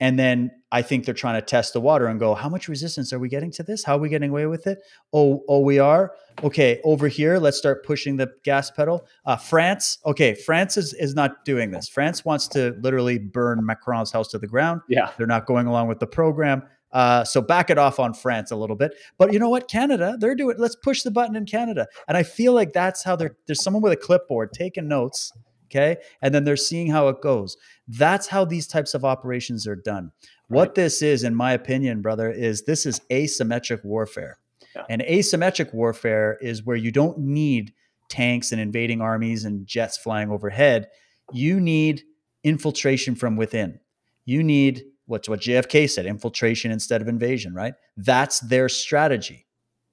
[0.00, 3.12] And then I think they're trying to test the water and go, how much resistance
[3.12, 3.82] are we getting to this?
[3.82, 4.78] How are we getting away with it?
[5.12, 6.12] Oh, oh, we are.
[6.44, 9.06] Okay, over here, let's start pushing the gas pedal.
[9.24, 11.88] Uh, France, okay, France is is not doing this.
[11.88, 14.82] France wants to literally burn Macron's house to the ground.
[14.88, 15.10] Yeah.
[15.16, 16.62] They're not going along with the program.
[16.92, 18.94] Uh, so back it off on France a little bit.
[19.18, 19.68] But you know what?
[19.68, 20.56] Canada, they're doing.
[20.58, 21.86] Let's push the button in Canada.
[22.06, 23.36] And I feel like that's how they're.
[23.46, 25.32] There's someone with a clipboard taking notes.
[25.70, 27.56] Okay, and then they're seeing how it goes.
[27.86, 30.12] That's how these types of operations are done.
[30.48, 34.38] What this is, in my opinion, brother, is this is asymmetric warfare.
[34.74, 34.84] Yeah.
[34.88, 37.74] And asymmetric warfare is where you don't need
[38.08, 40.88] tanks and invading armies and jets flying overhead.
[41.32, 42.02] You need
[42.44, 43.80] infiltration from within.
[44.24, 47.74] You need what's what JFK said infiltration instead of invasion, right?
[47.96, 49.46] That's their strategy.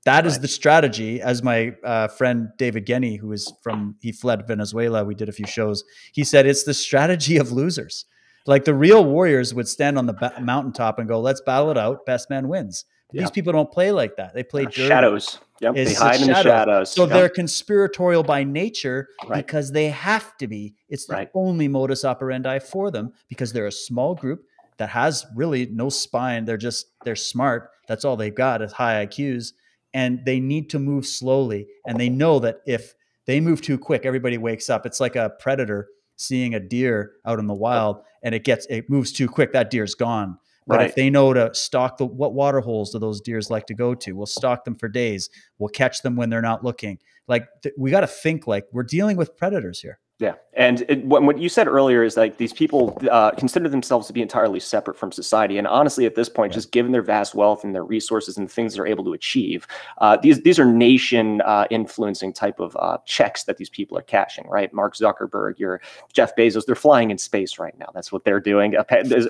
[0.06, 0.42] That is Right.
[0.44, 5.04] the strategy, as my uh, friend David Genny, who is from, he fled Venezuela.
[5.04, 5.84] We did a few shows.
[6.14, 8.06] He said it's the strategy of losers.
[8.46, 11.78] Like the real warriors would stand on the ba- mountaintop and go, let's battle it
[11.78, 12.06] out.
[12.06, 12.86] Best man wins.
[13.08, 13.22] But Yeah.
[13.24, 14.36] These people don't play like that.
[14.36, 14.88] They play dirty.
[14.88, 15.40] shadows.
[15.62, 15.76] Yep.
[15.78, 16.92] It's they hide in the shadows.
[16.92, 17.10] So Yep.
[17.14, 19.44] they're conspiratorial by nature Right.
[19.44, 20.76] because they have to be.
[20.90, 21.30] It's the Right.
[21.34, 24.44] only modus operandi for them because they're a small group
[24.78, 26.46] that has really no spine.
[26.46, 27.72] They're just they're smart.
[27.88, 29.54] That's all they've got is high IQs,
[29.96, 31.68] and they need to move slowly.
[31.88, 32.94] And they know that if
[33.26, 34.86] they move too quick, everybody wakes up.
[34.86, 38.90] It's like a predator seeing a deer out in the wild, and it gets it
[38.90, 39.54] moves too quick.
[39.54, 40.38] That deer's gone.
[40.68, 40.90] But Right.
[40.90, 43.96] if they know to stalk the what water holes do those deers like to go
[43.96, 45.30] to, we'll stalk them for days.
[45.60, 46.98] We'll catch them when they're not looking.
[47.28, 50.00] Like th- we got to think like we're dealing with predators here.
[50.18, 54.08] Yeah, and it, what, what you said earlier is like these people uh, consider themselves
[54.08, 56.56] to be entirely separate from society, and honestly, at this point, Yeah.
[56.56, 59.68] just given their vast wealth and their resources and the things they're able to achieve,
[59.98, 64.04] uh, these these are nation uh, influencing type of uh, checks that these people are
[64.04, 64.48] cashing.
[64.48, 65.82] Right, Mark Zuckerberg, your
[66.14, 67.88] Jeff Bezos, they're flying in space right now.
[67.94, 68.74] That's what they're doing.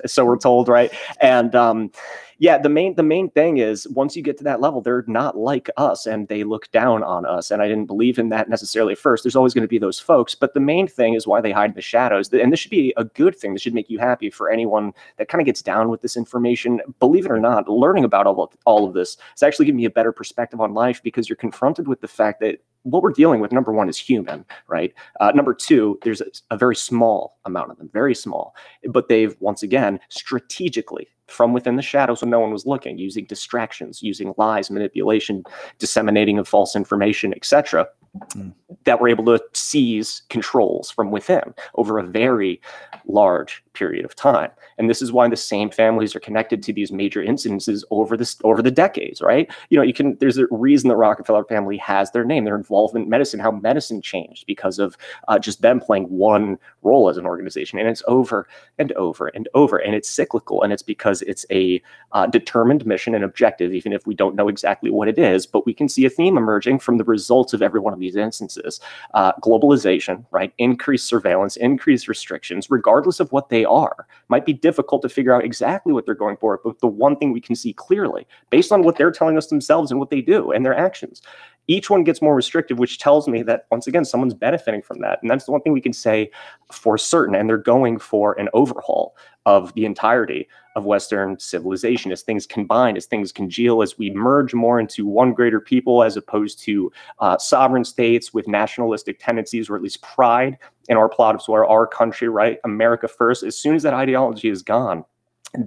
[0.06, 0.92] So we're told, right?
[1.20, 1.90] And um,
[2.38, 5.38] yeah, the main the main thing is once you get to that level, they're not
[5.38, 7.50] like us, and they look down on us.
[7.50, 9.24] And I didn't believe in that necessarily at first.
[9.24, 11.70] There's always going to be those folks, but the main thing is why they hide
[11.70, 12.30] in the shadows.
[12.32, 13.54] And this should be a good thing.
[13.54, 16.80] This should make you happy for anyone that kind of gets down with this information.
[17.00, 19.86] Believe it or not, learning about all of, all of this is actually giving me
[19.86, 23.40] a better perspective on life because you're confronted with the fact that what we're dealing
[23.40, 24.94] with, number one, is human, right?
[25.20, 28.54] Uh, number two, there's a, a very small amount of them, very small,
[28.88, 33.24] but they've once again strategically from within the shadows when no one was looking, using
[33.24, 35.42] distractions, using lies, manipulation,
[35.78, 37.86] disseminating of false information, etc.,
[38.34, 38.54] Mm.
[38.84, 42.60] that were able to seize controls from within over a very
[43.06, 44.50] large period of time.
[44.78, 48.36] And this is why the same families are connected to these major incidences over this
[48.44, 49.50] over the decades, right?
[49.70, 53.04] You know, you can there's a reason the Rockefeller family has their name, their involvement
[53.04, 54.96] in medicine, how medicine changed because of
[55.28, 57.78] uh, just them playing one role as an organization.
[57.78, 58.48] And it's over
[58.78, 59.76] and over and over.
[59.76, 60.62] And it's cyclical.
[60.62, 61.82] And it's because it's a
[62.12, 65.46] uh, determined mission and objective, even if we don't know exactly what it is.
[65.46, 68.16] But we can see a theme emerging from the results of every one of these
[68.16, 68.80] instances
[69.14, 70.52] uh, globalization, right?
[70.58, 74.06] Increased surveillance, increased restrictions, regardless of what they are.
[74.28, 76.60] Might be difficult to figure out exactly what they're going for.
[76.64, 79.90] But the one thing we can see clearly, based on what they're telling us themselves
[79.90, 81.22] and what they do and their actions,
[81.68, 85.18] each one gets more restrictive, which tells me that once again, someone's benefiting from that.
[85.20, 86.30] And that's the one thing we can say
[86.72, 87.34] for certain.
[87.34, 92.96] And they're going for an overhaul of the entirety of Western civilization as things combine,
[92.96, 97.36] as things congeal, as we merge more into one greater people as opposed to uh,
[97.38, 100.58] sovereign states with nationalistic tendencies or at least pride
[100.88, 102.58] in our plot of swear, our country, right?
[102.64, 103.42] America first.
[103.42, 105.02] As soon as that ideology is gone,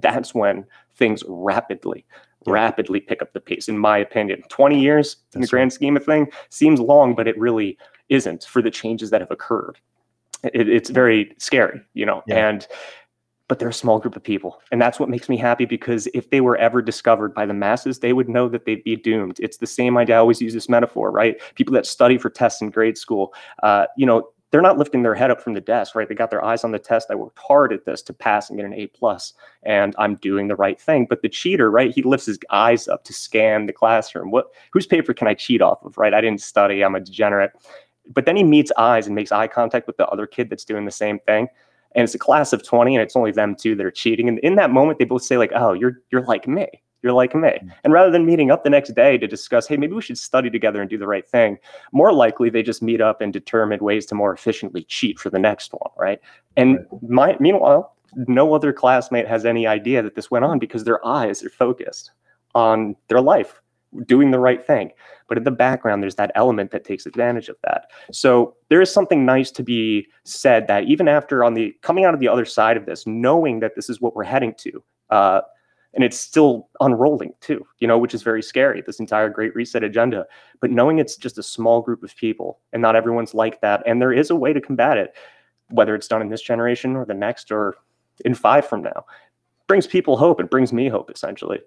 [0.00, 0.64] that's when
[0.94, 2.06] things rapidly
[2.46, 2.52] Yeah.
[2.52, 5.58] rapidly pick up the pace in my opinion 20 years in the That's right.
[5.58, 7.76] grand scheme of thing seems long but it really
[8.08, 9.78] isn't for the changes that have occurred
[10.54, 12.48] it, it's very scary you know Yeah.
[12.48, 12.66] and
[13.50, 14.62] but they're a small group of people.
[14.70, 17.98] And that's what makes me happy because if they were ever discovered by the masses
[17.98, 19.40] they would know that they'd be doomed.
[19.40, 20.14] It's the same idea.
[20.14, 21.36] I always use this metaphor right?
[21.56, 25.16] People that study for tests in grade school uh, you know they're not lifting their
[25.16, 26.08] head up from the desk right?
[26.08, 27.08] They got their eyes on the test.
[27.10, 30.46] I worked hard at this to pass and get an a plus and i'm doing
[30.46, 31.06] the right thing.
[31.10, 31.92] But the cheater right?
[31.92, 34.30] He lifts his eyes up to scan the classroom.
[34.30, 36.14] What whose paper can i cheat off of right?
[36.14, 36.84] I didn't study.
[36.84, 37.50] I'm a degenerate.
[38.14, 40.84] But then he meets eyes and makes eye contact with the other kid that's doing
[40.84, 41.48] the same thing
[41.94, 44.38] and it's a class of 20 and it's only them two that are cheating and
[44.40, 46.66] in that moment they both say like oh you're you're like me.
[47.02, 47.48] You're like me.
[47.48, 47.72] Mm.
[47.82, 50.50] And rather than meeting up the next day to discuss hey maybe we should study
[50.50, 51.58] together and do the right thing
[51.92, 55.38] more likely they just meet up and determine ways to more efficiently cheat for the
[55.38, 56.20] next one right?
[56.56, 61.04] And my meanwhile no other classmate has any idea that this went on because their
[61.06, 62.10] eyes are focused
[62.54, 63.59] on their life
[64.06, 64.92] doing the right thing.
[65.28, 67.90] But in the background there's that element that takes advantage of that.
[68.12, 72.14] So there is something nice to be said that even after on the coming out
[72.14, 75.40] of the other side of this knowing that this is what we're heading to uh,
[75.92, 79.82] and it's still unrolling too you know which is very scary this entire great reset
[79.82, 80.26] agenda.
[80.60, 84.00] But knowing it's just a small group of people and not everyone's like that and
[84.00, 85.14] there is a way to combat it
[85.70, 87.76] whether it's done in this generation or the next or
[88.24, 89.04] in five from now
[89.70, 90.40] brings people hope.
[90.40, 91.60] It brings me hope essentially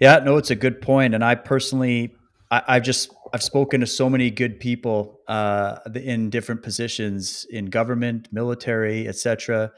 [0.00, 2.14] Yeah, no, it's a good point, and I personally,
[2.50, 7.66] I, I've just I've spoken to so many good people uh, in different positions in
[7.66, 9.72] government, military, etc.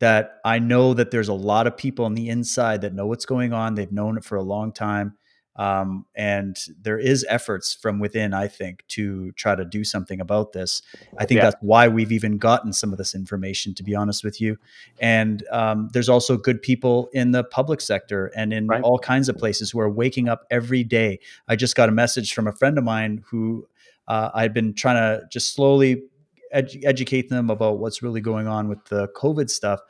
[0.00, 3.24] That I know that there's a lot of people on the inside that know what's
[3.24, 3.74] going on.
[3.74, 5.14] They've known it for a long time,
[5.56, 8.32] um, and there is efforts from within.
[8.34, 10.82] I think to try to do something about this.
[11.18, 11.44] I think Yeah.
[11.44, 13.74] that's why we've even gotten some of this information.
[13.74, 14.56] To be honest with you,
[15.00, 18.82] and um, there's also good people in the public sector and in Right.
[18.82, 21.18] all kinds of places who are waking up every day.
[21.48, 23.66] I just got a message from a friend of mine who
[24.08, 26.02] uh, I've been trying to just slowly
[26.54, 29.80] edu- educate them about what's really going on with the COVID stuff.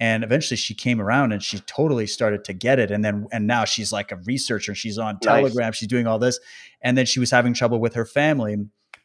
[0.00, 2.90] And eventually she came around and she totally started to get it.
[2.90, 4.74] And then, and now she's like a researcher.
[4.74, 5.22] She's on Nice.
[5.22, 5.72] Telegram.
[5.72, 6.40] She's doing all this.
[6.80, 8.56] And then she was having trouble with her family.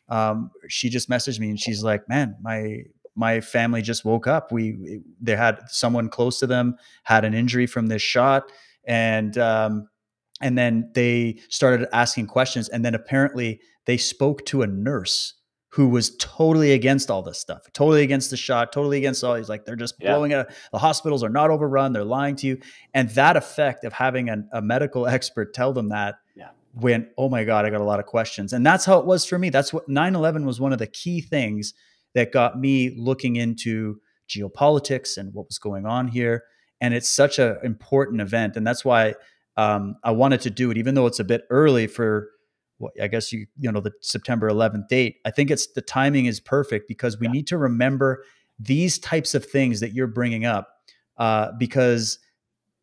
[0.09, 2.83] Um, she just messaged me and she's like, man, my,
[3.15, 4.51] my family just woke up.
[4.51, 8.51] We, they had someone close to them had an injury from this shot.
[8.85, 9.89] And, um,
[10.41, 12.69] and then they started asking questions.
[12.69, 15.33] And then apparently they spoke to a nurse
[15.69, 19.35] who was totally against all this stuff, totally against the shot, totally against all.
[19.35, 20.13] He's like, they're just Yeah.
[20.13, 20.39] blowing it.
[20.39, 20.49] Up.
[20.71, 21.91] The hospitals are not overrun.
[21.93, 22.59] They're lying to you.
[22.93, 26.49] And that effect of having an, a medical expert tell them that Yeah.
[26.73, 28.53] when, oh my God, I got a lot of questions.
[28.53, 29.49] And that's how it was for me.
[29.49, 31.73] That's what 9 11 was one of the key things
[32.15, 33.99] that got me looking into
[34.29, 36.43] geopolitics and what was going on here.
[36.79, 38.55] And it's such an important event.
[38.55, 39.15] And that's why
[39.57, 42.29] um, I wanted to do it, even though it's a bit early for
[43.01, 45.17] I guess you you know the September 11th date.
[45.25, 47.31] I think it's the timing is perfect because we Yeah.
[47.33, 48.23] need to remember
[48.59, 50.69] these types of things that you're bringing up
[51.17, 52.19] uh, because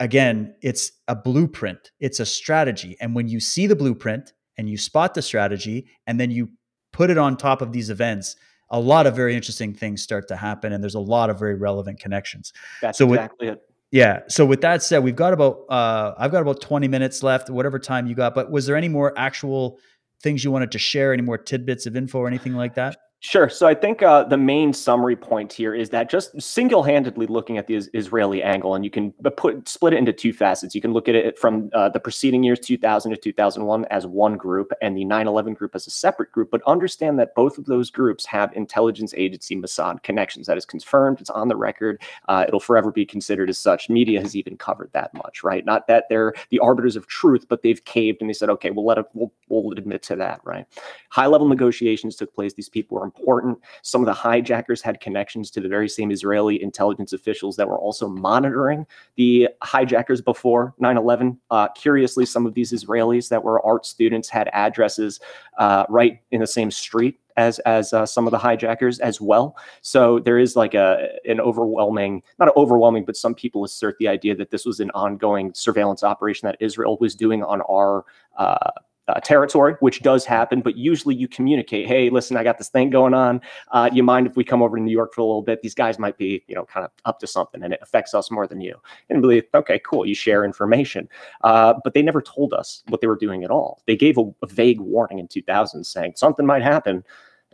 [0.00, 4.76] again, it's a blueprint, it's a strategy, and when you see the blueprint and you
[4.76, 6.48] spot the strategy, and then you
[6.92, 8.36] put it on top of these events.
[8.70, 11.54] A lot of very interesting things start to happen, and there's a lot of very
[11.54, 12.52] relevant connections.
[12.80, 13.62] That's So with- exactly it.
[13.94, 14.22] Yeah.
[14.26, 17.78] So with that said, we've got about uh, I've got about 20 minutes left, whatever
[17.78, 18.34] time you got.
[18.34, 19.78] But was there any more actual
[20.20, 21.12] things you wanted to share?
[21.12, 22.96] Any more tidbits of info or anything like that?
[23.26, 23.48] Sure.
[23.48, 27.66] So I think uh, the main summary point here is that just single-handedly looking at
[27.66, 30.74] the is- Israeli angle, and you can put split it into two facets.
[30.74, 34.36] You can look at it from uh, the preceding years, 2000 to 2001, as one
[34.36, 36.50] group, and the 9/11 group as a separate group.
[36.50, 40.46] But understand that both of those groups have intelligence agency Mossad connections.
[40.46, 41.22] That is confirmed.
[41.22, 42.02] It's on the record.
[42.28, 43.88] Uh, it'll forever be considered as such.
[43.88, 45.64] Media has even covered that much, right?
[45.64, 48.84] Not that they're the arbiters of truth, but they've caved and they said, okay, we'll
[48.84, 49.06] let it.
[49.14, 50.66] We'll, we'll admit to that, right?
[51.14, 52.54] high level negotiations took place.
[52.54, 53.58] These people were important.
[53.82, 57.78] Some of the hijackers had connections to the very same Israeli intelligence officials that were
[57.78, 58.86] also monitoring
[59.16, 61.40] the hijackers before 9 11.
[61.50, 65.20] Uh, curiously, some of these Israelis that were art students had addresses
[65.58, 67.18] uh, right in the same street.
[67.36, 71.40] As, as uh, some of the hijackers as well, so there is like a an
[71.40, 76.04] overwhelming, not overwhelming, but some people assert the idea that this was an ongoing surveillance
[76.04, 78.04] operation that Israel was doing on our
[78.38, 78.70] uh,
[79.08, 82.90] uh, territory, which does happen, but usually you communicate, hey, listen, I got this thing
[82.90, 83.40] going on.
[83.70, 85.62] Uh, you mind if we come over to New York for a little bit?
[85.62, 88.30] These guys might be, you know, kind of up to something and it affects us
[88.30, 88.80] more than you.
[89.10, 91.08] And believe, okay, cool, you share information.
[91.42, 93.82] Uh, but they never told us what they were doing at all.
[93.86, 97.04] They gave a, a vague warning in 2000 saying something might happen.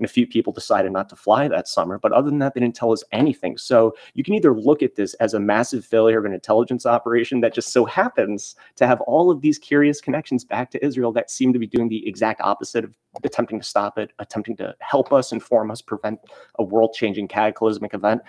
[0.01, 1.98] And a few people decided not to fly that summer.
[1.98, 3.59] But other than that, they didn't tell us anything.
[3.59, 7.43] So you can either look at this as a massive failure of an intelligence operation
[7.43, 11.31] that just so happens to have all of these curious connections back to Israel that
[11.31, 15.12] seem to be doing the exact opposite of attempting to stop it, attempting to help
[15.12, 16.18] us, inform us, prevent
[16.59, 18.22] a world changing cataclysmic event.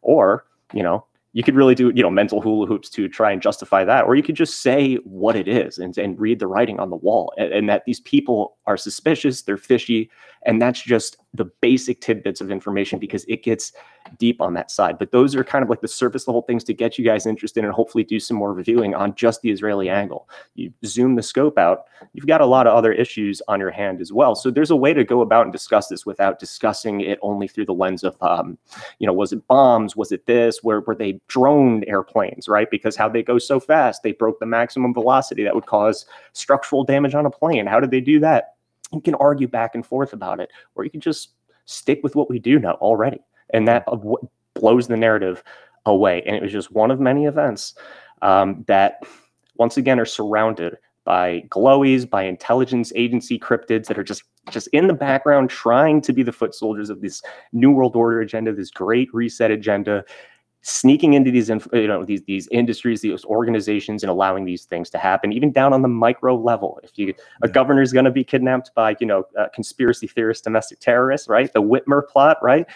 [0.00, 3.42] Or, you know, you could really do, you know, mental hula hoops to try and
[3.42, 4.04] justify that.
[4.06, 6.96] Or you could just say what it is and, and read the writing on the
[6.96, 10.10] wall and, and that these people are suspicious, they're fishy.
[10.46, 13.72] And that's just the basic tidbits of information because it gets
[14.16, 14.98] deep on that side.
[14.98, 17.64] But those are kind of like the surface level things to get you guys interested
[17.64, 20.28] and hopefully do some more reviewing on just the Israeli angle.
[20.54, 24.00] You zoom the scope out, you've got a lot of other issues on your hand
[24.00, 24.34] as well.
[24.34, 27.66] So there's a way to go about and discuss this without discussing it only through
[27.66, 28.58] the lens of, um,
[28.98, 29.96] you know, was it bombs?
[29.96, 30.62] Was it this?
[30.62, 32.70] Where were they droned airplanes, right?
[32.70, 36.84] Because how they go so fast, they broke the maximum velocity that would cause structural
[36.84, 37.66] damage on a plane.
[37.66, 38.54] How did they do that?
[38.92, 41.32] You can argue back and forth about it, or you can just
[41.66, 43.20] stick with what we do know already
[43.50, 43.84] and that
[44.54, 45.42] blows the narrative
[45.86, 46.22] away.
[46.26, 47.74] And it was just one of many events
[48.22, 49.02] um, that,
[49.56, 54.86] once again, are surrounded by glowies, by intelligence agency cryptids that are just just in
[54.86, 57.22] the background, trying to be the foot soldiers of this
[57.52, 60.04] new world order agenda, this great reset agenda,
[60.62, 64.90] sneaking into these inf- you know these these industries, these organizations, and allowing these things
[64.90, 66.78] to happen, even down on the micro level.
[66.82, 70.42] If you a governor is going to be kidnapped by you know uh, conspiracy theorists,
[70.42, 71.52] domestic terrorists, right?
[71.52, 72.66] The Whitmer plot, right?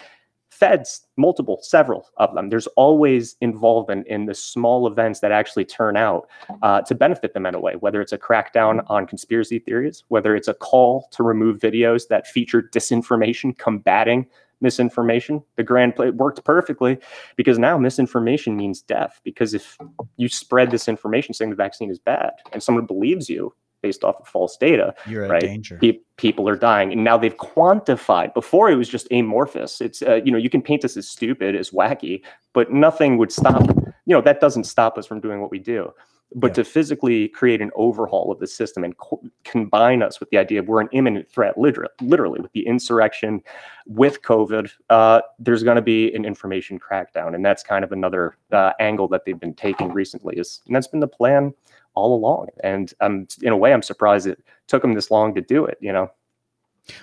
[0.53, 2.49] Feds, multiple, several of them.
[2.49, 6.29] There's always involvement in the small events that actually turn out
[6.61, 10.35] uh, to benefit them in a way, whether it's a crackdown on conspiracy theories, whether
[10.35, 14.27] it's a call to remove videos that feature disinformation, combating
[14.61, 15.43] misinformation.
[15.55, 16.99] The grand play worked perfectly
[17.35, 19.19] because now misinformation means death.
[19.23, 19.77] Because if
[20.17, 23.53] you spread this information saying the vaccine is bad and someone believes you
[23.83, 25.41] based off of false data, You're Right.
[25.41, 25.77] danger.
[25.79, 30.19] pe- people are dying and now they've quantified before it was just amorphous it's uh,
[30.23, 32.21] you know you can paint us as stupid as wacky
[32.53, 33.63] but nothing would stop
[34.05, 35.91] you know that doesn't stop us from doing what we do
[36.35, 36.53] but Yeah.
[36.55, 40.59] to physically create an overhaul of the system and co- combine us with the idea
[40.61, 43.41] of we're an imminent threat literally, literally with the insurrection
[43.87, 48.37] with covid uh, there's going to be an information crackdown and that's kind of another
[48.51, 51.53] uh, angle that they've been taking recently is and that's been the plan
[51.95, 55.41] all along and um, in a way i'm surprised it took them this long to
[55.41, 56.09] do it you know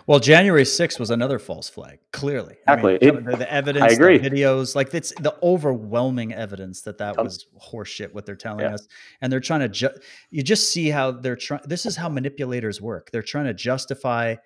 [0.06, 2.56] Well, January 6th was another false flag, clearly.
[2.68, 3.34] I mean, Exactly.
[3.36, 4.18] the, evidence, agree.
[4.18, 8.74] the videos, like it's the overwhelming evidence that that was horseshit what they're telling Yeah.
[8.74, 8.86] us.
[9.22, 9.96] And they're trying to, ju-
[10.28, 13.10] you just see how they're trying, this is how manipulators work.
[13.10, 14.36] They're trying to justify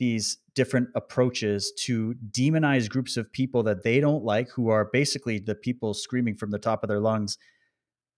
[0.00, 5.38] these different approaches to demonize groups of people that they don't like, who are basically
[5.38, 7.38] the people screaming from the top of their lungs,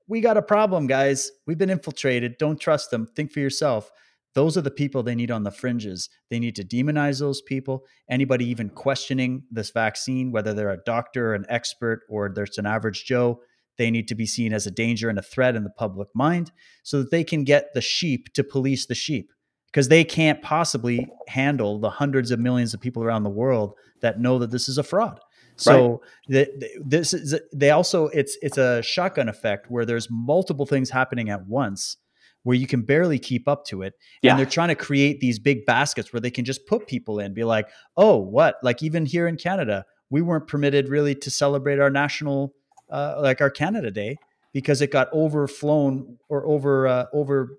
[0.06, 1.30] we got a problem, guys.
[1.46, 2.36] We've been infiltrated.
[2.38, 3.06] Don't trust them.
[3.14, 3.90] Think for yourself.
[4.34, 6.08] Those are the people they need on the fringes.
[6.28, 7.84] They need to demonize those people.
[8.10, 13.04] Anybody even questioning this vaccine, whether they're a doctor, an expert, or there's an average
[13.04, 13.40] Joe,
[13.78, 16.52] they need to be seen as a danger and a threat in the public mind
[16.82, 19.30] so that they can get the sheep to police the sheep
[19.66, 24.20] because they can't possibly handle the hundreds of millions of people around the world that
[24.20, 25.18] know that this is a fraud.
[25.56, 26.46] So right.
[26.58, 31.30] the, this is they also it's it's a shotgun effect where there's multiple things happening
[31.30, 31.96] at once
[32.44, 33.94] where you can barely keep up to it.
[34.22, 34.30] Yeah.
[34.30, 37.34] And they're trying to create these big baskets where they can just put people in,
[37.34, 38.56] be like, oh, what?
[38.62, 42.54] Like even here in Canada, we weren't permitted really to celebrate our national,
[42.90, 44.18] uh, like our Canada Day,
[44.52, 47.58] because it got overflown or over uh, over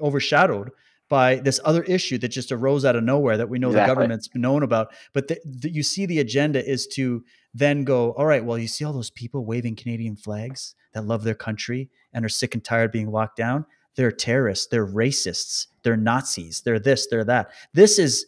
[0.00, 0.70] overshadowed
[1.08, 3.88] by this other issue that just arose out of nowhere that we know exactly.
[3.88, 4.92] the government's known about.
[5.12, 7.24] But the, the, you see, the agenda is to
[7.54, 11.22] then go, all right, well, you see all those people waving Canadian flags that love
[11.22, 13.66] their country and are sick and tired of being locked down.
[13.94, 14.66] They're terrorists.
[14.66, 15.66] They're racists.
[15.82, 16.62] They're Nazis.
[16.62, 17.06] They're this.
[17.06, 17.50] They're that.
[17.72, 18.26] This is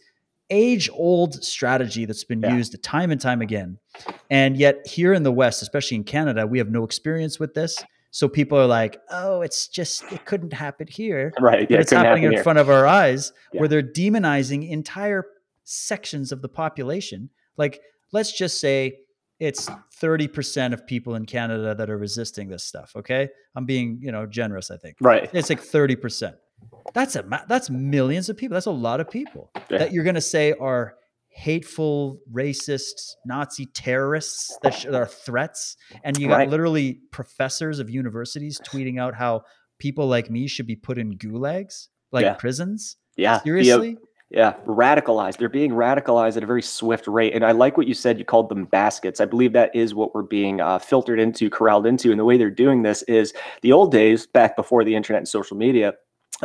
[0.50, 2.54] age old strategy that's been yeah.
[2.54, 3.78] used time and time again.
[4.30, 7.84] And yet, here in the West, especially in Canada, we have no experience with this.
[8.10, 11.70] So people are like, "Oh, it's just it couldn't happen here." Right.
[11.70, 12.42] Yeah, it's happening in here.
[12.42, 13.60] front of our eyes, yeah.
[13.60, 15.24] where they're demonizing entire
[15.64, 17.30] sections of the population.
[17.56, 17.80] Like,
[18.12, 18.98] let's just say
[19.38, 19.70] it's
[20.00, 23.28] 30% of people in Canada that are resisting this stuff, okay?
[23.54, 24.96] I'm being, you know, generous, I think.
[25.00, 25.30] Right.
[25.32, 26.34] It's like 30%.
[26.92, 28.54] That's a that's millions of people.
[28.54, 29.78] That's a lot of people yeah.
[29.78, 30.96] that you're going to say are
[31.38, 35.76] hateful, racist, Nazi terrorists that, are threats.
[36.02, 36.50] And you got right.
[36.50, 39.42] literally professors of universities tweeting out how
[39.78, 42.34] people like me should be put in gulags, like yeah.
[42.34, 42.96] prisons.
[43.16, 43.40] Yeah.
[43.42, 43.96] Seriously?
[44.30, 45.38] Yeah, radicalized.
[45.38, 47.34] They're being radicalized at a very swift rate.
[47.34, 48.18] And I like what you said.
[48.18, 49.20] You called them baskets.
[49.20, 52.10] I believe that is what we're being uh, filtered into, corralled into.
[52.10, 53.32] And the way they're doing this is
[53.62, 55.94] the old days, back before the internet and social media,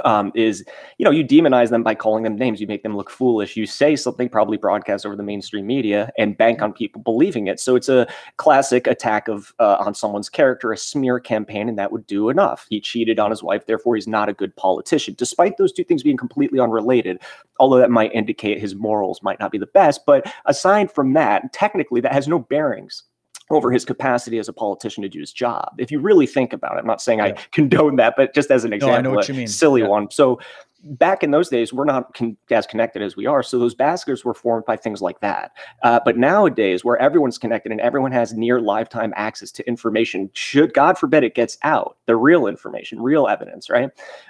[0.04, 0.64] um, is
[0.98, 2.60] you know you demonize them by calling them names.
[2.60, 3.56] You make them look foolish.
[3.56, 7.60] You say something probably broadcast over the mainstream media and bank on people believing it.
[7.60, 8.08] So it's a
[8.38, 12.66] classic attack of uh, on someone's character a smear campaign and that would do enough.
[12.70, 15.16] He cheated on his wife therefore he's not a good politician.
[15.18, 17.20] Despite those two things being completely unrelated
[17.60, 21.54] although that might indicate his morals might not be the best but aside from that
[21.54, 23.04] technically that has no bearings
[23.50, 25.74] over his capacity as a politician to do his job.
[25.78, 27.26] If you really think about it, I'm not saying yeah.
[27.26, 29.88] I condone that, but just as an example, no, a silly yeah.
[29.88, 30.10] one.
[30.12, 30.40] So
[30.84, 33.42] back in those days, we're not con- as connected as we are.
[33.44, 35.52] So those baskets were formed by things like that.
[35.82, 40.74] Uh, but nowadays, where everyone's connected and everyone has near lifetime access to information, should
[40.74, 43.90] God forbid it gets out, the real information, real evidence, right?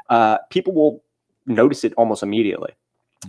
[0.09, 1.03] Uh, people will
[1.45, 2.71] notice it almost immediately.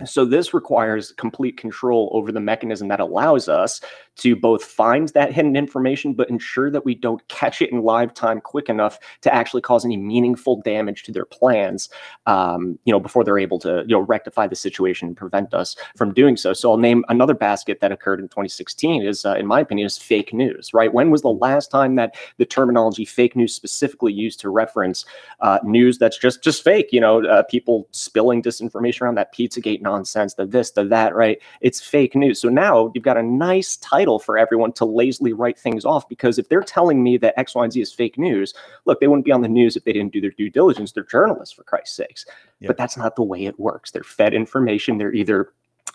[0.03, 3.79] So this requires complete control over the mechanism that allows us
[4.17, 8.13] to both find that hidden information, but ensure that we don't catch it in live
[8.13, 11.89] time quick enough to actually cause any meaningful damage to their plans.
[12.25, 15.75] Um, you know, before they're able to you know rectify the situation and prevent us
[15.95, 16.53] from doing so.
[16.53, 19.97] So I'll name another basket that occurred in 2016 is, uh, in my opinion, is
[19.97, 20.73] fake news.
[20.73, 20.93] Right?
[20.93, 25.05] When was the last time that the terminology fake news specifically used to reference
[25.41, 26.89] uh, news that's just just fake?
[26.91, 31.39] You know, uh, people spilling disinformation around that Pizzagate nonsense, the this, the that, right?
[31.61, 32.39] It's fake news.
[32.39, 36.37] So now you've got a nice title for everyone to lazily write things off because
[36.37, 38.53] if they're telling me that X, Y, and Z is fake news,
[38.85, 40.91] look, they wouldn't be on the news if they didn't do their due diligence.
[40.91, 42.25] They're journalists, for Christ's sakes.
[42.59, 42.67] Yep.
[42.67, 43.91] But that's not the way it works.
[43.91, 44.97] They're fed information.
[44.97, 45.53] They're either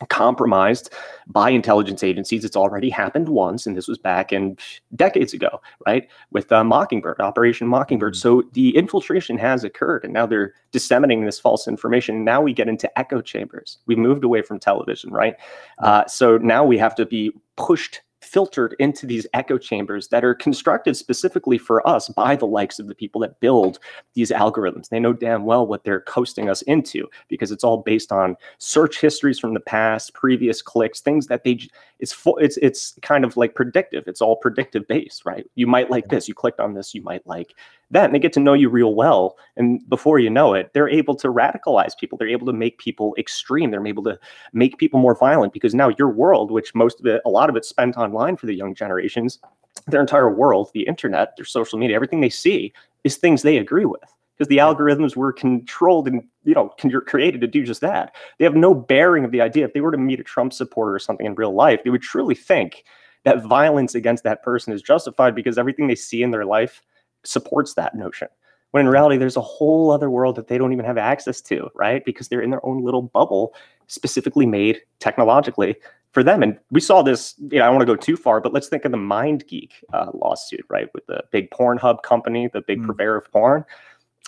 [0.08, 0.92] compromised
[1.26, 2.44] by intelligence agencies.
[2.44, 4.56] It's already happened once, and this was back in
[4.96, 6.08] decades ago, right?
[6.32, 8.14] With uh, Mockingbird, Operation Mockingbird.
[8.14, 8.20] Mm-hmm.
[8.20, 12.24] So the infiltration has occurred, and now they're disseminating this false information.
[12.24, 13.78] Now we get into echo chambers.
[13.86, 15.36] We've moved away from television, right?
[15.78, 20.34] Uh, so now we have to be pushed filtered into these echo chambers that are
[20.34, 23.78] constructed specifically for us by the likes of the people that build
[24.14, 24.88] these algorithms.
[24.88, 29.00] They know damn well what they're coasting us into because it's all based on search
[29.00, 31.60] histories from the past, previous clicks, things that they
[31.98, 34.04] it's full it's it's kind of like predictive.
[34.06, 35.46] It's all predictive based, right?
[35.54, 37.54] You might like this, you clicked on this, you might like
[37.90, 40.88] that and they get to know you real well and before you know it they're
[40.88, 42.16] able to radicalize people.
[42.16, 43.70] They're able to make people extreme.
[43.70, 44.18] They're able to
[44.52, 47.56] make people more violent because now your world which most of it a lot of
[47.56, 49.38] it's spent online for the young generations
[49.86, 52.72] their entire world the internet their social media everything they see
[53.04, 54.02] is things they agree with
[54.36, 56.68] because the algorithms were controlled and you know
[57.06, 58.14] created to do just that.
[58.38, 59.66] They have no bearing of the idea.
[59.66, 62.02] If they were to meet a trump supporter or something in real life they would
[62.02, 62.84] truly think
[63.24, 66.82] that violence against that person is justified because everything they see in their life
[67.24, 68.28] supports that notion.
[68.72, 71.68] When in reality, there's a whole other world that they don't even have access to,
[71.74, 72.04] right?
[72.04, 73.54] Because they're in their own little bubble
[73.88, 75.74] specifically made technologically
[76.12, 76.42] for them.
[76.42, 78.68] And we saw this, you know, I don't want to go too far, but let's
[78.68, 80.88] think of the MindGeek uh, lawsuit, right?
[80.94, 82.86] With the big Pornhub company, the big mm.
[82.86, 83.64] purveyor of porn.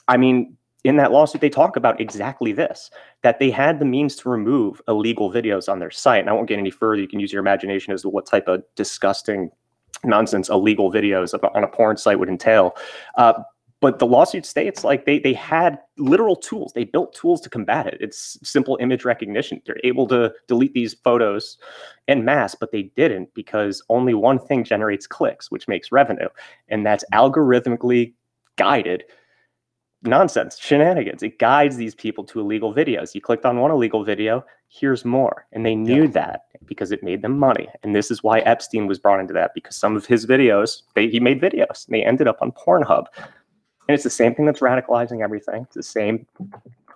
[0.09, 2.91] I mean, in that lawsuit, they talk about exactly this
[3.23, 6.21] that they had the means to remove illegal videos on their site.
[6.21, 7.01] And I won't get any further.
[7.01, 9.51] You can use your imagination as to what type of disgusting
[10.05, 12.77] nonsense illegal videos on a porn site would entail.
[13.17, 13.35] Uh,
[13.81, 16.73] but the lawsuit states like they they had literal tools.
[16.73, 17.99] They built tools to combat it.
[18.01, 19.61] It's simple image recognition.
[19.67, 21.59] They're able to delete these photos
[22.09, 26.29] en masse but they didn't because only one thing generates clicks which makes revenue
[26.69, 28.15] and that's algorithmically
[28.57, 29.05] guided
[30.03, 34.45] nonsense shenanigans it guides these people to illegal videos you clicked on one illegal video
[34.69, 36.11] here's more and they knew yeah.
[36.11, 39.53] that because it made them money and this is why epstein was brought into that
[39.55, 43.07] because some of his videos they, he made videos and they ended up on pornhub
[43.89, 45.63] and it's the same thing that's radicalizing everything.
[45.63, 46.27] It's the same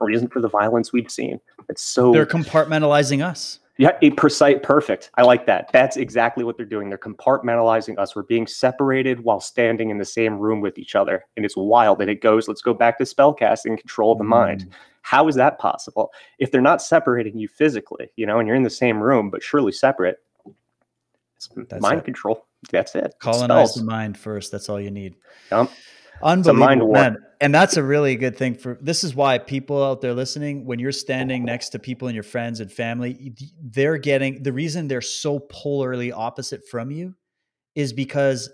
[0.01, 1.41] reason for the violence we've seen.
[1.69, 3.59] It's so they're compartmentalizing us.
[3.79, 5.11] Yeah, a precise, perfect.
[5.17, 5.71] I like that.
[5.73, 6.89] That's exactly what they're doing.
[6.89, 8.17] They're compartmentalizing us.
[8.17, 12.01] We're being separated while standing in the same room with each other, and it's wild.
[12.01, 12.49] And it goes.
[12.49, 14.29] Let's go back to spellcasting, control of the mm.
[14.29, 14.71] mind.
[15.03, 16.11] How is that possible?
[16.39, 19.43] If they're not separating you physically, you know, and you're in the same room but
[19.43, 20.19] surely separate,
[21.37, 22.05] it's That's mind it.
[22.05, 22.47] control.
[22.73, 23.15] That's it.
[23.21, 24.51] Colonize the mind first.
[24.51, 25.15] That's all you need.
[26.23, 27.19] Unbelievable, man.
[27.41, 30.79] And that's a really good thing for this is why people out there listening, when
[30.79, 35.03] you're standing next to people and your friends and family, they're getting the reason they're
[35.03, 37.15] so polarly opposite from you
[37.75, 38.49] is because,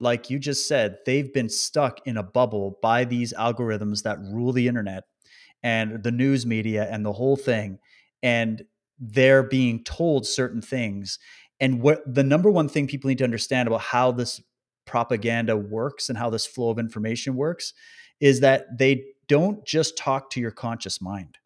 [0.00, 4.52] like you just said, they've been stuck in a bubble by these algorithms that rule
[4.52, 5.04] the internet
[5.62, 7.78] and the news media and the whole thing.
[8.22, 8.64] And
[8.98, 11.18] they're being told certain things.
[11.60, 14.42] And what the number one thing people need to understand about how this
[14.86, 17.74] propaganda works and how this flow of information works
[18.20, 21.38] is that they don't just talk to your conscious mind.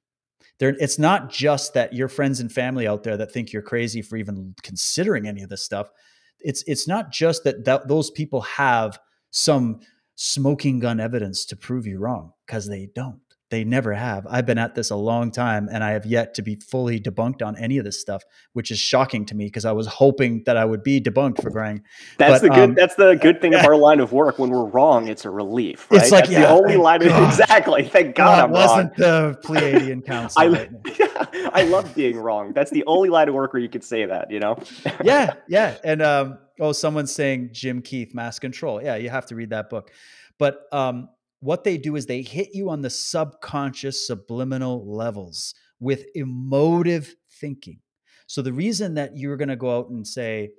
[0.59, 4.03] They're, it's not just that your friends and family out there that think you're crazy
[4.03, 5.91] for even considering any of this stuff.
[6.39, 8.99] It's it's not just that, that those people have
[9.31, 9.81] some
[10.17, 13.21] smoking gun evidence to prove you wrong because they don't.
[13.51, 14.27] They never have.
[14.31, 17.43] I've been at this a long time and I have yet to be fully debunked
[17.43, 18.23] on any of this stuff,
[18.53, 21.51] which is shocking to me because I was hoping that I would be debunked for
[21.51, 21.83] Grang.
[22.17, 24.39] That's but, the good um, that's the good thing of our line of work.
[24.39, 25.91] When we're wrong, it's a relief.
[25.91, 26.03] Right?
[26.03, 27.85] It's like that's yeah, the only line of exactly.
[27.89, 29.33] Thank God well, I'm wasn't wrong.
[29.33, 30.41] the Pleiadian council.
[30.41, 30.71] I, right
[31.53, 32.53] I love being wrong.
[32.53, 34.59] That's the only line of work where you could say that, you know?
[35.05, 35.77] yeah, yeah.
[35.85, 38.83] And um, oh, someone's saying Jim Keith, Mass Control.
[38.83, 39.91] Yeah, you have to read that book.
[40.39, 41.09] But um,
[41.41, 47.81] what they do is they hit you on the subconscious subliminal levels with emotive thinking.
[48.27, 50.51] So the reason that you're going to go out and say,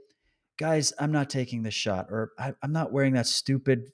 [0.58, 3.92] guys, I'm not taking this shot, or I'm not wearing that stupid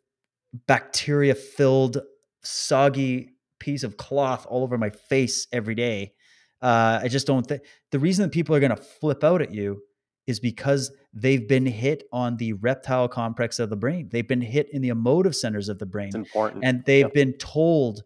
[0.67, 1.99] bacteria filled,
[2.43, 6.13] soggy piece of cloth all over my face every day.
[6.61, 7.61] Uh, I just don't think
[7.91, 9.81] the reason that people are going to flip out at you
[10.25, 10.91] is because
[11.21, 14.07] they've been hit on the reptile complex of the brain.
[14.11, 16.09] They've been hit in the emotive centers of the brain.
[16.09, 16.63] It's important.
[16.63, 17.13] And they've yep.
[17.13, 18.03] been told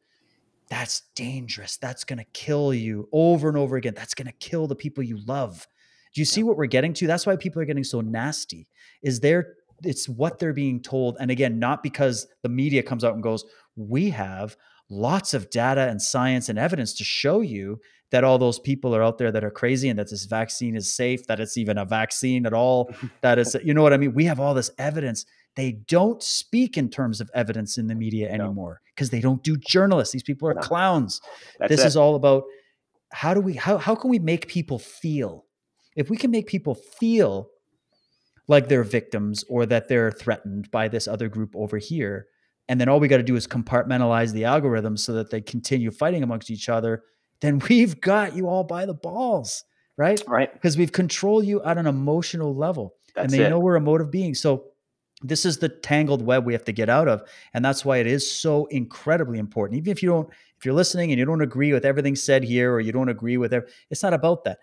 [0.69, 1.75] that's dangerous.
[1.77, 3.93] That's going to kill you over and over again.
[3.93, 5.67] That's going to kill the people you love.
[6.13, 7.07] Do you see what we're getting to?
[7.07, 8.67] That's why people are getting so nasty.
[9.01, 13.13] Is there it's what they're being told and again not because the media comes out
[13.13, 13.43] and goes,
[13.75, 14.55] "We have
[14.89, 17.79] lots of data and science and evidence to show you
[18.11, 20.93] that all those people are out there that are crazy and that this vaccine is
[20.93, 24.13] safe, that it's even a vaccine at all, that is, you know what I mean?
[24.13, 25.25] We have all this evidence.
[25.55, 29.17] They don't speak in terms of evidence in the media anymore because no.
[29.17, 30.13] they don't do journalists.
[30.13, 30.61] These people are no.
[30.61, 31.21] clowns.
[31.59, 31.87] That's this it.
[31.87, 32.43] is all about
[33.13, 35.45] how do we how how can we make people feel?
[35.95, 37.49] If we can make people feel
[38.47, 42.27] like they're victims or that they're threatened by this other group over here,
[42.69, 45.91] and then all we got to do is compartmentalize the algorithms so that they continue
[45.91, 47.03] fighting amongst each other
[47.41, 49.63] then we've got you all by the balls,
[49.97, 50.21] right?
[50.27, 50.53] Right.
[50.53, 52.95] Because we've controlled you at an emotional level.
[53.15, 53.49] That's and they it.
[53.49, 54.39] know we're emotive beings.
[54.39, 54.65] So
[55.21, 57.23] this is the tangled web we have to get out of.
[57.53, 59.77] And that's why it is so incredibly important.
[59.77, 62.71] Even if you don't, if you're listening and you don't agree with everything said here
[62.73, 64.59] or you don't agree with it, it's not about that.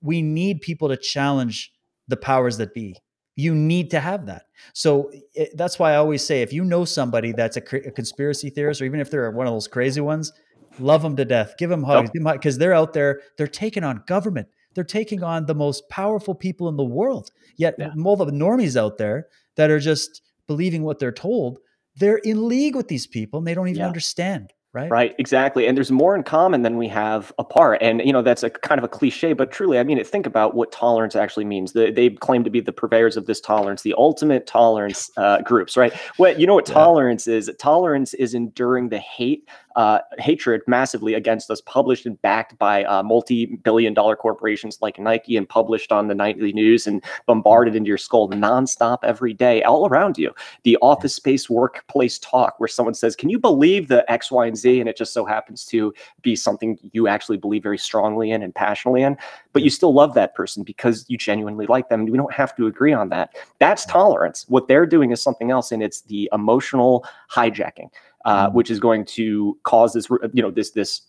[0.00, 1.72] We need people to challenge
[2.08, 2.96] the powers that be.
[3.36, 4.44] You need to have that.
[4.72, 8.50] So it, that's why I always say if you know somebody that's a, a conspiracy
[8.50, 10.32] theorist, or even if they're one of those crazy ones,
[10.78, 14.48] love them to death, give them hugs, because they're out there, they're taking on government,
[14.74, 17.30] they're taking on the most powerful people in the world.
[17.56, 17.90] Yet, yeah.
[18.04, 21.58] all the normies out there that are just believing what they're told,
[21.96, 23.86] they're in league with these people and they don't even yeah.
[23.86, 28.12] understand right right exactly and there's more in common than we have apart and you
[28.12, 31.16] know that's a kind of a cliche but truly i mean think about what tolerance
[31.16, 35.10] actually means they, they claim to be the purveyors of this tolerance the ultimate tolerance
[35.16, 36.74] uh, groups right what you know what yeah.
[36.74, 42.58] tolerance is tolerance is enduring the hate uh, hatred massively against us, published and backed
[42.58, 47.76] by uh, multi-billion dollar corporations like Nike and published on the nightly news and bombarded
[47.76, 50.34] into your skull nonstop every day, all around you.
[50.64, 54.56] The office space workplace talk where someone says, can you believe the X, Y, and
[54.56, 54.80] Z?
[54.80, 58.54] And it just so happens to be something you actually believe very strongly in and
[58.54, 59.16] passionately in,
[59.52, 62.06] but you still love that person because you genuinely like them.
[62.06, 63.36] We don't have to agree on that.
[63.58, 64.46] That's tolerance.
[64.48, 67.90] What they're doing is something else, and it's the emotional hijacking,
[68.26, 68.52] uh, mm.
[68.52, 71.02] which is going to cause this, you know, this this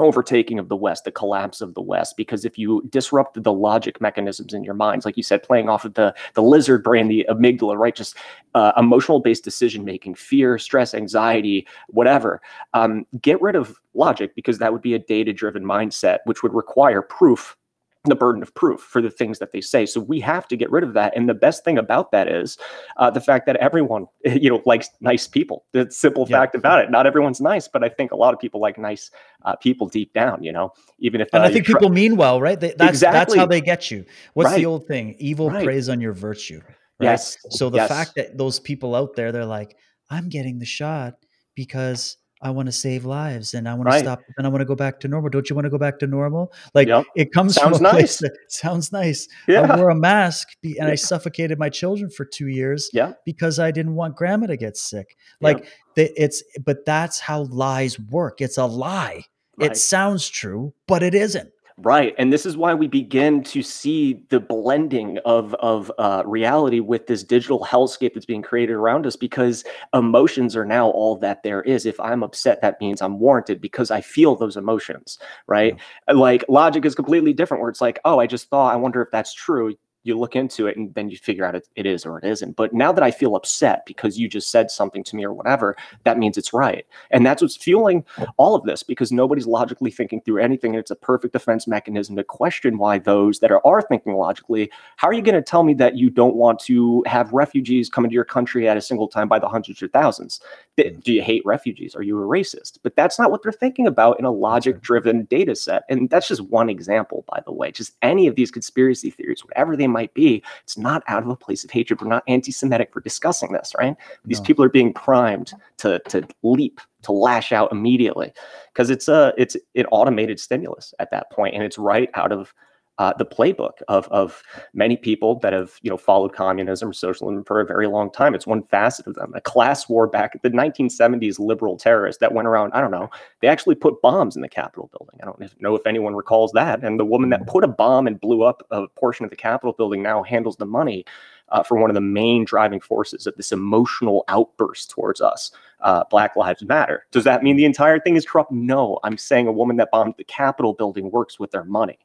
[0.00, 2.16] overtaking of the West, the collapse of the West.
[2.16, 5.84] Because if you disrupt the logic mechanisms in your minds, like you said, playing off
[5.84, 8.16] of the the lizard brain, the amygdala, right, just
[8.54, 12.42] uh, emotional based decision making, fear, stress, anxiety, whatever,
[12.74, 16.52] um, get rid of logic because that would be a data driven mindset, which would
[16.52, 17.56] require proof
[18.04, 19.86] the burden of proof for the things that they say.
[19.86, 21.16] So we have to get rid of that.
[21.16, 22.58] And the best thing about that is
[22.98, 25.64] uh, the fact that everyone, you know, likes nice people.
[25.72, 26.38] The simple yeah.
[26.38, 26.90] fact about it.
[26.90, 29.10] Not everyone's nice, but I think a lot of people like nice
[29.44, 30.42] uh, people deep down.
[30.42, 32.60] You know, even if and uh, I think people mean well, right?
[32.60, 33.18] They, that's exactly.
[33.18, 34.04] that's how they get you.
[34.34, 34.56] What's right.
[34.56, 35.16] the old thing?
[35.18, 35.64] Evil right.
[35.64, 36.60] preys on your virtue.
[37.00, 37.06] Right?
[37.06, 37.36] Yes.
[37.50, 37.88] So the yes.
[37.88, 39.76] fact that those people out there, they're like,
[40.10, 41.14] I'm getting the shot
[41.54, 43.98] because I want to save lives and I want right.
[44.00, 45.30] to stop and I want to go back to normal.
[45.30, 46.52] Don't you want to go back to normal?
[46.74, 47.06] Like yep.
[47.16, 47.94] it comes sounds from a nice.
[47.94, 49.28] place that sounds nice.
[49.48, 49.62] Yeah.
[49.62, 50.88] I wore a mask and yeah.
[50.88, 53.12] I suffocated my children for two years yeah.
[53.24, 55.16] because I didn't want grandma to get sick.
[55.40, 55.66] Like
[55.96, 56.08] yeah.
[56.16, 58.40] it's, but that's how lies work.
[58.40, 59.24] It's a lie.
[59.56, 59.70] Right.
[59.70, 61.50] It sounds true, but it isn't.
[61.78, 66.78] Right, and this is why we begin to see the blending of of uh, reality
[66.78, 69.16] with this digital hellscape that's being created around us.
[69.16, 71.84] Because emotions are now all that there is.
[71.84, 75.18] If I'm upset, that means I'm warranted because I feel those emotions.
[75.48, 75.76] Right,
[76.06, 76.14] yeah.
[76.14, 77.60] like logic is completely different.
[77.60, 78.72] Where it's like, oh, I just thought.
[78.72, 79.74] I wonder if that's true
[80.04, 82.54] you look into it and then you figure out it, it is or it isn't.
[82.56, 85.76] But now that I feel upset because you just said something to me or whatever,
[86.04, 86.86] that means it's right.
[87.10, 88.04] And that's what's fueling
[88.36, 90.72] all of this because nobody's logically thinking through anything.
[90.72, 94.70] And it's a perfect defense mechanism to question why those that are, are thinking logically,
[94.96, 98.04] how are you going to tell me that you don't want to have refugees come
[98.04, 100.40] into your country at a single time by the hundreds or thousands?
[100.78, 101.02] Mm.
[101.02, 101.94] Do you hate refugees?
[101.94, 102.78] Are you a racist?
[102.82, 105.84] But that's not what they're thinking about in a logic driven data set.
[105.88, 107.70] And that's just one example, by the way.
[107.70, 111.36] Just any of these conspiracy theories, whatever they might be, it's not out of a
[111.36, 112.00] place of hatred.
[112.00, 113.96] We're not anti-Semitic for discussing this, right?
[114.24, 114.44] These no.
[114.44, 118.32] people are being primed to to leap, to lash out immediately,
[118.72, 122.52] because it's a it's an automated stimulus at that point, and it's right out of
[122.98, 124.42] uh, the playbook of of
[124.72, 128.34] many people that have you know followed communism or socialism for a very long time.
[128.34, 129.32] It's one facet of them.
[129.34, 132.72] A class war back in the 1970s, liberal terrorists that went around.
[132.72, 133.10] I don't know.
[133.40, 135.18] They actually put bombs in the Capitol building.
[135.22, 136.84] I don't know if anyone recalls that.
[136.84, 139.72] And the woman that put a bomb and blew up a portion of the Capitol
[139.72, 141.04] building now handles the money.
[141.50, 145.52] Uh, for one of the main driving forces of this emotional outburst towards us.
[145.80, 147.04] Uh, Black Lives Matter.
[147.10, 148.50] Does that mean the entire thing is corrupt?
[148.50, 148.98] No.
[149.04, 151.98] I'm saying a woman that bombed the Capitol building works with their money.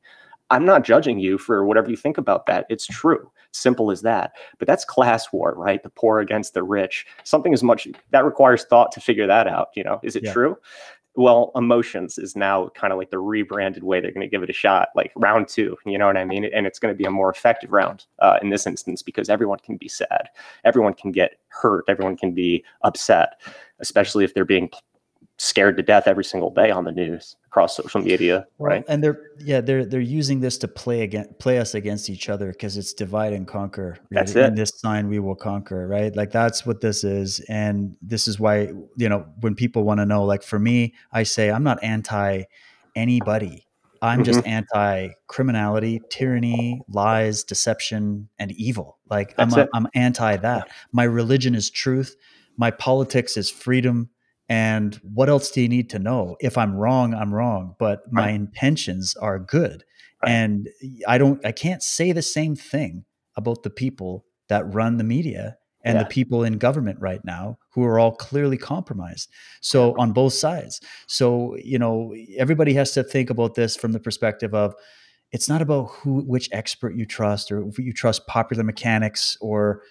[0.50, 2.66] I'm not judging you for whatever you think about that.
[2.70, 3.32] It's true.
[3.52, 4.34] Simple as that.
[4.58, 5.82] But that's class war, right?
[5.82, 7.06] The poor against the rich.
[7.24, 9.70] Something as much that requires thought to figure that out.
[9.76, 10.34] You know, is it yeah.
[10.34, 10.58] true?
[11.16, 14.50] Well, emotions is now kind of like the rebranded way they're going to give it
[14.50, 15.76] a shot, like round two.
[15.86, 16.46] You know what I mean?
[16.46, 19.60] And it's going to be a more effective round uh, in this instance because everyone
[19.60, 20.30] can be sad,
[20.64, 23.42] everyone can get hurt, everyone can be upset,
[23.80, 24.70] especially if they're being
[25.40, 28.86] scared to death every single day on the news across social media well, right?
[28.88, 32.52] and they're yeah they're they're using this to play against play us against each other
[32.52, 34.56] because it's divide and conquer that's in it.
[34.56, 36.16] this sign we will conquer right?
[36.16, 40.06] Like that's what this is and this is why you know when people want to
[40.06, 42.44] know like for me i say i'm not anti
[42.95, 43.66] anybody.
[44.02, 44.26] I'm mm-hmm.
[44.26, 48.98] just anti criminality tyranny lies deception and evil.
[49.10, 50.70] Like that's i'm a, i'm anti that.
[50.91, 52.16] My religion is truth.
[52.57, 54.10] My politics is freedom
[54.50, 56.36] and what else do you need to know?
[56.40, 58.26] If I'm wrong, I'm wrong, but right.
[58.26, 59.84] my intentions are good.
[60.24, 60.32] Right.
[60.32, 60.70] And
[61.08, 63.06] I don't, I can't say the same thing
[63.38, 66.04] about the people that run the media and yeah.
[66.04, 69.30] the people in government right now who are all clearly compromised.
[69.62, 70.82] So on both sides.
[71.08, 74.74] So, you know, everybody has to think about this from the perspective of
[75.32, 79.84] it's not about who which expert you trust or if you trust popular mechanics or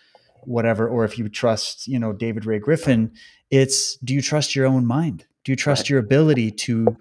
[0.42, 3.12] whatever or if you trust, you know, David Ray Griffin,
[3.50, 5.26] it's do you trust your own mind?
[5.44, 5.90] Do you trust right.
[5.90, 6.96] your ability to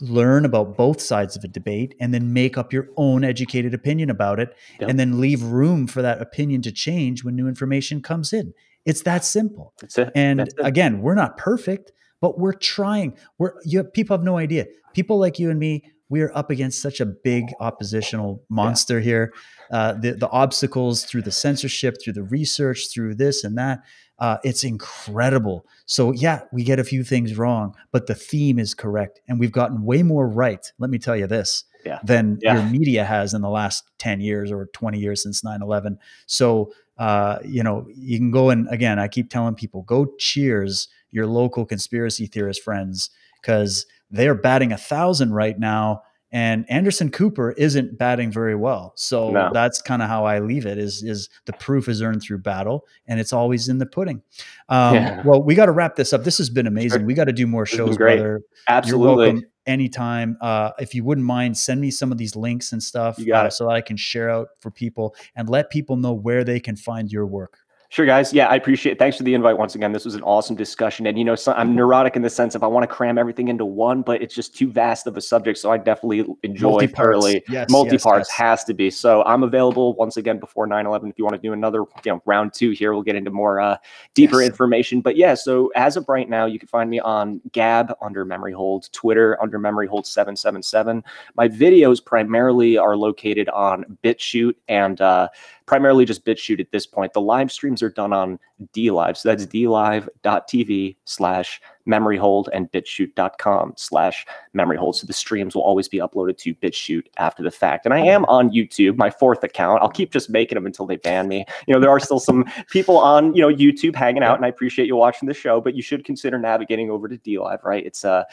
[0.00, 4.10] learn about both sides of a debate and then make up your own educated opinion
[4.10, 4.90] about it yep.
[4.90, 8.52] and then leave room for that opinion to change when new information comes in?
[8.84, 9.74] It's that simple.
[9.80, 10.12] That's it.
[10.14, 10.64] And That's it.
[10.64, 13.16] again, we're not perfect, but we're trying.
[13.38, 14.66] We're you people have no idea.
[14.94, 19.04] People like you and me, we are up against such a big oppositional monster yeah.
[19.04, 19.32] here.
[19.70, 23.80] Uh, the the obstacles through the censorship, through the research, through this and that
[24.18, 25.66] Uh, it's incredible.
[25.84, 29.52] So yeah, we get a few things wrong, but the theme is correct, and we've
[29.52, 30.72] gotten way more right.
[30.78, 31.64] Let me tell you this.
[31.84, 31.98] Yeah.
[32.02, 32.54] Than Yeah.
[32.54, 37.38] your media has in the last 10 years or 20 years since 9-11 so uh,
[37.44, 41.64] you know you can go and again i keep telling people go cheers your local
[41.66, 43.10] conspiracy theorist friends
[43.40, 46.02] because they're batting a thousand right now
[46.32, 49.50] and anderson cooper isn't batting very well so No.
[49.52, 52.84] that's kind of how i leave it is is the proof is earned through battle
[53.06, 54.22] and it's always in the pudding
[54.68, 55.22] um, Yeah.
[55.24, 57.06] well we got to wrap this up this has been amazing Sure.
[57.06, 58.16] we got to do more shows great.
[58.16, 59.06] brother Absolutely.
[59.06, 60.36] you're welcome anytime.
[60.40, 63.64] Uh, if you wouldn't mind, send me some of these links and stuff uh, so
[63.66, 67.10] that I can share out for people and let people know where they can find
[67.10, 67.58] your work.
[67.88, 68.32] Sure, guys.
[68.32, 68.98] Yeah, I appreciate it.
[68.98, 69.92] Thanks for the invite once again.
[69.92, 71.06] This was an awesome discussion.
[71.06, 73.46] And, you know, so I'm neurotic in the sense of I want to cram everything
[73.48, 75.58] into one, but it's just too vast of a subject.
[75.58, 76.96] So I definitely enjoy Multi-parts.
[76.96, 77.44] thoroughly.
[77.48, 78.36] Yes, Multi yes, parts yes.
[78.38, 78.90] has to be.
[78.90, 81.08] So I'm available once again before 9 11.
[81.10, 83.60] If you want to do another, you know, round two here, we'll get into more
[83.60, 83.76] uh,
[84.14, 84.50] deeper Yes.
[84.50, 85.00] information.
[85.00, 88.52] But yeah, so as of right now, you can find me on Gab under Memory
[88.52, 91.04] Hole, Twitter under Memory Hole 777.
[91.36, 95.28] My videos primarily are located on BitChute and uh,
[95.66, 97.12] primarily just BitChute at this point.
[97.12, 98.38] The live streams are done on
[98.74, 99.16] DLive.
[99.16, 104.92] So that's dlive.tv slash memory hole and bitchute.com slash memory hole.
[104.92, 107.84] So the streams will always be uploaded to BitChute after the fact.
[107.84, 109.82] And I am on YouTube, my fourth account.
[109.82, 111.44] I'll keep just making them until they ban me.
[111.66, 114.48] You know, there are still some people on, you know, YouTube hanging out, and I
[114.48, 117.84] appreciate you watching the show, but you should consider navigating over to DLive, right?
[117.86, 118.24] It's uh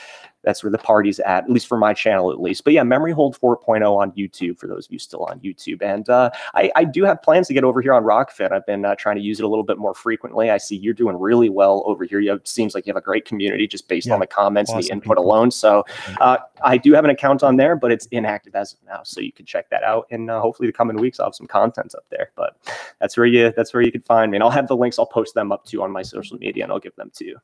[0.44, 2.64] that's where the party's at, at least for my channel at least.
[2.64, 5.82] But yeah, Memory Hole 4.0 on YouTube for those of you still on YouTube.
[5.82, 8.52] And uh, I, I do have plans to get over here on Rokfin.
[8.52, 10.52] I've been uh, trying to use it a little bit more frequently.
[10.52, 12.20] I see you're doing really well over here.
[12.20, 14.72] You have, seems like you have a great community just based Yeah, on the comments
[14.72, 15.26] and the input people.
[15.26, 15.50] alone.
[15.50, 15.84] So
[16.22, 19.02] uh, I do have an account on there, but it's inactive as of now.
[19.04, 20.06] So you can check that out.
[20.12, 22.30] And uh, hopefully the coming weeks I'll have some content up there.
[22.36, 22.58] But
[23.00, 24.38] that's where you that's where you can find me.
[24.38, 25.00] And I'll have the links.
[25.00, 27.38] I'll post them up too on my social media, and I'll give them to you.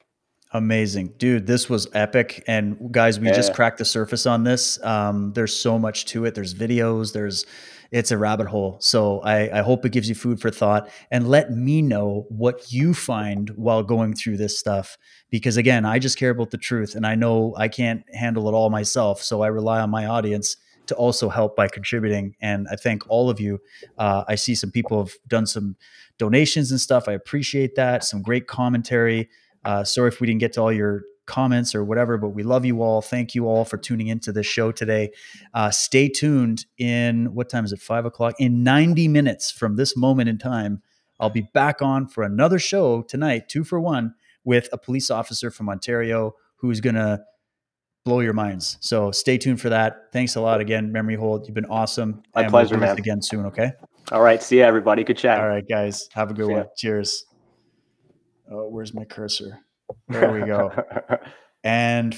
[0.51, 1.45] Amazing, dude.
[1.45, 2.43] This was epic.
[2.47, 4.83] And guys, we just cracked the surface on this.
[4.83, 6.33] Um, there's so much to it.
[6.33, 7.13] There's videos.
[7.13, 7.45] There's
[7.91, 8.77] it's a rabbit hole.
[8.81, 10.89] So I, I hope it gives you food for thought.
[11.11, 14.97] And let me know what you find while going through this stuff.
[15.29, 18.53] Because again, I just care about the truth, and I know I can't handle it
[18.53, 19.21] all myself.
[19.21, 20.55] So I rely on my audience
[20.87, 22.35] to also help by contributing.
[22.41, 23.59] And I thank all of you.
[23.97, 25.75] Uh, I see some people have done some
[26.17, 27.07] donations and stuff.
[27.07, 28.03] I appreciate that.
[28.03, 29.29] Some great commentary.
[29.63, 32.65] Uh, sorry if we didn't get to all your comments or whatever, but we love
[32.65, 33.01] you all.
[33.01, 35.11] Thank you all for tuning into this show today.
[35.53, 37.79] Uh, stay tuned in what time is it?
[37.79, 38.35] Five o'clock.
[38.39, 40.81] In 90 minutes from this moment in time,
[41.19, 45.51] I'll be back on for another show tonight, two for one, with a police officer
[45.51, 47.21] from Ontario who's going to
[48.05, 48.77] blow your minds.
[48.81, 50.11] So stay tuned for that.
[50.11, 51.41] Thanks a lot again, Memory Hole.
[51.45, 52.23] You've been awesome.
[52.33, 52.97] My and pleasure, we'll man.
[52.97, 53.73] again soon, okay?
[54.11, 54.41] All right.
[54.41, 55.03] See you, everybody.
[55.03, 55.39] Good chat.
[55.39, 56.09] All right, guys.
[56.13, 56.57] Have a good See ya.
[56.57, 56.67] one.
[56.75, 57.25] Cheers.
[58.51, 59.59] Oh, where's my cursor?
[60.07, 60.71] There we go.
[61.63, 62.13] and